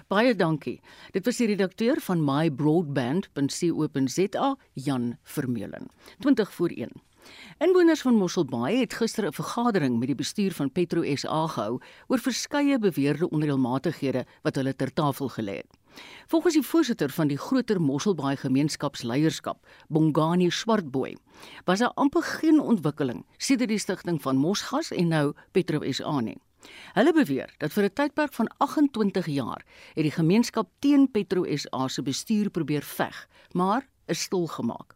Baie 0.09 0.35
dankie. 0.35 0.81
Dit 1.13 1.25
was 1.29 1.37
die 1.43 1.49
redakteur 1.53 2.01
van 2.01 2.25
mybroadband.co.za, 2.25 4.57
Jan 4.73 5.19
Vermeulen. 5.23 5.89
20 6.21 6.53
voor 6.53 6.71
1. 6.71 6.89
Inwoners 7.63 8.03
van 8.03 8.17
Mosselbaai 8.19 8.81
het 8.81 8.95
gister 8.99 9.27
'n 9.27 9.33
vergadering 9.33 9.99
met 9.99 10.09
die 10.09 10.23
bestuur 10.23 10.53
van 10.53 10.73
Petro 10.73 11.03
SA 11.15 11.47
gehou 11.47 11.81
oor 12.07 12.19
verskeie 12.19 12.79
beweerde 12.79 13.31
onreëlmatighede 13.31 14.25
wat 14.43 14.57
hulle 14.57 14.77
ter 14.77 14.93
tafel 14.93 15.29
gelê 15.29 15.57
het. 15.63 15.82
Volgens 16.27 16.55
die 16.55 16.63
voorsitter 16.63 17.11
van 17.11 17.29
die 17.29 17.39
groter 17.39 17.81
Mosselbaai 17.81 18.37
gemeenskapsleierskap, 18.37 19.67
Bongani 19.89 20.51
Swartboy, 20.51 21.17
was 21.65 21.79
daar 21.79 21.93
amper 21.95 22.23
geen 22.23 22.61
ontwikkeling 22.61 23.25
sedert 23.37 23.69
die 23.69 23.79
stigting 23.79 24.23
van 24.23 24.37
Mosgas 24.37 24.91
en 24.91 25.09
nou 25.09 25.33
Petro 25.53 25.83
SA 25.93 26.21
nie. 26.21 26.39
Hulle 26.95 27.13
beweer 27.13 27.55
dat 27.59 27.73
vir 27.73 27.85
'n 27.85 27.95
tydperk 27.95 28.33
van 28.33 28.49
28 28.59 29.27
jaar 29.27 29.63
het 29.95 30.05
die 30.05 30.17
gemeenskap 30.19 30.69
teen 30.79 31.11
Petro 31.11 31.45
SA 31.57 31.89
se 31.89 32.03
bestuur 32.03 32.51
probeer 32.51 32.83
veg, 32.83 33.29
maar 33.53 33.89
is 34.07 34.23
stilgemaak. 34.23 34.95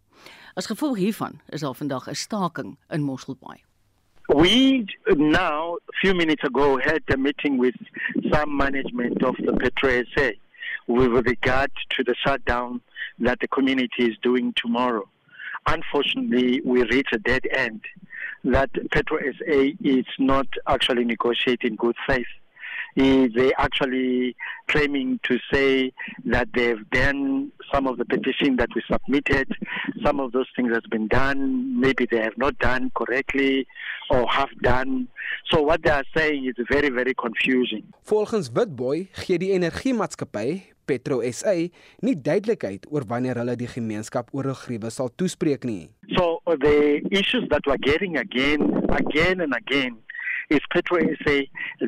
As 0.54 0.66
gevolg 0.66 0.96
hiervan 0.96 1.40
is 1.48 1.60
daar 1.60 1.74
vandag 1.74 2.08
'n 2.08 2.14
staking 2.14 2.78
in 2.88 3.02
Mosselbaai. 3.02 3.62
We 4.28 4.84
now, 5.16 5.78
a 5.88 5.92
few 6.00 6.14
minutes 6.14 6.44
ago, 6.44 6.78
had 6.78 7.02
a 7.12 7.16
meeting 7.16 7.60
with 7.60 7.76
some 8.32 8.56
management 8.56 9.22
of 9.22 9.36
the 9.36 9.52
Petro 9.52 10.02
SA 10.14 10.32
with 10.86 11.26
regard 11.26 11.70
to 11.90 12.04
the 12.04 12.14
shutdown 12.14 12.80
that 13.18 13.40
the 13.40 13.48
community 13.48 14.04
is 14.04 14.16
doing 14.22 14.54
tomorrow. 14.56 15.08
Unfortunately, 15.66 16.60
we 16.64 16.84
reach 16.84 17.08
a 17.12 17.18
dead 17.18 17.42
end 17.50 17.80
that 18.44 18.70
Petro 18.92 19.18
SA 19.18 19.70
is 19.82 20.06
not 20.18 20.46
actually 20.68 21.04
negotiating 21.04 21.76
good 21.76 21.96
faith. 22.06 22.26
They 22.96 23.52
actually 23.58 24.36
claiming 24.68 25.20
to 25.24 25.38
say 25.52 25.92
that 26.24 26.48
they've 26.54 26.88
done 26.90 27.52
some 27.72 27.86
of 27.86 27.98
the 27.98 28.04
petition 28.04 28.56
that 28.56 28.70
we 28.74 28.82
submitted, 28.90 29.52
some 30.04 30.18
of 30.18 30.32
those 30.32 30.46
things 30.56 30.72
has 30.72 30.84
been 30.90 31.08
done, 31.08 31.78
maybe 31.78 32.06
they 32.10 32.20
have 32.20 32.38
not 32.38 32.58
done 32.58 32.90
correctly 32.94 33.66
or 34.10 34.26
have 34.30 34.48
done. 34.62 35.08
So 35.50 35.60
what 35.60 35.82
they 35.82 35.90
are 35.90 36.04
saying 36.16 36.46
is 36.46 36.54
very, 36.70 36.88
very 36.88 37.14
confusing. 37.14 37.84
Volgens 38.08 38.50
Witboy 38.50 39.08
gee 39.26 39.38
die 39.38 39.52
energiemaatskappy 39.58 40.76
Petro 40.86 41.20
SA 41.32 41.54
nie 42.06 42.14
duidelikheid 42.14 42.86
oor 42.90 43.04
wanneer 43.10 43.40
hulle 43.42 43.56
die 43.58 43.68
gemeenskap 43.68 44.30
oor 44.32 44.46
hul 44.52 44.58
gruwe 44.62 44.92
sal 44.94 45.10
toespreek 45.18 45.66
nie. 45.66 45.90
So 46.16 46.40
uh, 46.46 46.56
the 46.62 47.02
issues 47.10 47.48
that 47.50 47.66
we're 47.66 47.82
getting 47.82 48.16
again, 48.16 48.62
again 48.94 49.40
and 49.40 49.54
again, 49.54 49.98
is 50.48 50.60
Petro 50.70 51.02
SA 51.24 51.42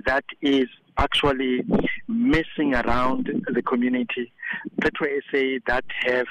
that 0.04 0.24
is 0.42 0.66
actually 0.98 1.64
messing 2.08 2.74
around 2.74 3.30
the 3.54 3.62
community. 3.62 4.32
Petro 4.80 5.06
SA 5.30 5.58
that 5.66 5.84
have 6.04 6.26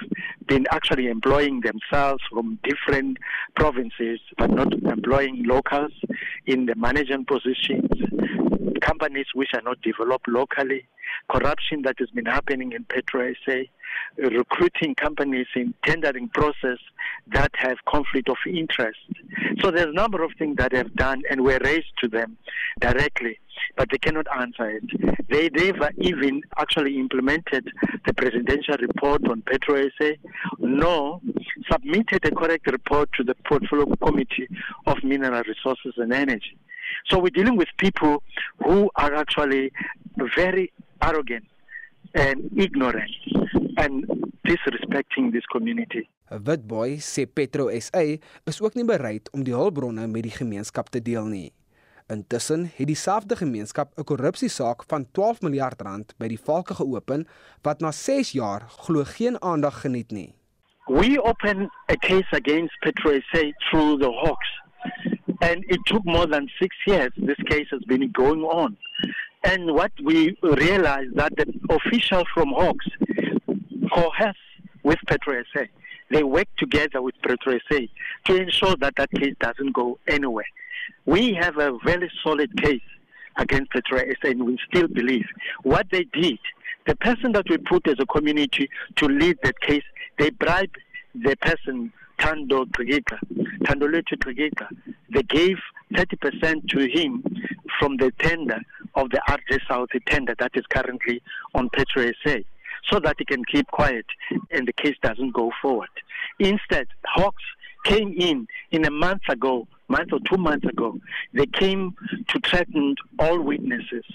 been 0.47 0.65
actually 0.71 1.07
employing 1.07 1.61
themselves 1.61 2.21
from 2.31 2.59
different 2.63 3.17
provinces, 3.55 4.19
but 4.37 4.51
not 4.51 4.73
employing 4.73 5.43
locals 5.45 5.93
in 6.45 6.65
the 6.65 6.75
management 6.75 7.27
positions, 7.27 7.89
companies 8.81 9.27
which 9.33 9.49
are 9.53 9.61
not 9.61 9.81
developed 9.81 10.27
locally, 10.27 10.85
corruption 11.29 11.81
that 11.83 11.95
has 11.99 12.09
been 12.11 12.25
happening 12.25 12.71
in 12.71 12.83
Petro 12.85 13.33
SA, 13.45 13.63
recruiting 14.17 14.95
companies 14.95 15.47
in 15.55 15.73
tendering 15.85 16.29
process 16.29 16.77
that 17.33 17.51
have 17.55 17.77
conflict 17.87 18.29
of 18.29 18.37
interest. 18.47 18.99
So 19.61 19.71
there's 19.71 19.87
a 19.87 19.93
number 19.93 20.23
of 20.23 20.31
things 20.37 20.57
that 20.57 20.73
have 20.73 20.93
done 20.95 21.21
and 21.29 21.41
were 21.41 21.59
raised 21.63 21.91
to 22.01 22.07
them 22.07 22.37
directly, 22.79 23.39
but 23.75 23.89
they 23.91 23.97
cannot 23.97 24.27
answer 24.37 24.69
it. 24.69 25.27
They 25.29 25.49
never 25.49 25.89
even 25.97 26.41
actually 26.57 26.97
implemented 26.97 27.69
the 28.05 28.13
presidential 28.13 28.75
report 28.79 29.27
on 29.29 29.41
Petro 29.41 29.83
SA, 29.99 30.11
nor 30.59 31.21
submitted 31.71 32.25
a 32.25 32.31
correct 32.31 32.67
report 32.71 33.09
to 33.17 33.23
the 33.23 33.35
portfolio 33.47 33.93
committee 33.97 34.47
of 34.85 35.03
mineral 35.03 35.43
resources 35.43 35.93
and 35.97 36.13
energy. 36.13 36.57
So 37.09 37.19
we're 37.19 37.29
dealing 37.29 37.57
with 37.57 37.67
people 37.77 38.23
who 38.63 38.89
are 38.95 39.13
actually 39.13 39.71
very 40.35 40.71
arrogant 40.99 41.45
and 42.13 42.49
ignorant 42.55 43.11
and 43.77 44.05
disrespecting 44.47 45.31
this 45.31 45.45
community. 45.45 46.07
Witboy 46.29 46.99
sê 46.99 47.25
Petro 47.25 47.69
SA 47.79 48.03
is 48.45 48.61
ook 48.61 48.75
nie 48.75 48.87
bereid 48.87 49.29
om 49.31 49.43
die 49.43 49.55
hulpbronne 49.55 50.07
met 50.07 50.27
die 50.27 50.33
gemeenskap 50.33 50.89
te 50.89 51.01
deel 51.01 51.27
nie. 51.27 51.51
Intussen 52.07 52.69
het 52.75 52.87
dieselfde 52.87 53.35
gemeenskap 53.35 53.91
'n 53.97 54.03
korrupsiesaak 54.03 54.83
van 54.87 55.07
12 55.11 55.41
miljard 55.41 55.81
rand 55.81 56.13
by 56.17 56.27
die 56.27 56.39
valke 56.39 56.73
geopen 56.73 57.27
wat 57.61 57.81
na 57.81 57.91
6 57.91 58.31
jaar 58.31 58.63
glo 58.67 59.03
geen 59.03 59.41
aandag 59.41 59.81
geniet 59.81 60.11
nie. 60.11 60.33
We 60.87 61.19
opened 61.21 61.69
a 61.91 61.95
case 61.95 62.31
against 62.31 62.79
Petro 62.79 63.19
SA 63.19 63.51
through 63.67 63.99
the 63.99 64.11
Hawks, 64.11 64.51
and 65.41 65.63
it 65.67 65.79
took 65.85 66.05
more 66.05 66.25
than 66.25 66.49
six 66.61 66.75
years. 66.85 67.11
This 67.17 67.37
case 67.47 67.67
has 67.71 67.81
been 67.83 68.11
going 68.11 68.41
on. 68.41 68.77
And 69.43 69.73
what 69.73 69.91
we 70.03 70.37
realized 70.41 71.15
that 71.15 71.35
the 71.37 71.45
official 71.69 72.23
from 72.33 72.49
Hawks 72.49 72.87
coalesce 73.91 74.35
with 74.83 74.99
Petro 75.07 75.43
SA. 75.53 75.63
They 76.09 76.23
work 76.23 76.47
together 76.57 77.01
with 77.01 77.15
Petro 77.21 77.59
SA 77.69 77.79
to 78.25 78.35
ensure 78.35 78.75
that 78.77 78.95
that 78.95 79.11
case 79.11 79.35
doesn't 79.39 79.73
go 79.73 79.99
anywhere. 80.07 80.45
We 81.05 81.33
have 81.33 81.57
a 81.57 81.77
very 81.83 82.09
solid 82.23 82.55
case 82.61 82.81
against 83.37 83.71
Petro 83.71 83.99
SA, 83.99 84.29
and 84.29 84.45
we 84.45 84.57
still 84.69 84.87
believe 84.87 85.25
what 85.63 85.87
they 85.91 86.05
did. 86.05 86.39
The 86.85 86.95
person 86.95 87.33
that 87.33 87.49
we 87.49 87.57
put 87.57 87.87
as 87.87 87.95
a 87.99 88.05
community 88.05 88.69
to 88.95 89.05
lead 89.07 89.37
that 89.43 89.59
case, 89.59 89.83
they 90.17 90.29
bribed 90.29 90.77
the 91.13 91.35
person 91.37 91.91
Tando 92.19 92.65
Trigeka, 92.65 93.19
Tandoletu 93.63 94.17
Trigeka. 94.17 94.67
They 95.13 95.23
gave 95.23 95.57
30% 95.93 96.67
to 96.69 96.87
him 96.87 97.23
from 97.79 97.97
the 97.97 98.11
tender 98.19 98.59
of 98.95 99.09
the 99.11 99.21
RJ 99.29 99.59
South 99.67 99.89
tender 100.07 100.35
that 100.39 100.51
is 100.55 100.65
currently 100.67 101.21
on 101.53 101.69
Petro 101.69 102.11
SA 102.23 102.37
so 102.89 102.99
that 102.99 103.15
he 103.19 103.25
can 103.25 103.43
keep 103.45 103.67
quiet 103.67 104.05
and 104.51 104.67
the 104.67 104.73
case 104.73 104.95
doesn't 105.01 105.33
go 105.33 105.51
forward. 105.61 105.89
Instead, 106.39 106.87
Hawks 107.05 107.43
came 107.83 108.13
in 108.17 108.47
in 108.71 108.85
a 108.85 108.91
month 108.91 109.21
ago, 109.29 109.67
month 109.87 110.11
or 110.11 110.19
two 110.29 110.37
months 110.37 110.67
ago. 110.67 110.99
They 111.33 111.45
came 111.45 111.95
to 112.27 112.39
threaten 112.39 112.95
all 113.19 113.41
witnesses 113.41 114.05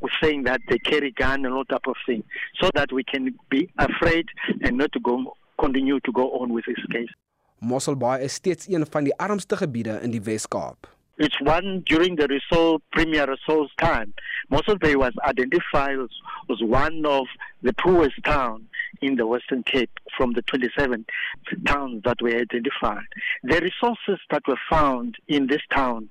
with 0.00 0.12
saying 0.20 0.44
that 0.44 0.60
they 0.68 0.78
carry 0.78 1.12
gun 1.12 1.44
and 1.44 1.54
all 1.54 1.64
type 1.64 1.86
of 1.86 1.96
thing, 2.06 2.24
so 2.60 2.70
that 2.74 2.92
we 2.92 3.04
can 3.04 3.34
be 3.48 3.70
afraid 3.78 4.26
and 4.62 4.76
not 4.76 4.92
to 4.92 5.00
go 5.00 5.34
continue 5.58 6.00
to 6.00 6.12
go 6.12 6.32
on 6.40 6.52
with 6.52 6.64
this 6.66 6.84
case. 6.90 7.08
Mosselbaai 7.62 8.22
is 8.22 8.34
steeds 8.34 8.68
een 8.68 8.86
van 8.90 9.04
die 9.04 9.16
armste 9.16 9.56
gebiede 9.56 10.00
in 10.02 10.10
die 10.10 10.22
Wes-Kaap. 10.22 10.88
It's 11.16 11.40
one 11.40 11.82
during 11.84 12.16
the 12.16 12.26
Resol 12.26 12.80
Premier 12.90 13.26
Resol's 13.28 13.72
time. 13.76 14.12
Mossel 14.48 14.78
Bay 14.78 14.96
was 14.96 15.12
identified 15.28 15.98
as, 15.98 16.10
as 16.50 16.60
one 16.60 17.06
of 17.06 17.28
the 17.62 17.72
poorest 17.72 18.18
town 18.24 18.66
in 19.00 19.14
the 19.16 19.26
Western 19.26 19.62
Cape 19.62 20.00
from 20.16 20.32
the 20.32 20.42
27 20.42 21.04
towns 21.64 22.02
that 22.04 22.20
were 22.20 22.34
identified. 22.36 23.06
The 23.44 23.60
resources 23.60 24.18
that 24.30 24.42
were 24.48 24.58
found 24.68 25.18
in 25.28 25.46
this 25.46 25.62
town 25.70 26.08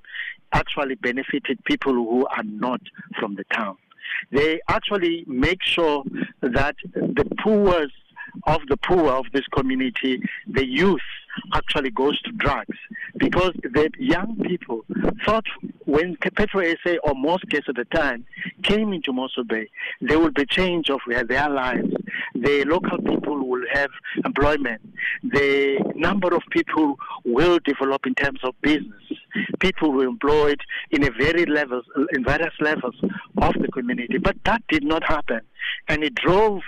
actually 0.53 0.95
benefited 0.95 1.63
people 1.65 1.93
who 1.93 2.27
are 2.27 2.43
not 2.43 2.81
from 3.19 3.35
the 3.35 3.43
town. 3.53 3.75
They 4.31 4.61
actually 4.69 5.25
make 5.27 5.63
sure 5.63 6.03
that 6.41 6.75
the 6.93 7.25
poorest 7.43 7.93
of 8.47 8.61
the 8.69 8.77
poor 8.77 9.11
of 9.11 9.25
this 9.33 9.45
community, 9.53 10.21
the 10.47 10.65
youth, 10.65 11.01
actually 11.53 11.91
goes 11.91 12.21
to 12.21 12.31
drugs 12.33 12.77
because 13.17 13.51
the 13.63 13.89
young 13.97 14.37
people 14.43 14.83
thought 15.25 15.45
when 15.85 16.15
Petro 16.17 16.63
SA 16.83 16.95
or 17.03 17.13
Mosques 17.15 17.67
at 17.67 17.75
the 17.75 17.85
time 17.93 18.25
came 18.63 18.93
into 18.93 19.11
Mosul 19.11 19.43
Bay, 19.43 19.69
there 19.99 20.19
will 20.19 20.31
be 20.31 20.45
change 20.45 20.89
of 20.89 20.99
their 21.07 21.49
lives. 21.49 21.91
The 22.35 22.65
local 22.65 22.97
people 22.99 23.47
will 23.47 23.63
have 23.73 23.89
employment. 24.25 24.81
The 25.23 25.83
number 25.95 26.33
of 26.33 26.41
people 26.51 26.95
will 27.25 27.59
develop 27.63 28.05
in 28.05 28.15
terms 28.15 28.39
of 28.43 28.53
business. 28.61 28.93
People 29.59 29.91
were 29.91 30.05
employed 30.05 30.61
in 30.91 31.03
a 31.03 31.11
very 31.11 31.45
levels, 31.45 31.85
in 32.13 32.23
various 32.23 32.53
levels 32.59 32.95
of 33.37 33.53
the 33.61 33.67
community, 33.71 34.17
but 34.17 34.35
that 34.45 34.61
did 34.67 34.83
not 34.83 35.03
happen, 35.03 35.41
and 35.87 36.03
it 36.03 36.15
drove 36.15 36.61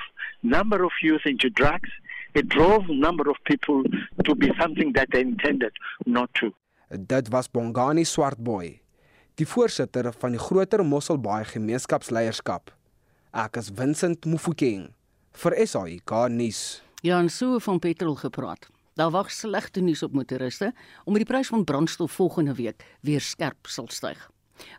number 0.44 0.84
of 0.84 0.92
youth 1.02 1.22
into 1.26 1.50
drugs. 1.50 1.90
It 2.34 2.50
drove 2.50 2.90
number 2.90 3.30
of 3.30 3.38
people 3.44 3.84
to 4.24 4.36
be 4.36 4.50
something 4.60 4.94
that 4.94 5.12
they 5.12 5.22
intended 5.22 5.72
not 6.06 6.34
to. 6.34 6.50
Dit 6.90 7.30
was 7.30 7.48
Bongani 7.48 8.04
Swartboy, 8.06 8.80
die 9.38 9.46
voorsitter 9.46 10.10
van 10.18 10.34
die 10.34 10.42
groter 10.42 10.82
Mosselbaai 10.86 11.44
gemeenskapsleierskap. 11.52 12.74
Ek 13.34 13.62
is 13.62 13.70
Vincent 13.78 14.26
Mufokeng 14.26 14.90
vir 15.44 15.58
SAIK 15.62 16.16
nuus. 16.34 16.82
Ja, 17.06 17.20
en 17.22 17.30
so 17.30 17.60
van 17.62 17.80
petrol 17.80 18.18
gepraat. 18.18 18.66
Daar 18.98 19.14
wag 19.14 19.32
slegte 19.32 19.82
nuus 19.82 20.04
op 20.04 20.14
motoriste 20.14 20.74
omdat 21.06 21.26
die 21.26 21.32
prys 21.36 21.54
van 21.54 21.64
brandstof 21.64 22.18
volgende 22.18 22.54
week 22.58 22.86
weer 23.02 23.22
skerp 23.22 23.70
sal 23.70 23.90
styg. 23.90 24.30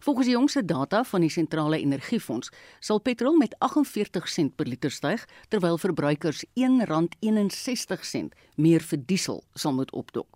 Volgens 0.00 0.26
die 0.26 0.34
jongste 0.34 0.64
data 0.64 1.04
van 1.04 1.20
die 1.20 1.30
sentrale 1.30 1.78
energiefonds 1.80 2.50
sal 2.80 3.00
petrol 3.00 3.36
met 3.36 3.54
48 3.58 4.28
sent 4.28 4.56
per 4.56 4.66
liter 4.66 4.90
styg 4.90 5.24
terwyl 5.48 5.78
verbruikers 5.78 6.44
R1.61 6.54 8.28
meer 8.56 8.80
vir 8.80 8.98
diesel 9.06 9.44
sal 9.54 9.72
moet 9.72 9.92
opdok. 9.92 10.28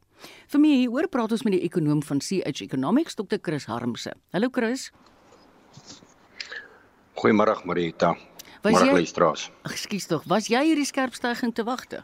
Vir 0.50 0.60
my 0.60 0.68
hier 0.80 0.90
oor 0.90 1.08
praat 1.08 1.32
ons 1.32 1.44
met 1.46 1.54
die 1.54 1.62
ekonom 1.66 2.02
van 2.02 2.18
CH 2.18 2.62
Economics 2.66 3.14
Dr 3.14 3.38
Chris 3.42 3.68
Harmse. 3.70 4.12
Hallo 4.34 4.50
Chris. 4.50 4.90
Goeiemôre 7.18 7.54
Marita. 7.64 8.16
Môre 8.62 8.92
luisteraars. 8.92 9.50
Ekskuus 9.66 10.06
tog, 10.10 10.24
was 10.26 10.48
jy 10.50 10.60
hierdie 10.66 10.86
skerp 10.86 11.14
stygings 11.14 11.54
te 11.54 11.64
wagte? 11.66 12.02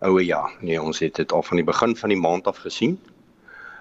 O 0.00 0.16
ja, 0.18 0.40
nee, 0.64 0.80
ons 0.80 0.98
het 1.04 1.20
dit 1.20 1.32
al 1.32 1.44
van 1.44 1.60
die 1.60 1.64
begin 1.66 1.92
van 1.96 2.12
die 2.12 2.18
maand 2.20 2.48
af 2.48 2.62
gesien. 2.64 2.96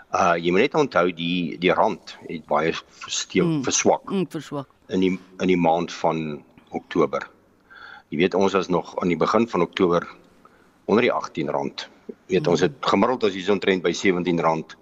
Uh 0.10 0.34
jy 0.42 0.50
moet 0.50 0.66
net 0.66 0.76
onthou 0.80 1.12
die 1.14 1.58
die 1.62 1.74
rand 1.74 2.16
het 2.26 2.46
baie 2.50 2.74
versteel 2.74 3.46
mm. 3.46 3.64
verswak. 3.68 4.10
Mm, 4.10 4.26
verswak. 4.34 4.70
In 4.90 5.04
die 5.06 5.12
in 5.14 5.52
die 5.52 5.60
maand 5.60 5.94
van 5.94 6.42
Oktober. 6.74 7.28
Jy 8.10 8.24
weet 8.24 8.38
ons 8.38 8.56
was 8.58 8.72
nog 8.74 8.96
aan 8.98 9.14
die 9.14 9.20
begin 9.22 9.46
van 9.50 9.62
Oktober 9.62 10.08
onder 10.90 11.06
die 11.06 11.14
18 11.14 11.54
rand. 11.54 11.86
Jy 12.26 12.40
weet 12.40 12.48
mm. 12.48 12.56
ons 12.56 12.66
het 12.66 12.90
gemiddeld 12.92 13.28
as 13.30 13.38
hier 13.38 13.54
omtrent 13.54 13.86
by 13.86 13.94
17 13.94 14.42
rand 14.42 14.76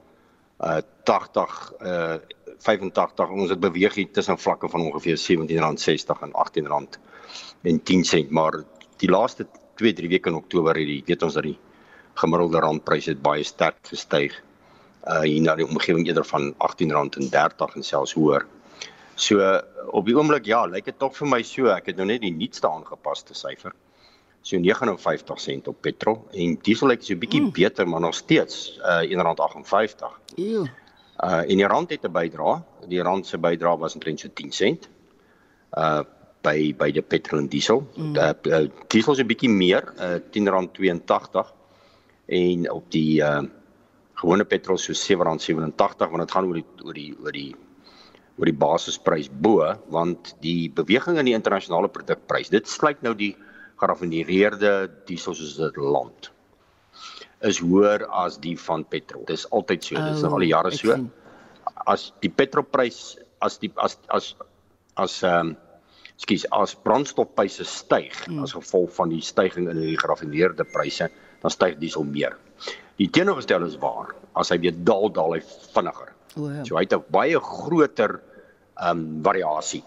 uh 0.63 0.79
80 1.03 1.59
uh 1.83 2.15
85 2.63 3.29
ons 3.29 3.51
het 3.51 3.59
beweeg 3.61 3.93
hier 3.99 4.11
tussen 4.11 4.39
vlakke 4.39 4.69
van 4.69 4.87
ongeveer 4.87 5.17
17 5.17 5.59
rand 5.59 5.81
60 5.81 6.23
en 6.25 6.33
18 6.33 6.67
rand 6.67 6.99
en 7.61 7.83
10 7.83 8.03
sent 8.03 8.31
maar 8.31 8.63
die 8.97 9.09
laaste 9.11 9.45
2 9.75 9.93
3 9.93 10.09
weke 10.09 10.29
in 10.29 10.39
Oktober 10.39 10.75
het 10.75 10.87
die 10.87 11.03
weet 11.05 11.23
ons 11.23 11.37
dat 11.37 11.45
die 11.45 11.59
gemiddelde 12.17 12.63
randpryse 12.63 13.13
het 13.13 13.21
baie 13.21 13.43
sterk 13.43 13.77
gestyg 13.91 14.41
uh 15.05 15.21
hier 15.21 15.41
na 15.41 15.55
die 15.55 15.67
omgewing 15.67 16.07
eerder 16.07 16.25
van 16.25 16.53
R18.30 16.53 17.75
en 17.75 17.83
selfs 17.83 18.13
hoër. 18.13 18.45
So 19.15 19.41
op 19.91 20.05
die 20.05 20.15
oomblik 20.17 20.45
ja, 20.45 20.65
lyk 20.65 20.85
dit 20.85 20.99
tog 20.99 21.15
vir 21.17 21.27
my 21.27 21.41
so, 21.43 21.71
ek 21.73 21.91
het 21.91 21.97
nou 21.97 22.05
net 22.05 22.21
die 22.21 22.33
nuutste 22.33 22.69
aangepaste 22.69 23.33
syfer. 23.33 23.73
So 24.41 24.59
59 24.61 25.39
sent 25.41 25.67
op 25.67 25.81
petrol 25.81 26.21
en 26.31 26.57
diesel 26.63 26.87
lyk 26.87 27.03
so 27.03 27.13
'n 27.13 27.19
bietjie 27.19 27.41
mm. 27.41 27.51
beter, 27.51 27.87
maar 27.87 28.01
nog 28.01 28.15
steeds 28.15 28.79
uh 28.79 29.01
R1.58. 29.03 30.11
Ew. 30.35 30.67
Uh 31.23 31.41
en 31.49 31.57
die 31.57 31.67
rand 31.67 31.89
het 31.89 32.03
'n 32.03 32.11
bydra. 32.11 32.63
Die 32.87 33.01
rand 33.01 33.27
se 33.27 33.37
bydra 33.37 33.77
was 33.77 33.93
omtrent 33.93 34.19
so 34.19 34.29
10 34.33 34.51
sent. 34.51 34.89
Uh 35.73 36.03
by 36.41 36.73
by 36.77 36.91
die 36.91 37.01
petrol 37.01 37.39
en 37.39 37.47
diesel. 37.47 37.87
Mm. 37.95 38.15
Uh, 38.15 38.31
uh 38.43 38.69
diesel 38.87 39.13
is 39.13 39.19
'n 39.19 39.27
bietjie 39.27 39.49
meer, 39.49 39.93
uh 39.99 40.19
R10.82 40.19 41.53
en 42.25 42.71
op 42.71 42.91
die 42.91 43.21
uh 43.21 43.43
gewone 44.21 44.45
petrol 44.45 44.79
so 44.81 44.93
R7.87 44.93 46.11
want 46.11 46.23
dit 46.25 46.35
gaan 46.35 46.49
oor 46.49 46.61
die 46.61 46.67
oor 46.83 46.97
die 46.97 47.09
oor 47.17 47.35
die 47.35 47.49
oor 48.37 48.49
die 48.49 48.59
basisprys 48.63 49.29
bo 49.29 49.73
want 49.93 50.33
die 50.45 50.69
beweging 50.69 51.19
in 51.21 51.29
die 51.29 51.37
internasionale 51.37 51.89
produkprys 51.89 52.53
dit 52.53 52.67
sluit 52.69 53.03
nou 53.05 53.13
die 53.17 53.35
geraffineerde 53.81 54.73
diesel 55.09 55.37
soos 55.37 55.57
dit 55.59 55.77
land 55.77 56.31
is 57.45 57.59
hoër 57.61 58.05
as 58.09 58.39
die 58.41 58.55
van 58.57 58.83
petrol. 58.89 59.25
Dis 59.27 59.45
altyd 59.53 59.85
so. 59.85 60.01
Dis 60.09 60.25
oh, 60.25 60.33
al 60.33 60.45
die 60.45 60.51
jare 60.51 60.73
so. 60.73 60.97
As 61.85 62.09
die 62.23 62.31
petrolprys 62.33 63.17
as 63.45 63.59
die 63.61 63.71
as 63.77 63.97
as 64.09 64.33
as 64.97 65.21
ehm 65.23 65.53
um, 65.53 65.55
skus 66.17 66.47
as 66.57 66.73
brandstofpryse 66.81 67.65
styg 67.69 68.15
mm. 68.25 68.41
as 68.41 68.55
gevolg 68.57 68.89
van 68.95 69.11
die 69.13 69.21
stygings 69.21 69.69
in 69.69 69.83
die 69.83 69.99
geraffineerde 70.01 70.65
pryse, 70.65 71.11
dan 71.43 71.53
styg 71.53 71.75
diesel 71.77 72.07
meer. 72.07 72.33
Die 72.97 73.09
teenoorgestel 73.13 73.65
is 73.67 73.77
waar. 73.81 74.15
As 74.37 74.49
hy 74.53 74.57
weer 74.61 74.73
daal, 74.73 75.11
daal 75.13 75.37
hy 75.37 75.41
vinniger. 75.73 76.13
O, 76.37 76.49
ja. 76.49 76.63
So 76.65 76.77
hy 76.77 76.85
het 76.85 76.93
'n 76.93 77.05
baie 77.13 77.39
groter 77.39 78.21
ehm 78.77 78.89
um, 78.97 79.23
variasie. 79.23 79.83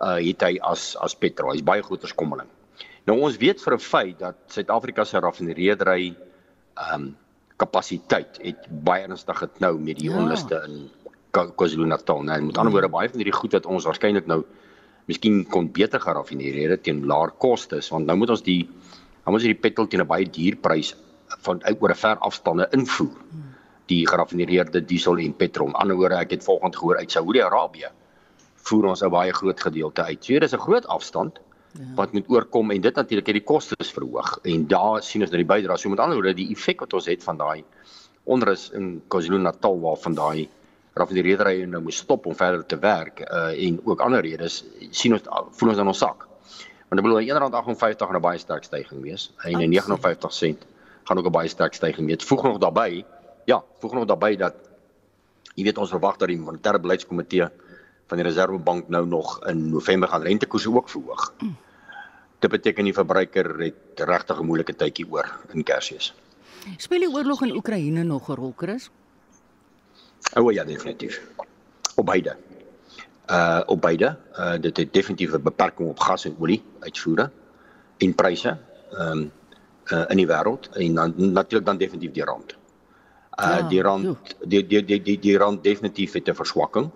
Uh 0.00 0.16
het 0.16 0.42
hy 0.42 0.58
as 0.60 0.96
as 0.96 1.14
petrol. 1.14 1.52
Hy's 1.52 1.64
baie 1.64 1.82
groter 1.82 2.08
skommeling. 2.08 2.48
Nou 3.06 3.20
ons 3.20 3.36
weet 3.36 3.60
vir 3.60 3.74
'n 3.74 3.78
feit 3.78 4.18
dat 4.18 4.36
Suid-Afrika 4.48 5.04
se 5.04 5.20
raffineriedery 5.20 6.16
ehm 6.76 6.94
um, 6.94 7.16
kapasiteit 7.56 8.38
het 8.42 8.68
baie 8.70 9.02
ernstig 9.02 9.38
geknou 9.38 9.78
met 9.78 9.98
die 9.98 10.10
ja. 10.10 10.16
onluste 10.16 10.62
in 10.66 10.90
KwaZulu-Natal. 11.32 12.22
Nou, 12.22 12.42
met 12.42 12.58
ander 12.58 12.72
woorde 12.72 12.88
baie 12.88 13.08
van 13.08 13.18
hierdie 13.18 13.34
goed 13.34 13.52
wat 13.52 13.66
ons 13.66 13.84
waarskynlik 13.84 14.26
nou 14.26 14.44
miskien 15.06 15.44
kon 15.48 15.72
beter 15.72 16.00
geraffineer 16.00 16.70
het 16.70 16.82
teen 16.82 17.04
laer 17.06 17.30
kostes, 17.30 17.88
want 17.90 18.06
nou 18.06 18.16
moet 18.16 18.30
ons 18.30 18.42
die 18.42 18.64
nou 18.64 19.32
moet 19.32 19.40
ons 19.40 19.46
hierdie 19.48 19.60
petrol 19.60 19.88
teen 19.88 20.00
'n 20.00 20.06
baie 20.06 20.24
duur 20.24 20.56
prys 20.56 20.94
van 21.46 21.62
oor 21.80 21.90
'n 21.90 21.94
ver 21.94 22.18
afstande 22.18 22.68
invoer 22.70 23.16
die 23.86 24.06
geraffineerde 24.06 24.84
diesel 24.84 25.18
en 25.18 25.34
petrol. 25.36 25.66
Aan 25.66 25.72
die 25.72 25.80
ander 25.80 25.96
woorde, 25.96 26.14
ek 26.14 26.30
het 26.30 26.44
volgens 26.44 26.76
gehoor 26.76 26.96
uit 26.96 27.10
Saudi-Arabië 27.10 27.90
voer 28.68 28.84
ons 28.84 29.02
'n 29.02 29.10
baie 29.10 29.32
groot 29.32 29.60
gedeelte 29.60 30.02
uit. 30.04 30.24
So 30.24 30.38
dis 30.38 30.52
'n 30.52 30.60
groot 30.60 30.86
afstand 30.86 31.40
ja. 31.72 31.94
wat 31.94 32.12
moet 32.12 32.28
oorkom 32.28 32.70
en 32.70 32.80
dit 32.80 32.94
natuurlik 32.94 33.26
het 33.26 33.34
die 33.34 33.44
kostes 33.44 33.90
verhoog 33.92 34.38
en 34.42 34.66
daar 34.66 35.02
sien 35.02 35.22
ons 35.22 35.30
dat 35.30 35.38
die 35.38 35.48
bydrae 35.48 35.76
so 35.76 35.88
met 35.88 35.98
ander 35.98 36.16
woorde 36.16 36.34
die 36.34 36.50
effek 36.50 36.80
wat 36.80 36.92
ons 36.92 37.06
het 37.06 37.24
van 37.24 37.36
daai 37.36 37.64
onrus 38.24 38.70
in 38.70 39.02
KwaZulu-Natal 39.08 39.80
waar 39.80 39.96
van 39.96 40.14
daai 40.14 40.48
raffineriery 40.98 41.64
nou 41.64 41.82
moet 41.82 41.94
stop 41.94 42.26
om 42.26 42.34
verder 42.34 42.66
te 42.66 42.78
werk 42.78 43.20
uh, 43.20 43.66
en 43.66 43.80
ook 43.84 44.00
ander 44.00 44.20
redes 44.20 44.64
sien 44.90 45.12
ons 45.12 45.22
voel 45.50 45.68
ons 45.68 45.78
dan 45.78 45.86
ons 45.86 45.98
sak. 45.98 46.26
Want 46.88 47.00
ek 47.00 47.06
bedoel 47.06 47.22
R1.58 47.22 48.08
gaan 48.08 48.16
'n 48.16 48.24
baie 48.24 48.38
sterk 48.38 48.64
stygings 48.64 49.02
wees 49.02 49.30
en 49.44 49.62
'n 49.62 49.70
59 49.70 50.32
sent 50.32 50.66
gaan 51.08 51.18
ook 51.18 51.26
'n 51.26 51.36
baie 51.40 51.48
sterk 51.48 51.74
stygings 51.74 52.06
meet. 52.06 52.24
Voeg 52.24 52.42
nog 52.42 52.58
daarbey, 52.58 53.04
ja, 53.44 53.64
voeg 53.80 53.92
nog 53.92 54.04
daarbey 54.04 54.36
dat 54.36 54.54
jy 55.54 55.64
weet 55.64 55.78
ons 55.78 55.90
verwag 55.90 56.16
dat 56.16 56.28
die 56.28 56.38
monetêre 56.38 56.80
beleidskomitee 56.80 57.48
van 58.06 58.16
die 58.16 58.26
Reserwebank 58.26 58.88
nou 58.88 59.06
nog 59.06 59.46
in 59.46 59.70
November 59.70 60.08
gaan 60.08 60.22
rentekoerse 60.22 60.74
ook 60.74 60.88
verhoog. 60.88 61.32
Dit 62.38 62.50
beteken 62.50 62.84
die 62.84 62.92
verbruiker 62.92 63.58
het 63.58 64.00
regtig 64.00 64.40
'n 64.40 64.44
moeilike 64.44 64.76
tydjie 64.76 65.06
oor 65.10 65.40
in 65.52 65.62
Kersfees. 65.62 66.14
Speel 66.76 66.98
die 66.98 67.10
oorlog 67.10 67.42
in 67.42 67.56
Oekraïne 67.56 68.02
nog 68.02 68.28
'n 68.28 68.34
rol, 68.34 68.52
Chris? 68.56 68.90
O 70.34 70.50
ja, 70.50 70.64
definitief. 70.64 71.22
Op 71.96 72.06
beide. 72.06 72.36
Uh 73.26 73.62
op 73.66 73.80
beide. 73.80 74.16
Uh 74.38 74.60
dit 74.60 74.76
het 74.76 74.92
definitief 74.92 75.32
'n 75.32 75.42
beperking 75.42 75.88
op 75.88 76.00
gas 76.00 76.24
en 76.24 76.36
olie 76.38 76.62
uitvoere 76.80 77.30
en 77.96 78.14
pryse. 78.14 78.58
Ehm 78.90 79.18
um, 79.18 79.32
uh, 79.92 80.04
in 80.08 80.20
die 80.20 80.28
wêreld 80.28 80.68
en 80.76 80.94
dan 80.94 81.14
natuurlik 81.16 81.66
dan 81.66 81.80
definitief 81.80 82.12
die 82.12 82.24
rand. 82.24 82.56
Uh 83.38 83.44
ja, 83.46 83.68
die 83.68 83.82
rand 83.82 84.34
die 84.44 84.66
die 84.66 84.84
die 84.84 85.02
die 85.02 85.18
die 85.18 85.36
rand 85.38 85.62
definitief 85.64 86.12
het 86.12 86.28
'n 86.28 86.34
verswakking. 86.34 86.90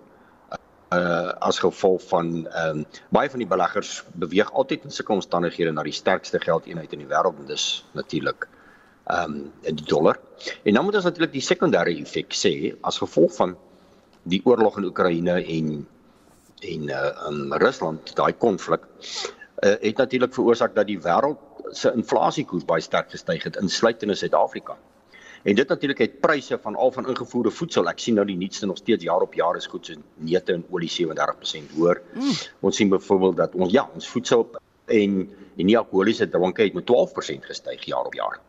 Uh 0.93 1.31
as 1.39 1.59
gevolg 1.59 2.01
van 2.07 2.47
ehm 2.47 2.77
um, 2.77 2.85
baie 3.09 3.29
van 3.29 3.39
die 3.39 3.47
beleggers 3.47 4.03
beweeg 4.13 4.51
altyd 4.51 4.83
in 4.83 4.91
sulke 4.91 5.13
omstandighede 5.13 5.71
na 5.71 5.83
die 5.83 5.95
sterkste 6.01 6.39
geldeenheid 6.39 6.93
in 6.93 6.99
die 6.99 7.07
wêreld 7.07 7.39
en 7.39 7.45
dis 7.45 7.85
natuurlik 7.91 8.47
ehm 9.05 9.31
um, 9.31 9.51
die 9.61 9.85
dollar. 9.85 10.19
En 10.63 10.73
dan 10.73 10.83
moet 10.83 10.95
ons 10.95 11.03
natuurlik 11.03 11.31
die 11.31 11.47
sekondêre 11.53 11.95
effek 12.01 12.33
sê 12.33 12.75
as 12.81 12.97
gevolg 12.97 13.35
van 13.35 13.57
die 14.23 14.41
oorlog 14.43 14.77
in 14.77 14.85
Oekraïne 14.85 15.43
en 15.43 15.87
en 16.63 16.89
uh 16.89 17.27
in 17.29 17.53
Rusland, 17.53 18.15
daai 18.15 18.33
konflik 18.33 18.81
uh, 19.63 19.75
het 19.79 19.97
natuurlik 19.97 20.33
veroorsaak 20.33 20.75
dat 20.75 20.87
die 20.87 20.99
wêreld 20.99 21.39
se 21.77 21.91
inflasiekoers 21.95 22.65
baie 22.65 22.81
sterk 22.81 23.11
gestyg 23.11 23.43
het 23.43 23.59
insluitende 23.61 24.15
Suid-Afrika. 24.15 24.77
En 25.43 25.55
dit 25.55 25.67
natuurlik 25.67 25.97
het 25.97 26.19
pryse 26.19 26.57
van 26.61 26.75
al 26.75 26.91
van 26.91 27.07
ingevoerde 27.07 27.51
voedsel. 27.51 27.89
Ek 27.91 27.99
sien 27.99 28.15
nou 28.15 28.25
die 28.27 28.37
nuutste 28.39 28.65
nog 28.65 28.77
steeds 28.79 29.03
jaar 29.03 29.21
op 29.25 29.33
jaar 29.35 29.57
is 29.59 29.67
goed 29.67 29.85
so 29.85 29.99
neute 30.15 30.53
en 30.53 30.63
olie 30.71 30.91
37% 30.91 31.73
hoër. 31.75 32.01
Mm. 32.13 32.37
Ons 32.59 32.79
sien 32.79 32.89
byvoorbeeld 32.89 33.37
dat 33.37 33.55
ons 33.55 33.71
ja, 33.71 33.89
ons 33.93 34.07
voedsel 34.07 34.47
en 34.85 35.17
die 35.55 35.65
nie 35.67 35.77
alkoholiese 35.77 36.29
dranke 36.29 36.63
het 36.63 36.73
met 36.73 36.87
12% 36.87 37.49
gestyg 37.49 37.83
jaar 37.91 38.07
op 38.07 38.15
jaar. 38.15 38.39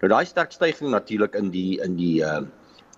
Nou 0.00 0.10
daai 0.12 0.26
sterk 0.26 0.52
stygings 0.52 0.92
natuurlik 0.92 1.34
in 1.34 1.50
die 1.50 1.80
in 1.82 1.96
die 1.98 2.20
uh 2.22 2.44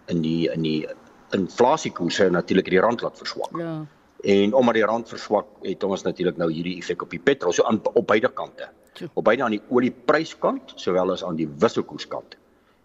in 0.08 0.22
die 0.24 0.48
in 0.52 0.62
die 0.64 0.88
inflasiekoerse 1.36 2.30
natuurlik 2.32 2.70
die 2.72 2.80
rand 2.80 3.02
laat 3.04 3.18
verswak. 3.18 3.56
Ja. 3.60 3.84
En 4.24 4.54
omdat 4.54 4.74
die 4.74 4.84
rand 4.84 5.08
verswak, 5.08 5.46
het 5.62 5.84
ons 5.84 6.02
natuurlik 6.02 6.36
nou 6.36 6.48
hierdie 6.52 6.78
effek 6.80 7.02
op 7.02 7.10
die 7.10 7.20
petrol 7.20 7.52
so 7.52 7.64
aan 7.68 7.80
op 7.92 8.06
beide 8.06 8.30
kante. 8.32 8.70
Op 9.14 9.24
beide 9.24 9.44
aan 9.44 9.56
die 9.56 9.62
oliepryskant 9.68 10.72
sowel 10.76 11.12
as 11.12 11.24
aan 11.24 11.36
die 11.36 11.48
wisselkoerskant 11.48 12.36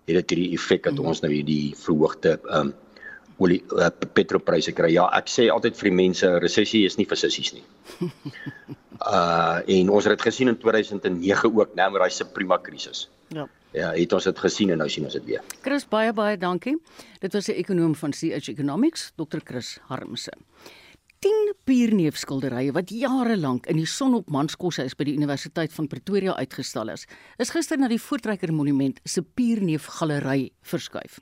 het 0.04 0.16
dit 0.16 0.34
hierdie 0.34 0.54
effek 0.58 0.84
dat 0.84 0.98
mhm. 0.98 1.12
ons 1.14 1.22
nou 1.24 1.32
hierdie 1.32 1.76
verhoogde 1.80 2.40
ehm 2.42 2.60
um, 2.60 2.74
olie 3.42 3.64
uh, 3.74 3.90
petrolpryse 4.14 4.72
kry. 4.78 4.92
Ja, 4.94 5.08
ek 5.18 5.32
sê 5.32 5.48
altyd 5.50 5.78
vir 5.80 5.90
die 5.90 5.96
mense, 5.98 6.28
resessie 6.40 6.84
is 6.86 7.00
nie 7.00 7.08
vir 7.10 7.20
sissies 7.20 7.54
nie. 7.58 7.66
Uh 9.04 9.60
en 9.74 9.90
ons 9.90 10.06
het 10.06 10.14
dit 10.14 10.22
gesien 10.22 10.48
in 10.48 10.56
2009 10.62 11.50
ook, 11.50 11.74
nou 11.76 11.88
met 11.92 12.04
daai 12.04 12.14
suprema 12.14 12.60
krisis. 12.62 13.08
Ja. 13.34 13.48
Ja, 13.74 13.90
het 13.98 14.14
ons 14.14 14.28
dit 14.30 14.40
gesien 14.40 14.70
en 14.70 14.78
nou 14.80 14.88
sien 14.90 15.04
ons 15.04 15.18
dit 15.18 15.26
weer. 15.26 15.42
Chris 15.66 15.84
baie 15.90 16.14
baie 16.14 16.38
dankie. 16.38 16.78
Dit 17.20 17.34
was 17.34 17.50
'n 17.50 17.58
ekonom 17.58 17.96
van 17.96 18.14
CH 18.14 18.48
Economics, 18.54 19.12
Dr. 19.18 19.42
Chris 19.44 19.80
Harmse. 19.90 20.32
10 21.64 21.72
pierneefskilderye 21.72 22.74
wat 22.76 22.92
jare 22.92 23.38
lank 23.40 23.68
in 23.72 23.78
die 23.80 23.88
Sonopmanskoshuis 23.88 24.98
by 25.00 25.06
die 25.08 25.16
Universiteit 25.16 25.72
van 25.72 25.88
Pretoria 25.88 26.34
uitgestal 26.36 26.92
is, 26.92 27.06
is 27.40 27.54
gister 27.56 27.80
na 27.80 27.88
die 27.88 28.02
Voortrekker 28.02 28.52
Monument 28.52 29.00
se 29.08 29.24
Pierneefgalery 29.24 30.50
verskuif. 30.68 31.22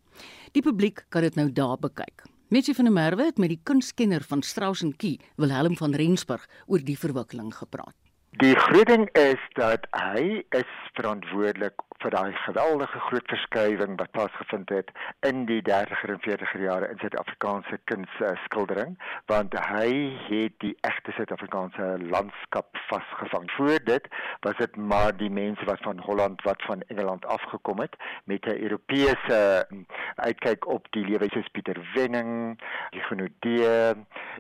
Die 0.57 0.63
publiek 0.65 1.05
kan 1.13 1.21
dit 1.27 1.37
nou 1.37 1.45
daar 1.53 1.77
bekyk. 1.77 2.25
Mitsie 2.49 2.73
van 2.73 2.89
der 2.89 2.95
Merwe 2.95 3.29
het 3.29 3.37
met 3.37 3.53
die 3.53 3.61
kunstkenner 3.63 4.25
van 4.27 4.41
Strauss 4.41 4.81
en 4.81 4.95
Key, 4.97 5.19
Wilhelm 5.37 5.77
van 5.77 5.93
Rensburg, 5.93 6.47
oor 6.65 6.81
die 6.81 6.97
verwikkeling 6.97 7.53
gepraat. 7.53 7.95
Die 8.41 8.55
groot 8.55 8.89
ding 8.89 9.05
is 9.19 9.41
dat 9.59 9.85
hy 9.93 10.41
is 10.57 10.73
verantwoordelik 10.97 11.77
vir 12.01 12.13
daai 12.15 12.33
geweldige 12.33 12.99
groot 12.99 13.27
verskywing 13.29 13.97
wat 13.99 14.11
plaasgevind 14.11 14.69
het 14.73 14.89
in 15.27 15.45
die 15.45 15.61
30er 15.67 16.13
en 16.13 16.21
40er 16.23 16.63
jare 16.63 16.89
in 16.89 16.97
Suid-Afrikaanse 17.01 17.77
kunsskildering, 17.91 18.95
want 19.29 19.53
hy 19.69 19.91
het 20.27 20.55
die 20.63 20.73
egte 20.87 21.13
Suid-Afrikaanse 21.17 21.91
landskap 22.13 22.77
vasgevang. 22.89 23.49
Voor 23.57 23.77
dit 23.85 24.07
was 24.45 24.57
dit 24.57 24.75
maar 24.75 25.13
die 25.17 25.29
mense 25.29 25.65
wat 25.69 25.83
van 25.85 26.01
Holland, 26.07 26.41
wat 26.47 26.63
van 26.65 26.81
Engeland 26.87 27.25
afgekom 27.25 27.79
het 27.85 27.95
met 28.25 28.45
'n 28.45 28.61
Europese 28.65 29.67
uitkyk 30.15 30.67
op 30.67 30.87
die 30.89 31.05
lewe 31.05 31.29
soos 31.29 31.47
Pieter 31.51 31.79
Wenning, 31.93 32.59
Huguenot 32.89 33.45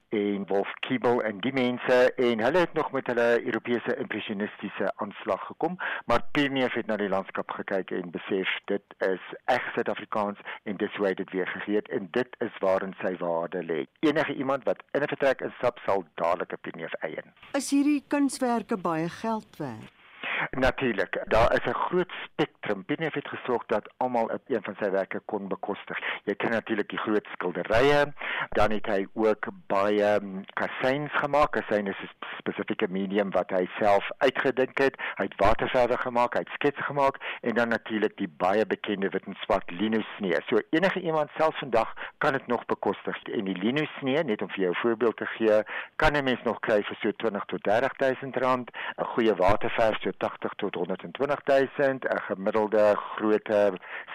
en 0.09 0.47
Wolf 0.47 0.73
Kiebel 0.79 1.21
en 1.21 1.39
die 1.39 1.53
mense 1.53 2.13
en 2.15 2.39
hulle 2.39 2.57
het 2.57 2.73
nog 2.73 2.91
met 2.91 3.07
hulle 3.07 3.45
Europese 3.45 3.95
impressionistiese 3.95 4.91
aanslag 4.95 5.45
gekom, 5.45 5.77
maar 6.05 6.21
Pierneef 6.31 6.73
het 6.73 6.85
na 6.85 6.97
die 6.97 7.09
landskap 7.09 7.50
gekyk 7.53 7.91
en 7.91 8.11
besef 8.11 8.49
dit 8.65 8.83
is 8.97 9.23
reg 9.45 9.71
Suid-Afrikaans 9.73 10.39
en 10.63 10.77
dis 10.77 10.95
hoe 10.95 11.13
dit 11.13 11.31
weer 11.31 11.47
gegee 11.47 11.75
het 11.75 11.89
en 11.89 12.07
dit 12.11 12.35
is 12.39 12.57
waarin 12.59 12.93
sy 13.01 13.15
waarde 13.17 13.63
lê. 13.63 13.85
Enige 13.99 14.33
iemand 14.33 14.63
wat 14.63 14.83
in 14.91 15.01
'n 15.01 15.07
vertrek 15.13 15.41
instap 15.41 15.79
sal 15.85 16.05
dadelik 16.15 16.53
'n 16.53 16.61
Pierneef 16.61 16.93
eien. 16.93 17.33
Is 17.53 17.69
hierdie 17.69 18.03
kunswerke 18.07 18.77
baie 18.77 19.09
geld 19.09 19.57
werd? 19.57 20.00
Natuurlik, 20.49 21.23
daar 21.27 21.53
is 21.53 21.65
'n 21.65 21.73
groot 21.73 22.11
spektrum. 22.23 22.83
Binneef 22.85 23.13
het 23.13 23.27
gesorg 23.27 23.65
dat 23.65 23.93
almal 23.97 24.31
een 24.47 24.63
van 24.63 24.75
sy 24.79 24.89
werke 24.89 25.21
kon 25.25 25.47
bekostig. 25.47 25.97
Jy 26.23 26.35
ken 26.35 26.49
natuurlik 26.51 26.89
die 26.89 26.97
groot 26.97 27.27
skilderye, 27.33 28.13
dan 28.49 28.71
het 28.71 28.85
hy 28.85 29.07
ook 29.13 29.47
baie 29.67 30.15
um, 30.15 30.43
kasseins 30.53 31.11
gemaak. 31.13 31.51
Kassein 31.51 31.87
is 31.87 31.95
'n 32.01 32.09
spesifieke 32.37 32.87
medium 32.89 33.31
wat 33.31 33.49
hy 33.49 33.69
self 33.79 34.09
uitgedink 34.17 34.77
het. 34.77 34.95
Hy 35.15 35.23
het 35.23 35.35
waterverwe 35.35 35.97
gemaak, 35.97 36.33
hy 36.33 36.39
het 36.39 36.53
sketse 36.53 36.83
gemaak 36.83 37.15
en 37.41 37.53
dan 37.53 37.67
natuurlik 37.67 38.17
die 38.17 38.33
baie 38.37 38.65
bekende 38.65 39.09
wit 39.09 39.25
en 39.25 39.37
swart 39.41 39.71
lino 39.71 40.01
snee. 40.17 40.37
So 40.47 40.57
enige 40.69 40.99
iemand 40.99 41.29
selfs 41.37 41.59
vandag 41.59 41.93
kan 42.17 42.31
dit 42.31 42.47
nog 42.47 42.65
bekostig. 42.65 43.23
En 43.23 43.45
die 43.45 43.57
lino 43.57 43.85
snee, 43.99 44.23
net 44.23 44.41
om 44.41 44.49
vir 44.49 44.59
jou 44.59 44.71
'n 44.71 44.81
voorbeeld 44.81 45.17
te 45.17 45.25
gee, 45.25 45.63
kan 45.95 46.15
'n 46.15 46.23
mens 46.23 46.43
nog 46.43 46.59
kry 46.59 46.83
vir 46.83 46.97
so 47.01 47.11
20 47.11 47.45
tot 47.45 47.63
30 47.63 47.91
000 47.97 48.31
rand. 48.33 48.71
'n 48.97 49.05
Goeie 49.05 49.35
waterverf 49.35 49.99
so 50.01 50.11
80 50.31 50.55
tot 50.63 50.75
120 50.75 51.69
000, 51.77 51.93
'n 51.93 52.21
gemiddelde 52.27 52.85
grootte 53.15 53.61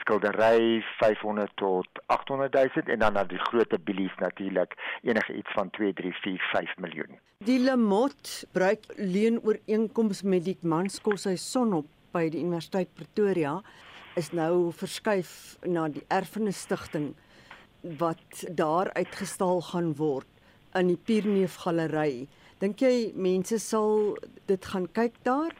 skildery 0.00 0.84
500 1.00 1.50
tot 1.54 1.88
800 2.06 2.54
000 2.54 2.92
en 2.94 2.98
dan 2.98 3.12
na 3.12 3.24
die 3.24 3.38
groot 3.48 3.84
bilies 3.84 4.14
natuurlik 4.18 4.74
enige 5.02 5.32
iets 5.32 5.52
van 5.52 5.70
2, 5.70 5.92
3, 5.92 6.12
4, 6.12 6.48
5 6.52 6.76
miljoen. 6.76 7.18
Die 7.44 7.58
Lemot 7.58 8.46
bruik 8.52 8.84
leenooreenkoms 8.96 10.22
met 10.22 10.44
die 10.44 10.58
Manskoshuis 10.60 11.50
Sonop 11.50 11.86
by 12.12 12.28
die 12.32 12.40
Universiteit 12.40 12.88
Pretoria 12.94 13.58
is 14.16 14.32
nou 14.32 14.72
verskuif 14.72 15.30
na 15.68 15.88
die 15.92 16.04
Erfenis 16.08 16.62
Stichting 16.64 17.12
wat 18.00 18.46
daar 18.56 18.90
uitgestal 18.96 19.60
gaan 19.68 19.92
word 20.00 20.26
in 20.74 20.88
die 20.92 20.96
Pierneef 20.96 21.60
Galery. 21.64 22.26
Dink 22.60 22.80
jy 22.80 23.12
mense 23.12 23.58
sal 23.60 24.16
dit 24.48 24.72
gaan 24.72 24.88
kyk 24.96 25.20
daar? 25.28 25.52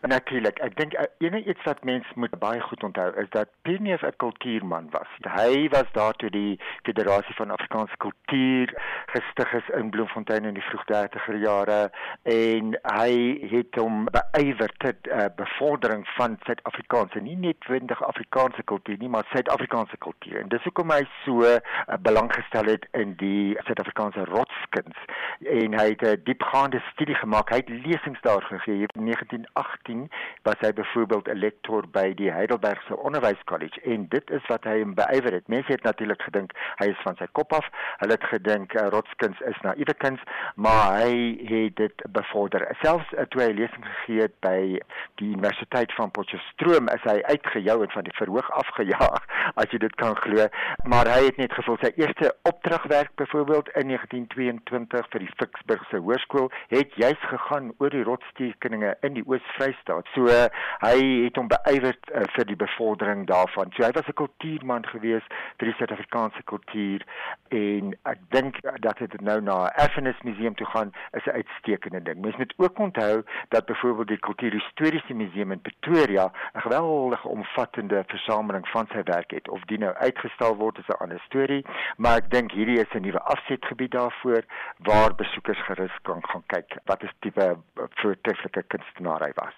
Natuurlik, 0.00 0.58
ek 0.64 0.76
dink 0.78 0.94
uh, 0.96 1.04
enige 1.20 1.50
iets 1.52 1.64
wat 1.68 1.82
mense 1.84 2.12
moet 2.16 2.32
baie 2.40 2.60
goed 2.64 2.84
onthou 2.88 3.10
is 3.20 3.28
dat 3.36 3.50
Pierneef 3.62 4.02
'n 4.02 4.16
kultuurman 4.16 4.88
was. 4.90 5.10
Hy 5.28 5.68
was 5.68 5.92
daar 5.92 6.14
toe 6.16 6.30
die 6.30 6.60
Federasie 6.82 7.34
van 7.34 7.50
Afrikaanse 7.50 7.96
Kultuur 7.96 8.72
gestig 9.06 9.52
is 9.52 9.68
in 9.76 9.90
Bloemfontein 9.90 10.44
in 10.44 10.54
die 10.54 10.62
vroeg 10.62 10.84
30er 10.92 11.36
jare 11.36 11.90
en 12.22 12.78
hy 12.82 13.12
het 13.50 13.76
hom 13.76 14.06
beywer 14.08 14.72
tot 14.76 15.06
uh, 15.06 15.28
bevordering 15.36 16.08
van 16.16 16.38
Suid-Afrikaanse, 16.46 17.20
nie 17.20 17.36
net 17.36 17.66
wendig 17.68 18.02
Afrikaanse 18.02 18.62
kultuur 18.62 18.96
nie, 18.98 19.08
maar 19.08 19.28
Suid-Afrikaanse 19.32 19.96
kultuur. 19.96 20.40
En 20.40 20.48
dis 20.48 20.64
hoekom 20.64 20.90
hy 20.90 21.04
so 21.24 21.44
uh, 21.44 21.60
belang 22.00 22.32
gestel 22.32 22.72
het 22.72 22.88
in 22.92 23.14
die 23.20 23.56
Suid-Afrikaanse 23.68 24.24
rotskuns 24.24 24.96
en 25.44 25.76
hy 25.76 25.88
het 25.92 26.02
'n 26.02 26.16
uh, 26.16 26.24
diepgaande 26.24 26.80
studie 26.92 27.14
gemaak. 27.14 27.50
Hy 27.50 27.60
het 27.60 27.68
lesings 27.68 28.20
daar 28.20 28.42
gegee 28.42 28.88
in 28.96 29.04
1918 29.04 29.89
2018 29.90 30.08
was 30.42 30.54
hy 30.60 30.72
byvoorbeeld 30.72 31.28
'n 31.28 31.38
lektor 31.38 31.88
by 31.88 32.14
die 32.14 32.32
Heidelbergse 32.32 32.96
Onderwyskollege 32.96 33.80
en 33.80 34.08
dit 34.08 34.30
is 34.30 34.46
wat 34.46 34.64
hy 34.64 34.78
hom 34.80 34.94
beywer 34.94 35.32
het. 35.32 35.48
Mense 35.48 35.72
het 35.72 35.82
natuurlik 35.82 36.22
gedink 36.22 36.52
hy 36.76 36.86
is 36.86 37.02
van 37.02 37.16
sy 37.16 37.26
kop 37.32 37.52
af. 37.52 37.66
Hulle 37.98 38.12
het 38.12 38.24
gedink 38.24 38.74
uh, 38.74 38.86
Rotskuns 38.88 39.40
is 39.40 39.60
naïewe 39.62 39.94
kuns, 39.94 40.20
maar 40.54 40.96
hy 40.98 41.38
het 41.44 41.76
dit 41.76 42.04
bevorder. 42.12 42.76
Selfs 42.82 43.12
uh, 43.12 43.26
toe 43.28 43.42
hy 43.42 43.52
lesing 43.52 43.84
gegee 43.84 44.20
het 44.22 44.36
by 44.40 44.80
die 45.14 45.28
Universiteit 45.28 45.92
van 45.92 46.10
Potchefstroom, 46.10 46.88
is 46.88 47.04
hy 47.04 47.20
uitgejou 47.22 47.82
en 47.82 47.90
van 47.90 48.04
die 48.04 48.16
verhoog 48.16 48.50
afgejaag, 48.50 49.26
as 49.60 49.70
jy 49.70 49.78
dit 49.78 49.94
kan 49.94 50.16
glo. 50.16 50.48
Maar 50.84 51.06
hy 51.06 51.24
het 51.28 51.36
net 51.36 51.52
gevoel 51.52 51.78
sy 51.80 51.92
eerste 51.96 52.34
opdragwerk 52.42 53.14
byvoorbeeld 53.14 53.68
in 53.68 53.86
1922 53.92 55.10
vir 55.10 55.26
die 55.26 55.32
Ficksburgse 55.36 55.96
Hoërskool 55.96 56.50
het 56.68 56.94
juis 56.94 57.20
gegaan 57.20 57.72
oor 57.78 57.90
die 57.90 58.04
rotstekeninge 58.04 58.96
in 59.06 59.14
die 59.14 59.26
Oos-Vrystaat 59.26 59.79
staat. 59.80 60.06
So 60.14 60.28
uh, 60.28 60.46
hy 60.84 60.96
het 61.24 61.36
hom 61.36 61.48
beywer 61.50 61.96
uh, 62.14 62.24
vir 62.34 62.46
die 62.48 62.56
bevordering 62.56 63.26
daarvan. 63.26 63.72
So 63.76 63.84
hy 63.84 63.92
was 63.96 64.08
'n 64.08 64.18
kultuurman 64.22 64.86
gewees 64.86 65.26
vir 65.58 65.70
die 65.70 65.76
Suid-Afrikaanse 65.78 66.42
kultuur 66.44 67.04
en 67.48 67.94
ek 68.04 68.18
dink 68.30 68.60
dat 68.86 68.98
dit 68.98 69.20
nou 69.20 69.40
na 69.40 69.58
erfenis 69.84 70.20
museum 70.22 70.54
toe 70.54 70.66
gaan 70.66 70.92
is 71.12 71.26
'n 71.26 71.40
uitstekende 71.40 72.02
ding. 72.02 72.20
Mens 72.20 72.36
moet 72.36 72.54
ook 72.56 72.78
onthou 72.78 73.22
dat 73.48 73.66
byvoorbeeld 73.66 74.08
die 74.08 74.24
Kultuurhistoriese 74.28 75.14
Museum 75.14 75.52
in 75.52 75.60
Pretoria 75.60 76.30
'n 76.54 76.60
geweldige 76.60 77.28
omvattende 77.28 78.04
versameling 78.06 78.68
van 78.68 78.86
sy 78.92 79.02
werk 79.04 79.30
het. 79.30 79.48
Of 79.48 79.64
die 79.64 79.78
nou 79.78 79.94
uitgestal 79.94 80.56
word 80.56 80.78
is 80.78 80.88
'n 80.88 81.02
ander 81.02 81.20
storie, 81.20 81.64
maar 81.96 82.16
ek 82.16 82.30
dink 82.30 82.52
hierdie 82.52 82.80
is 82.80 82.92
'n 82.94 83.02
nuwe 83.02 83.20
afsetgebied 83.20 83.90
daarvoor 83.90 84.42
waar 84.78 85.14
besoekers 85.14 85.62
gerus 85.62 85.96
kan 86.02 86.22
gaan 86.26 86.44
kyk 86.46 86.78
wat 86.84 87.02
is 87.02 87.12
tipe 87.20 87.56
voortreffelike 87.74 88.62
kunstenaar 88.62 89.26
hy 89.26 89.32
was. 89.34 89.56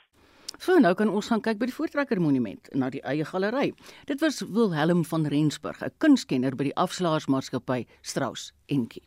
So 0.62 0.76
nou 0.78 0.92
kan 0.94 1.10
ons 1.10 1.26
gaan 1.26 1.40
kyk 1.42 1.58
by 1.58 1.66
die 1.66 1.74
Voortrekker 1.74 2.20
Monument 2.22 2.68
na 2.78 2.86
die 2.94 3.00
eie 3.02 3.24
galery. 3.26 3.72
Dit 4.06 4.20
was 4.22 4.44
Wilhelm 4.46 5.02
van 5.10 5.26
Rensburg, 5.26 5.82
'n 5.82 5.90
kunstkenner 5.98 6.54
by 6.54 6.70
die 6.70 6.76
afslaarsmaatskappy 6.76 7.86
Strauss 8.02 8.52
Enki. 8.68 9.02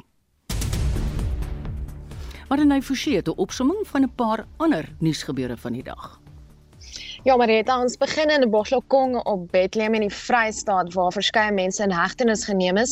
Maar 2.50 2.58
dan 2.58 2.68
nou 2.68 2.82
forsie 2.82 3.22
'n 3.22 3.38
opsomming 3.38 3.88
van 3.88 4.04
'n 4.04 4.16
paar 4.16 4.46
ander 4.58 4.96
nuusgebeure 5.00 5.58
van 5.58 5.74
die 5.74 5.84
dag. 5.84 6.25
Ja, 7.26 7.34
Marita, 7.42 7.80
ons 7.82 7.96
begin 7.98 8.30
in 8.30 8.44
Boslokong 8.54 9.16
op 9.26 9.48
Bethlehem 9.50 9.96
in 9.98 10.04
die 10.06 10.14
Vrystaat 10.14 10.92
waar 10.94 11.14
verskeie 11.16 11.54
mense 11.58 11.82
in 11.82 11.94
hegtenis 11.98 12.44
geneem 12.46 12.78
is. 12.78 12.92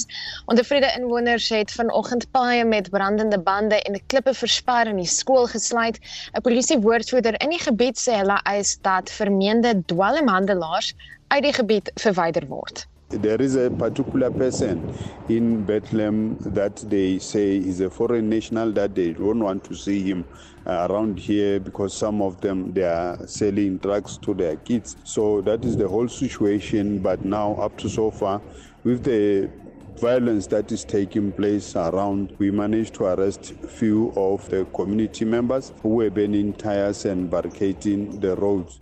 Ondervrede 0.49 0.89
inwoners 0.97 1.51
het 1.53 1.71
vanoggend 1.71 2.25
paaie 2.33 2.63
met 2.65 2.89
brandende 2.89 3.37
bande 3.37 3.77
en 3.85 3.99
klippe 4.07 4.33
versper 4.33 4.89
in 4.89 4.97
die 4.97 5.05
skool 5.05 5.45
gesluit. 5.51 5.99
'n 6.33 6.41
Polisiewoordvoerder 6.41 7.37
in 7.45 7.53
die 7.53 7.61
gebied 7.61 8.01
sê 8.01 8.17
hulle 8.23 8.39
eis 8.55 8.73
dat 8.81 9.13
vermeende 9.19 9.75
dwelmhandelaars 9.93 10.95
uit 11.27 11.43
die 11.43 11.53
gebied 11.53 11.93
verwyder 11.93 12.49
word. 12.49 12.87
There 13.21 13.39
is 13.39 13.55
a 13.55 13.69
particular 13.69 14.31
person 14.31 14.91
in 15.29 15.63
Bethlehem 15.65 16.35
that 16.39 16.77
they 16.89 17.19
say 17.19 17.57
is 17.57 17.79
a 17.79 17.89
foreign 17.89 18.27
national 18.27 18.71
that 18.71 18.95
they 18.95 19.13
don't 19.13 19.39
want 19.39 19.63
to 19.65 19.75
see 19.75 20.01
him 20.01 20.25
uh, 20.65 20.87
around 20.89 21.19
here 21.19 21.59
because 21.59 21.93
some 21.95 22.23
of 22.23 22.41
them 22.41 22.73
they 22.73 22.83
are 22.83 23.27
selling 23.27 23.77
drugs 23.77 24.17
to 24.17 24.33
their 24.33 24.55
kids. 24.55 24.95
So 25.03 25.41
that 25.41 25.63
is 25.63 25.77
the 25.77 25.87
whole 25.87 26.07
situation. 26.07 26.99
But 26.99 27.23
now 27.23 27.53
up 27.55 27.77
to 27.79 27.89
so 27.89 28.09
far, 28.09 28.41
with 28.83 29.03
the 29.03 29.47
violence 29.99 30.47
that 30.47 30.71
is 30.71 30.83
taking 30.83 31.31
place 31.31 31.75
around, 31.75 32.33
we 32.39 32.49
managed 32.49 32.95
to 32.95 33.05
arrest 33.05 33.53
few 33.67 34.11
of 34.15 34.49
the 34.49 34.65
community 34.73 35.23
members 35.23 35.71
who 35.83 35.89
were 35.89 36.09
burning 36.09 36.53
tires 36.53 37.05
and 37.05 37.29
barricading 37.29 38.19
the 38.19 38.35
roads. 38.35 38.79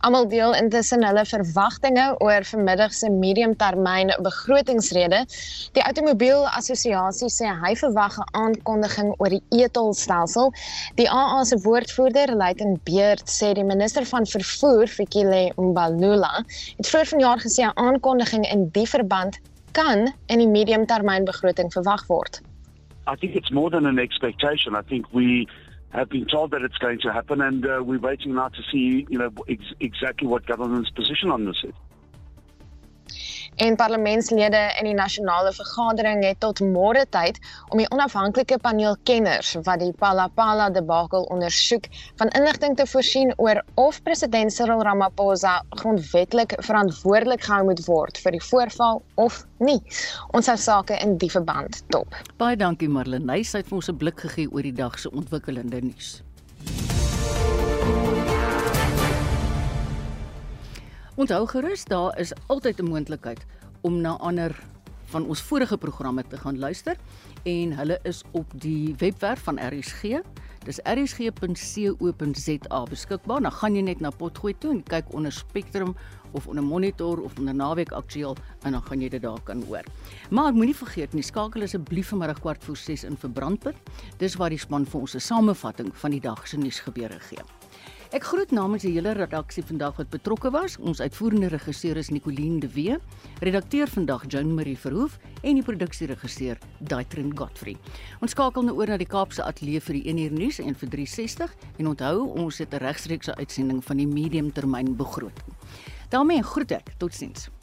Almal 0.00 0.28
deel 0.32 0.54
intussen 0.56 1.02
hulle 1.04 1.26
verwagtinge 1.28 2.04
oor 2.24 2.44
vanmiddag 2.48 2.94
se 2.96 3.10
mediumtermyn 3.12 4.14
begrotingsrede. 4.24 5.18
Die 5.76 5.82
Automobiel 5.84 6.46
Assosiasie 6.48 7.28
sê 7.28 7.50
hy 7.64 7.74
verwag 7.82 8.16
'n 8.16 8.30
aankondiging 8.42 9.12
oor 9.18 9.28
die 9.28 9.42
e-tolstelsel. 9.60 10.54
Die 10.96 11.08
AA 11.10 11.44
se 11.44 11.60
woordvoerder, 11.66 12.32
Luitenant 12.32 12.80
Beerd, 12.84 13.28
sê 13.28 13.52
die 13.52 13.64
minister 13.64 14.06
van 14.06 14.24
vervoer, 14.24 14.88
Fikile 14.88 15.52
Mbalula, 15.56 16.44
het 16.78 16.88
vroeër 16.88 17.12
vanjaar 17.12 17.40
gesê 17.44 17.68
'n 17.68 17.76
aankondiging 17.76 18.48
in 18.48 18.70
die 18.72 18.88
verband 18.88 19.36
kan 19.72 20.12
in 20.26 20.38
die 20.38 20.48
mediumtermynbegroting 20.48 21.72
verwag 21.72 22.06
word. 22.06 22.40
I 23.06 23.16
think 23.16 23.34
it's 23.34 23.50
more 23.50 23.70
than 23.70 23.84
an 23.84 23.98
expectation. 23.98 24.74
I 24.74 24.82
think 24.82 25.04
we 25.12 25.46
have 25.90 26.08
been 26.08 26.26
told 26.26 26.52
that 26.52 26.62
it's 26.62 26.78
going 26.78 27.00
to 27.00 27.12
happen, 27.12 27.40
and 27.40 27.66
uh, 27.66 27.82
we're 27.84 27.98
waiting 27.98 28.34
now 28.34 28.48
to 28.48 28.62
see, 28.70 29.06
you 29.08 29.18
know, 29.18 29.30
ex- 29.48 29.74
exactly 29.80 30.26
what 30.26 30.46
government's 30.46 30.90
position 30.90 31.30
on 31.30 31.44
this 31.44 31.64
is. 31.64 31.74
En 33.60 33.76
parlementslede 33.76 34.60
in 34.78 34.86
die 34.88 34.94
nasionale 34.94 35.52
vergadering 35.52 36.22
het 36.24 36.38
tot 36.40 36.62
môre 36.64 37.02
tyd 37.12 37.36
om 37.68 37.82
die 37.82 37.88
onafhanklike 37.92 38.56
paneel 38.64 38.96
kenners 39.04 39.50
wat 39.66 39.82
die 39.82 39.92
Palapala 40.00 40.70
debakel 40.72 41.26
ondersoek 41.34 41.90
van 42.22 42.32
inligting 42.40 42.78
te 42.78 42.86
voorsien 42.88 43.34
oor 43.36 43.60
of 43.74 43.98
president 44.06 44.54
Cyril 44.54 44.80
Ramaphosa 44.88 45.58
grondwetlik 45.82 46.56
verantwoordelik 46.64 47.44
gehou 47.44 47.66
moet 47.68 47.84
word 47.84 48.22
vir 48.24 48.38
die 48.38 48.44
voorval 48.48 49.02
of 49.20 49.42
nie. 49.60 49.80
Ons 50.32 50.48
sou 50.48 50.56
sake 50.56 50.96
in 51.04 51.18
die 51.20 51.30
verband 51.30 51.82
dop. 51.92 52.16
Baie 52.40 52.56
dankie 52.56 52.88
Marlenae, 52.88 53.44
sy 53.44 53.60
het 53.60 53.68
vir 53.68 53.82
ons 53.82 53.92
'n 53.92 54.00
blik 54.00 54.24
gegee 54.24 54.48
oor 54.48 54.62
die 54.62 54.72
dag 54.72 54.98
se 54.98 55.12
ontwikkelende 55.12 55.84
nuus. 55.84 56.22
Onthou 61.20 61.46
gerus, 61.46 61.84
daar 61.84 62.18
is 62.18 62.32
altyd 62.46 62.80
'n 62.80 62.88
moontlikheid 62.88 63.46
om 63.80 64.00
na 64.00 64.16
ander 64.16 64.62
van 65.04 65.26
ons 65.26 65.42
vorige 65.42 65.78
programme 65.78 66.26
te 66.26 66.36
gaan 66.36 66.58
luister 66.58 66.96
en 67.42 67.76
hulle 67.76 67.98
is 68.02 68.22
op 68.30 68.60
die 68.60 68.94
webwerf 68.96 69.42
van 69.42 69.60
RSG. 69.60 70.02
Dis 70.64 70.80
rsg.co.za 70.82 72.82
beskikbaar. 72.82 73.40
Dan 73.40 73.52
gaan 73.52 73.74
jy 73.74 73.82
net 73.82 74.00
na 74.00 74.10
Potgooi 74.10 74.58
toe 74.58 74.70
en 74.70 74.82
kyk 74.82 75.12
onder 75.12 75.32
Spectrum 75.32 75.96
of 76.30 76.46
onder 76.46 76.64
Monitor 76.64 77.20
of 77.20 77.38
onder 77.38 77.54
Naweek 77.54 77.92
Aktueel 77.92 78.36
en 78.62 78.72
dan 78.72 78.82
gaan 78.82 79.00
jy 79.00 79.08
dit 79.08 79.22
daar 79.22 79.42
kan 79.42 79.62
hoor. 79.62 79.84
Maar 80.30 80.52
moenie 80.52 80.76
vergeet 80.76 81.12
nie, 81.12 81.22
skakel 81.22 81.62
asseblief 81.62 82.08
vanmiddag 82.08 82.40
kwart 82.40 82.64
voor 82.64 82.76
6 82.76 83.04
in 83.04 83.16
vir 83.16 83.30
Brandpunt. 83.30 83.76
Dis 84.16 84.34
waar 84.34 84.50
die 84.50 84.58
span 84.58 84.86
vir 84.86 85.00
ons 85.00 85.14
'n 85.14 85.20
samevatting 85.20 85.96
van 85.96 86.10
die 86.10 86.20
dag 86.20 86.48
se 86.48 86.56
nuusgebeure 86.56 87.20
gee. 87.20 87.59
Ek 88.10 88.24
groet 88.26 88.50
namens 88.50 88.82
die 88.82 88.90
hele 88.90 89.12
redaksie 89.14 89.62
vandag 89.62 90.00
wat 90.00 90.08
betrokke 90.10 90.50
was. 90.50 90.74
Ons 90.82 90.98
uitvoerende 90.98 91.46
regisseur 91.52 91.94
is 92.00 92.08
Nicoline 92.10 92.58
de 92.58 92.66
Wee, 92.74 92.96
redakteur 93.38 93.86
vandag 93.86 94.24
Joan 94.26 94.50
Marie 94.56 94.74
Verhoef 94.74 95.14
en 95.46 95.54
die 95.54 95.62
produksieregisseur 95.62 96.58
Daitrin 96.90 97.30
Godfrey. 97.38 97.76
Ons 98.18 98.34
skakel 98.34 98.66
nou 98.66 98.74
oor 98.80 98.90
na 98.90 98.98
die 98.98 99.06
Kaapse 99.06 99.46
ateljee 99.46 99.78
vir 99.86 100.00
die 100.00 100.02
1 100.10 100.24
uur 100.24 100.36
nuus 100.40 100.58
en 100.58 100.74
vir 100.74 100.92
360 100.96 101.54
en 101.78 101.92
onthou 101.92 102.26
ons 102.34 102.58
het 102.58 102.74
'n 102.74 102.82
regstreekse 102.82 103.36
uitsending 103.38 103.78
van 103.78 103.96
die 103.96 104.10
medium 104.10 104.50
termyn 104.50 104.96
begroting. 104.96 105.54
daarmee 106.10 106.42
groet 106.42 106.72
ek. 106.72 106.98
Totsiens. 106.98 107.59